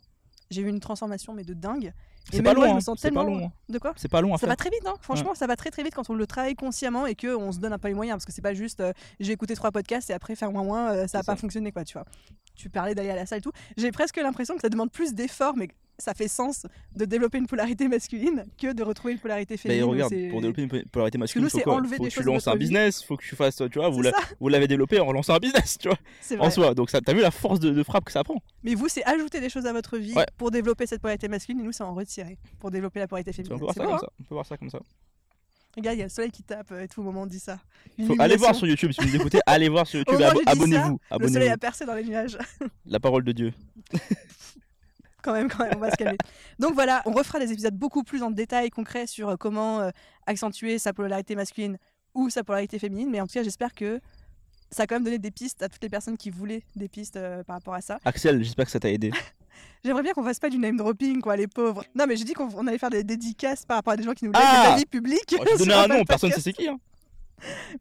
j'ai 0.51 0.63
eu 0.63 0.69
une 0.69 0.81
transformation, 0.81 1.33
mais 1.35 1.45
de 1.45 1.55
dingue. 1.55 1.93
C'est 2.33 2.43
pas 2.43 2.53
long, 2.55 2.69
je 2.69 2.75
me 2.75 2.81
sens 2.81 2.99
c'est 3.01 3.11
pas 3.11 3.23
tellement- 3.23 3.39
long. 3.41 3.51
De 3.69 3.79
quoi 3.79 3.93
C'est 3.97 4.09
pas 4.11 4.21
long 4.21 4.35
à 4.35 4.37
ça 4.37 4.41
faire. 4.41 4.49
va 4.51 4.57
très 4.57 4.71
vite, 4.71 4.87
hein. 4.87 4.95
franchement, 5.01 5.35
ça 5.35 5.47
va 5.47 5.57
très 5.57 5.71
très 5.71 5.83
vite 5.83 5.95
quand 5.95 6.09
on 6.11 6.15
le 6.15 6.27
travaille 6.27 6.55
consciemment 6.55 7.07
et 7.07 7.15
qu'on 7.15 7.51
se 7.51 7.59
donne 7.59 7.73
un 7.73 7.79
peu 7.79 7.89
les 7.89 7.95
moyens. 7.95 8.17
Parce 8.17 8.27
que 8.27 8.33
c'est 8.33 8.43
pas 8.43 8.55
juste 8.55 8.81
euh, 8.81 8.93
j'ai 9.19 9.33
écouté 9.33 9.55
trois 9.57 9.73
podcasts 9.73 10.11
et 10.11 10.13
après 10.13 10.37
faire 10.37 10.53
moins 10.53 10.63
moins, 10.63 10.93
euh, 10.93 11.07
ça 11.07 11.21
C'est 11.21 11.27
pas 11.27 11.37
fonctionné, 11.37 11.73
quoi, 11.73 11.85
tu 11.85 11.95
vois. 11.95 12.05
Tu 12.61 12.69
parlais 12.71 12.95
d'aller 12.95 13.11
à 13.11 13.17
la 13.17 13.27
salle 13.27 13.39
et 13.39 13.43
tout. 13.43 13.53
J'ai 13.77 13.91
presque 13.91 14.17
l'impression 14.19 14.55
que 14.55 14.61
ça 14.61 14.69
demande 14.69 14.91
plus 14.93 15.15
d'efforts, 15.15 15.57
mais 15.57 15.69
ça 15.99 16.15
fait 16.15 16.29
sens 16.29 16.67
de 16.97 17.05
développer 17.05 17.37
une 17.39 17.47
polarité 17.47 17.87
masculine 17.89 18.47
que 18.59 18.73
de 18.73 18.83
retrouver 18.83 19.13
une 19.15 19.19
polarité 19.19 19.57
féminine. 19.59 19.85
où 19.85 19.91
regarde, 19.91 20.15
pour 20.31 20.41
développer 20.41 20.63
une 20.63 20.85
polarité 20.91 21.19
masculine, 21.19 21.45
nous, 21.45 21.51
faut 21.51 21.61
quoi 21.61 21.75
enlever 21.75 21.97
faut 21.97 22.05
des 22.05 22.09
que 22.11 22.15
tu 22.21 22.23
lances 22.23 22.49
un 22.49 22.53
vie. 22.53 22.59
business, 22.61 23.03
faut 23.03 23.17
que 23.19 23.23
tu 23.23 23.37
fasses, 23.37 23.57
tu 23.71 23.79
vois, 23.79 23.89
vous 23.91 24.49
l'avez 24.49 24.67
développé 24.69 24.99
en 25.01 25.13
lançant 25.13 25.35
un 25.35 25.39
business, 25.39 25.77
tu 25.79 25.89
vois, 25.89 25.99
en 26.47 26.51
soi. 26.51 26.75
Donc 26.75 26.91
ça, 26.91 27.01
t'as 27.03 27.13
vu 27.13 27.21
la 27.21 27.31
force 27.31 27.61
de, 27.61 27.71
de 27.71 27.83
frappe 27.83 28.05
que 28.05 28.13
ça 28.13 28.25
prend. 28.25 28.37
Mais 28.63 28.75
vous, 28.75 28.89
c'est 28.89 29.05
ajouter 29.05 29.41
des 29.41 29.49
choses 29.51 29.67
à 29.67 29.73
votre 29.73 29.99
vie 29.99 30.15
Ouais. 30.15 30.27
pour 30.39 30.51
développer 30.51 30.87
cette 30.87 31.01
polarité 31.03 31.29
masculine 31.29 31.61
et 31.61 31.65
nous, 31.65 31.73
c'est 31.73 31.83
en 31.85 31.95
retirer 31.95 32.39
pour 32.59 32.71
développer 32.71 32.99
la 33.01 33.07
polarité 33.09 33.31
On 33.31 33.35
féminine. 33.35 33.59
peut 33.59 33.65
voir 33.65 33.75
C'est 33.75 33.81
ça 33.81 33.85
beau, 33.85 33.91
comme 33.91 33.97
hein 33.97 34.01
ça. 34.01 34.13
On 34.21 34.23
peut 34.25 34.35
voir 34.35 34.47
ça 34.47 34.57
comme 34.57 34.71
ça. 34.71 34.81
Regarde, 35.77 35.97
il 35.97 36.01
y 36.01 36.03
a 36.03 36.07
le 36.07 36.11
soleil 36.11 36.31
qui 36.31 36.43
tape 36.43 36.73
euh, 36.73 36.83
et 36.83 36.89
tout 36.89 37.01
au 37.01 37.05
moment 37.05 37.23
on 37.23 37.27
dit 37.27 37.39
ça. 37.39 37.59
Faut 38.07 38.21
aller 38.21 38.37
voir 38.37 38.55
sur 38.55 38.67
YouTube 38.67 38.91
si 38.93 39.07
vous 39.07 39.17
écoutez, 39.17 39.39
allez 39.47 39.69
voir 39.69 39.87
sur 39.87 39.99
YouTube, 40.07 40.19
ça, 40.19 40.33
abonnez-vous, 40.47 41.01
Le 41.19 41.29
soleil 41.29 41.49
a 41.49 41.57
percé 41.57 41.87
dans 41.87 41.95
les 41.95 42.05
nuages. 42.05 42.37
La 42.87 42.99
parole 42.99 43.23
de 43.25 43.33
Dieu. 43.33 43.53
quand 45.23 45.33
même, 45.33 45.49
quand 45.49 45.65
même, 45.65 45.75
on 45.77 45.81
va 45.81 45.91
se 45.91 45.97
calmer. 45.97 46.19
Donc 46.59 46.75
voilà, 46.75 47.03
on 47.07 47.13
refera 47.13 47.39
des 47.39 47.53
épisodes 47.53 47.75
beaucoup 47.75 48.03
plus 48.03 48.23
en 48.23 48.31
détail, 48.31 48.71
concrets 48.71 49.07
sur 49.07 49.31
euh, 49.31 49.37
comment 49.37 49.81
euh, 49.81 49.91
accentuer 50.27 50.79
sa 50.79 50.93
polarité 50.93 51.35
masculine 51.35 51.79
ou 52.15 52.31
sa 52.31 52.43
polarité 52.43 52.79
féminine, 52.79 53.11
mais 53.11 53.21
en 53.21 53.27
tout 53.27 53.35
cas, 53.35 53.43
j'espère 53.43 53.75
que 53.75 54.01
ça 54.71 54.85
a 54.85 54.87
quand 54.87 54.97
même 54.97 55.05
donné 55.05 55.19
des 55.19 55.31
pistes 55.31 55.63
à 55.63 55.69
toutes 55.69 55.83
les 55.83 55.89
personnes 55.89 56.17
qui 56.17 56.31
voulaient 56.31 56.63
des 56.77 56.89
pistes 56.89 57.17
euh, 57.17 57.43
par 57.45 57.57
rapport 57.57 57.75
à 57.75 57.81
ça. 57.81 57.99
Axel, 58.05 58.43
j'espère 58.43 58.67
que 58.67 58.71
ça 58.71 58.81
t'a 58.81 58.91
aidé. 58.91 59.11
J'aimerais 59.85 60.03
bien 60.03 60.13
qu'on 60.13 60.23
fasse 60.25 60.39
pas 60.39 60.51
du 60.51 60.59
name 60.59 60.77
dropping, 60.77 61.21
quoi, 61.21 61.37
les 61.37 61.47
pauvres. 61.47 61.85
Non, 61.95 62.05
mais 62.07 62.17
j'ai 62.17 62.25
dit 62.25 62.33
qu'on 62.35 62.49
on 62.55 62.67
allait 62.67 62.79
faire 62.79 62.91
des 62.91 63.03
dédicaces 63.05 63.65
par 63.67 63.77
rapport 63.79 63.93
à 63.93 63.97
des 63.97 64.03
gens 64.03 64.13
qui 64.13 64.25
nous 64.27 64.33
laissent 64.33 64.43
Ah 64.45 64.67
des 64.69 64.73
avis 64.75 64.87
publics. 64.87 65.35
Oh, 65.39 65.45
je 65.53 65.59
donner 65.65 65.75
un 65.75 65.87
nom, 65.89 66.05
personne 66.05 66.31
ne 66.31 66.35
sait 66.35 66.41
c'est 66.41 66.53
qui. 66.53 66.69
Hein. 66.69 66.79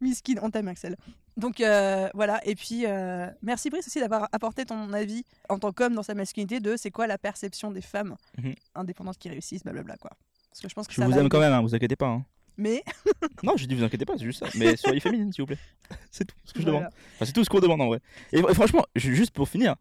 Miskin, 0.00 0.36
on 0.42 0.50
t'aime 0.50 0.68
Axel. 0.68 0.96
Donc 1.36 1.60
euh, 1.60 2.08
voilà, 2.14 2.40
et 2.46 2.54
puis 2.54 2.84
euh, 2.86 3.26
merci 3.42 3.70
Brice 3.70 3.86
aussi 3.86 4.00
d'avoir 4.00 4.28
apporté 4.32 4.64
ton 4.64 4.92
avis 4.92 5.24
en 5.48 5.58
tant 5.58 5.72
qu'homme 5.72 5.94
dans 5.94 6.02
sa 6.02 6.14
masculinité 6.14 6.60
de 6.60 6.76
c'est 6.76 6.90
quoi 6.90 7.06
la 7.06 7.18
perception 7.18 7.70
des 7.70 7.82
femmes 7.82 8.16
Mhm. 8.38 8.54
indépendantes 8.74 9.18
qui 9.18 9.28
réussissent, 9.28 9.62
blablabla 9.62 9.96
quoi. 9.98 10.10
Parce 10.50 10.60
que 10.60 10.68
je 10.68 10.74
pense 10.74 10.86
que 10.86 10.94
Je 10.94 11.00
ça 11.00 11.06
vous 11.06 11.12
aime 11.18 11.28
quand 11.28 11.40
même, 11.40 11.52
hein, 11.52 11.60
vous 11.60 11.74
inquiétez 11.74 11.96
pas. 11.96 12.08
hein. 12.08 12.24
Mais 12.56 12.82
Non, 13.42 13.56
je 13.56 13.66
dis 13.66 13.74
vous 13.74 13.84
inquiétez 13.84 14.04
pas, 14.04 14.14
c'est 14.18 14.24
juste 14.24 14.40
ça. 14.40 14.50
Mais 14.58 14.76
soyez 14.76 15.00
féminine, 15.00 15.32
s'il 15.32 15.42
vous 15.42 15.46
plaît. 15.46 15.58
C'est 16.10 16.24
tout 16.24 16.34
ce 16.44 16.52
que 16.52 16.60
je 16.60 16.66
demande. 16.66 16.84
Enfin, 16.84 17.24
c'est 17.26 17.32
tout 17.32 17.44
ce 17.44 17.48
qu'on 17.50 17.60
demande 17.60 17.80
en 17.82 17.86
vrai. 17.88 18.00
Et, 18.32 18.38
et 18.38 18.54
franchement, 18.54 18.84
ju- 18.96 19.14
juste 19.14 19.32
pour 19.32 19.48
finir, 19.48 19.76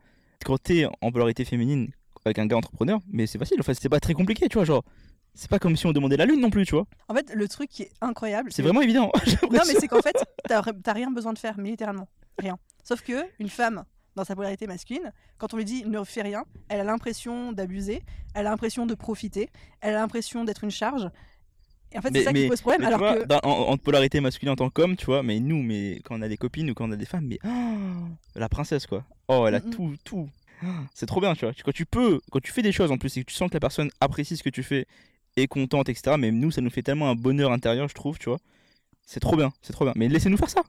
quand 0.46 0.58
t'es 0.58 0.86
en 1.02 1.12
polarité 1.12 1.46
féminine 1.46 1.92
avec 2.26 2.40
un 2.40 2.46
gars 2.46 2.58
entrepreneur, 2.58 3.00
mais 3.12 3.28
c'est 3.28 3.38
facile, 3.38 3.58
enfin, 3.60 3.74
c'est 3.74 3.90
pas 3.90 4.00
très 4.00 4.14
compliqué, 4.14 4.48
tu 4.50 4.58
vois. 4.58 4.66
Genre, 4.66 4.84
c'est 5.34 5.50
pas 5.50 5.60
comme 5.60 5.76
si 5.76 5.86
on 5.86 5.92
demandait 5.92 6.18
la 6.18 6.26
lune 6.26 6.42
non 6.42 6.50
plus, 6.50 6.66
tu 6.66 6.76
vois. 6.76 6.86
En 7.08 7.14
fait, 7.14 7.32
le 7.34 7.48
truc 7.48 7.70
qui 7.70 7.84
est 7.84 7.92
incroyable, 8.02 8.52
C'est 8.52 8.62
vraiment 8.62 8.82
évident. 8.82 9.12
Non, 9.52 9.62
mais 9.68 9.74
c'est 9.80 9.88
qu'en 9.88 10.02
fait, 10.02 10.16
t'as 10.48 10.62
t'as 10.62 10.94
rien 10.94 11.12
besoin 11.12 11.34
de 11.34 11.40
faire, 11.40 11.56
mais 11.58 11.70
littéralement. 11.70 12.08
Rien. 12.38 12.58
Sauf 12.84 13.02
que 13.02 13.26
une 13.40 13.50
femme, 13.50 13.84
dans 14.16 14.24
sa 14.24 14.36
polarité 14.36 14.68
masculine, 14.68 15.14
quand 15.38 15.54
on 15.54 15.58
lui 15.58 15.66
dit 15.66 15.86
ne 15.86 16.04
fais 16.04 16.22
rien, 16.22 16.44
elle 16.68 16.80
a 16.80 16.84
l'impression 16.84 17.52
d'abuser, 17.54 18.04
elle 18.34 18.48
a 18.48 18.50
l'impression 18.50 18.86
de 18.86 18.96
profiter, 18.96 19.50
elle 19.82 19.96
a 19.96 20.00
l'impression 20.00 20.44
d'être 20.44 20.64
une 20.64 20.72
charge. 20.72 21.10
Et 21.92 21.98
en 21.98 22.02
fait, 22.02 22.10
c'est 22.14 22.24
ça 22.24 22.34
qui 22.34 22.48
pose 22.48 22.62
problème. 22.62 22.84
Alors 22.86 23.00
vois, 23.00 23.16
que. 23.16 23.26
dans- 23.26 23.40
en, 23.44 23.72
en 23.72 23.78
polarité 23.78 24.20
masculine 24.22 24.52
en 24.52 24.56
tant 24.56 24.70
qu'homme, 24.70 24.96
tu 24.96 25.06
vois, 25.06 25.24
mais 25.24 25.40
nous, 25.40 25.62
mais 25.64 26.02
quand 26.04 26.18
on 26.18 26.22
a 26.22 26.28
des 26.28 26.38
copines 26.38 26.70
ou 26.70 26.74
quand 26.74 26.88
on 26.88 26.92
a 26.92 26.96
des 26.96 27.06
femmes, 27.06 27.26
mais 27.28 27.40
oh, 27.46 28.08
la 28.36 28.50
princesse 28.50 28.86
quoi. 28.88 29.04
Oh, 29.28 29.46
elle 29.48 29.56
a 29.56 29.60
Mm, 29.60 29.70
tout, 29.72 29.96
tout. 30.04 30.30
C'est 30.94 31.06
trop 31.06 31.22
bien, 31.22 31.34
tu 31.36 31.46
vois. 31.46 31.54
Quand 31.64 31.72
tu 31.72 31.86
peux, 31.86 32.20
quand 32.32 32.42
tu 32.42 32.52
fais 32.52 32.62
des 32.62 32.72
choses 32.72 32.92
en 32.92 32.98
plus 32.98 33.16
et 33.18 33.22
que 33.24 33.30
tu 33.30 33.36
sens 33.36 33.50
que 33.50 33.56
la 33.56 33.60
personne 33.60 33.90
apprécie 34.02 34.38
ce 34.38 34.44
que 34.44 34.50
tu 34.50 34.64
fais, 34.64 34.86
est 35.38 35.48
contente, 35.48 35.90
etc. 35.90 36.16
Mais 36.20 36.32
nous, 36.32 36.52
ça 36.52 36.62
nous 36.62 36.70
fait 36.70 36.82
tellement 36.84 37.10
un 37.10 37.16
bonheur 37.16 37.52
intérieur, 37.52 37.88
je 37.88 37.94
trouve, 37.96 38.18
tu 38.20 38.30
vois. 38.30 38.40
C'est 39.06 39.20
trop 39.20 39.36
bien, 39.38 39.52
c'est 39.62 39.74
trop 39.74 39.86
bien. 39.86 39.94
Mais 39.96 40.08
laissez-nous 40.10 40.38
faire 40.38 40.50
ça. 40.50 40.62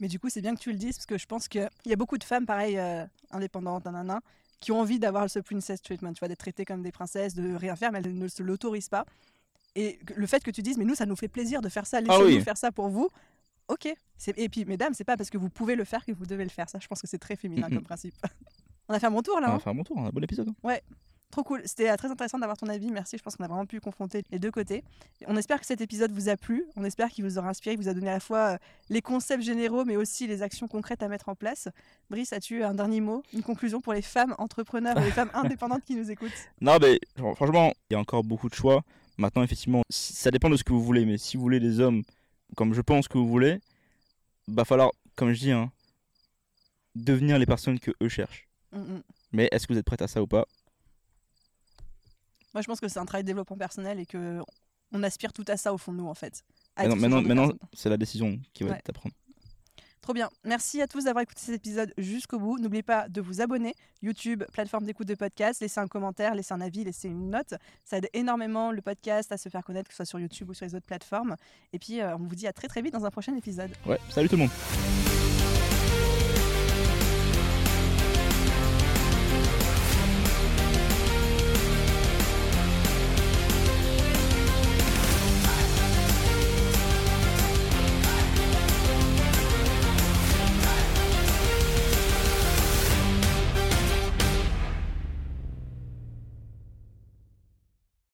Mais 0.00 0.08
du 0.08 0.18
coup, 0.18 0.28
c'est 0.28 0.40
bien 0.42 0.54
que 0.54 0.60
tu 0.60 0.70
le 0.72 0.76
dises, 0.78 0.96
parce 0.96 1.06
que 1.06 1.16
je 1.18 1.26
pense 1.26 1.46
qu'il 1.48 1.68
y 1.86 1.92
a 1.92 1.96
beaucoup 1.96 2.18
de 2.18 2.24
femmes, 2.24 2.44
pareil, 2.46 2.76
euh, 2.78 3.04
indépendantes, 3.30 3.84
nanana, 3.84 4.20
qui 4.60 4.72
ont 4.72 4.80
envie 4.80 4.98
d'avoir 4.98 5.30
ce 5.30 5.38
princess 5.38 5.80
treatment, 5.80 6.12
tu 6.14 6.18
vois, 6.18 6.28
d'être 6.28 6.38
traitées 6.40 6.64
comme 6.64 6.82
des 6.82 6.90
princesses, 6.92 7.34
de 7.34 7.54
rien 7.54 7.76
faire, 7.76 7.92
mais 7.92 8.00
elles 8.04 8.18
ne 8.18 8.28
se 8.28 8.42
l'autorisent 8.42 8.88
pas. 8.88 9.04
Et 9.76 9.98
le 10.14 10.26
fait 10.26 10.42
que 10.42 10.50
tu 10.50 10.62
dises, 10.62 10.78
mais 10.78 10.84
nous, 10.84 10.94
ça 10.94 11.06
nous 11.06 11.16
fait 11.16 11.28
plaisir 11.28 11.60
de 11.60 11.68
faire 11.68 11.86
ça, 11.86 12.00
laissez-nous 12.00 12.22
Ah 12.22 12.26
oui. 12.26 12.40
faire 12.40 12.56
ça 12.56 12.70
pour 12.70 12.88
vous. 12.88 13.08
Ok. 13.68 13.92
Et 14.36 14.48
puis, 14.48 14.64
mesdames, 14.64 14.94
c'est 14.94 15.04
pas 15.04 15.16
parce 15.16 15.30
que 15.30 15.38
vous 15.38 15.48
pouvez 15.48 15.74
le 15.74 15.84
faire 15.84 16.04
que 16.04 16.12
vous 16.12 16.26
devez 16.26 16.44
le 16.44 16.50
faire. 16.50 16.68
Ça, 16.68 16.78
je 16.80 16.86
pense 16.86 17.00
que 17.00 17.06
c'est 17.06 17.18
très 17.18 17.36
féminin 17.36 17.68
comme 17.68 17.82
principe. 17.82 18.14
On 18.88 18.94
a 18.94 19.00
fait 19.00 19.08
mon 19.08 19.22
tour 19.22 19.40
là. 19.40 19.48
On 19.48 19.50
hein 19.52 19.54
va 19.54 19.60
faire 19.60 19.74
mon 19.74 19.82
tour, 19.84 19.98
un 19.98 20.10
bon 20.10 20.22
épisode. 20.22 20.48
hein. 20.64 20.76
Trop 21.30 21.42
cool. 21.42 21.62
C'était 21.64 21.90
euh, 21.90 21.96
très 21.96 22.08
intéressant 22.08 22.38
d'avoir 22.38 22.56
ton 22.56 22.68
avis. 22.68 22.92
Merci. 22.92 23.18
Je 23.18 23.22
pense 23.24 23.34
qu'on 23.34 23.42
a 23.42 23.48
vraiment 23.48 23.66
pu 23.66 23.80
confronter 23.80 24.22
les 24.30 24.38
deux 24.38 24.52
côtés. 24.52 24.84
On 25.26 25.36
espère 25.36 25.58
que 25.58 25.66
cet 25.66 25.80
épisode 25.80 26.12
vous 26.12 26.28
a 26.28 26.36
plu. 26.36 26.64
On 26.76 26.84
espère 26.84 27.08
qu'il 27.08 27.24
vous 27.24 27.38
aura 27.38 27.48
inspiré, 27.48 27.74
qu'il 27.74 27.82
vous 27.82 27.88
a 27.90 27.94
donné 27.94 28.08
à 28.08 28.12
la 28.12 28.20
fois 28.20 28.38
euh, 28.38 28.56
les 28.88 29.02
concepts 29.02 29.42
généraux, 29.42 29.84
mais 29.84 29.96
aussi 29.96 30.28
les 30.28 30.42
actions 30.42 30.68
concrètes 30.68 31.02
à 31.02 31.08
mettre 31.08 31.28
en 31.28 31.34
place. 31.34 31.68
Brice, 32.08 32.32
as-tu 32.32 32.62
un 32.62 32.74
dernier 32.74 33.00
mot, 33.00 33.24
une 33.32 33.42
conclusion 33.42 33.80
pour 33.80 33.94
les 33.94 34.02
femmes 34.02 34.36
entrepreneurs 34.38 34.96
et 34.98 35.04
les 35.04 35.10
femmes 35.10 35.30
indépendantes 35.34 35.82
qui 35.84 35.96
nous 35.96 36.08
écoutent? 36.08 36.30
Non, 36.60 36.76
mais 36.80 37.00
franchement, 37.34 37.72
il 37.90 37.94
y 37.94 37.96
a 37.96 37.98
encore 37.98 38.22
beaucoup 38.22 38.48
de 38.48 38.54
choix. 38.54 38.84
Maintenant, 39.16 39.42
effectivement, 39.42 39.82
ça 39.90 40.30
dépend 40.30 40.50
de 40.50 40.56
ce 40.56 40.64
que 40.64 40.72
vous 40.72 40.82
voulez. 40.82 41.04
Mais 41.04 41.18
si 41.18 41.36
vous 41.36 41.42
voulez 41.42 41.60
des 41.60 41.80
hommes 41.80 42.02
comme 42.56 42.74
je 42.74 42.80
pense 42.80 43.08
que 43.08 43.18
vous 43.18 43.28
voulez, 43.28 43.60
va 44.48 44.64
falloir, 44.64 44.90
comme 45.16 45.32
je 45.32 45.38
dis, 45.40 45.50
hein, 45.50 45.72
devenir 46.94 47.38
les 47.38 47.46
personnes 47.46 47.78
que 47.80 47.90
eux 48.02 48.08
cherchent. 48.08 48.48
Mm, 48.72 48.78
mm. 48.78 49.02
Mais 49.32 49.48
est-ce 49.50 49.66
que 49.66 49.72
vous 49.72 49.78
êtes 49.78 49.86
prête 49.86 50.02
à 50.02 50.08
ça 50.08 50.22
ou 50.22 50.26
pas? 50.26 50.46
Moi, 52.52 52.62
je 52.62 52.66
pense 52.66 52.80
que 52.80 52.88
c'est 52.88 53.00
un 53.00 53.04
travail 53.06 53.24
de 53.24 53.26
développement 53.26 53.56
personnel 53.56 53.98
et 53.98 54.06
que 54.06 54.40
on 54.92 55.02
aspire 55.02 55.32
tout 55.32 55.44
à 55.48 55.56
ça 55.56 55.74
au 55.74 55.78
fond 55.78 55.92
de 55.92 55.98
nous, 55.98 56.06
en 56.06 56.14
fait. 56.14 56.44
Maintenant, 56.76 57.20
maintenant, 57.22 57.52
c'est 57.72 57.88
la 57.88 57.96
décision 57.96 58.38
qui 58.52 58.62
va 58.62 58.70
Ouais. 58.70 58.78
être 58.78 58.90
à 58.90 58.92
prendre. 58.92 59.14
Trop 60.04 60.12
bien. 60.12 60.28
Merci 60.44 60.82
à 60.82 60.86
tous 60.86 61.04
d'avoir 61.04 61.22
écouté 61.22 61.40
cet 61.40 61.54
épisode 61.54 61.94
jusqu'au 61.96 62.38
bout. 62.38 62.58
N'oubliez 62.58 62.82
pas 62.82 63.08
de 63.08 63.22
vous 63.22 63.40
abonner. 63.40 63.74
YouTube, 64.02 64.44
plateforme 64.52 64.84
d'écoute 64.84 65.08
de 65.08 65.14
podcast. 65.14 65.62
Laissez 65.62 65.80
un 65.80 65.88
commentaire, 65.88 66.34
laissez 66.34 66.52
un 66.52 66.60
avis, 66.60 66.84
laissez 66.84 67.08
une 67.08 67.30
note. 67.30 67.54
Ça 67.86 67.96
aide 67.96 68.10
énormément 68.12 68.70
le 68.70 68.82
podcast 68.82 69.32
à 69.32 69.38
se 69.38 69.48
faire 69.48 69.64
connaître, 69.64 69.88
que 69.88 69.94
ce 69.94 69.96
soit 69.96 70.04
sur 70.04 70.20
YouTube 70.20 70.50
ou 70.50 70.52
sur 70.52 70.66
les 70.66 70.74
autres 70.74 70.84
plateformes. 70.84 71.36
Et 71.72 71.78
puis, 71.78 72.02
euh, 72.02 72.16
on 72.16 72.24
vous 72.24 72.34
dit 72.34 72.46
à 72.46 72.52
très 72.52 72.68
très 72.68 72.82
vite 72.82 72.92
dans 72.92 73.06
un 73.06 73.10
prochain 73.10 73.34
épisode. 73.34 73.70
Ouais, 73.86 73.98
salut 74.10 74.28
tout 74.28 74.36
le 74.36 74.42
monde. 74.42 75.13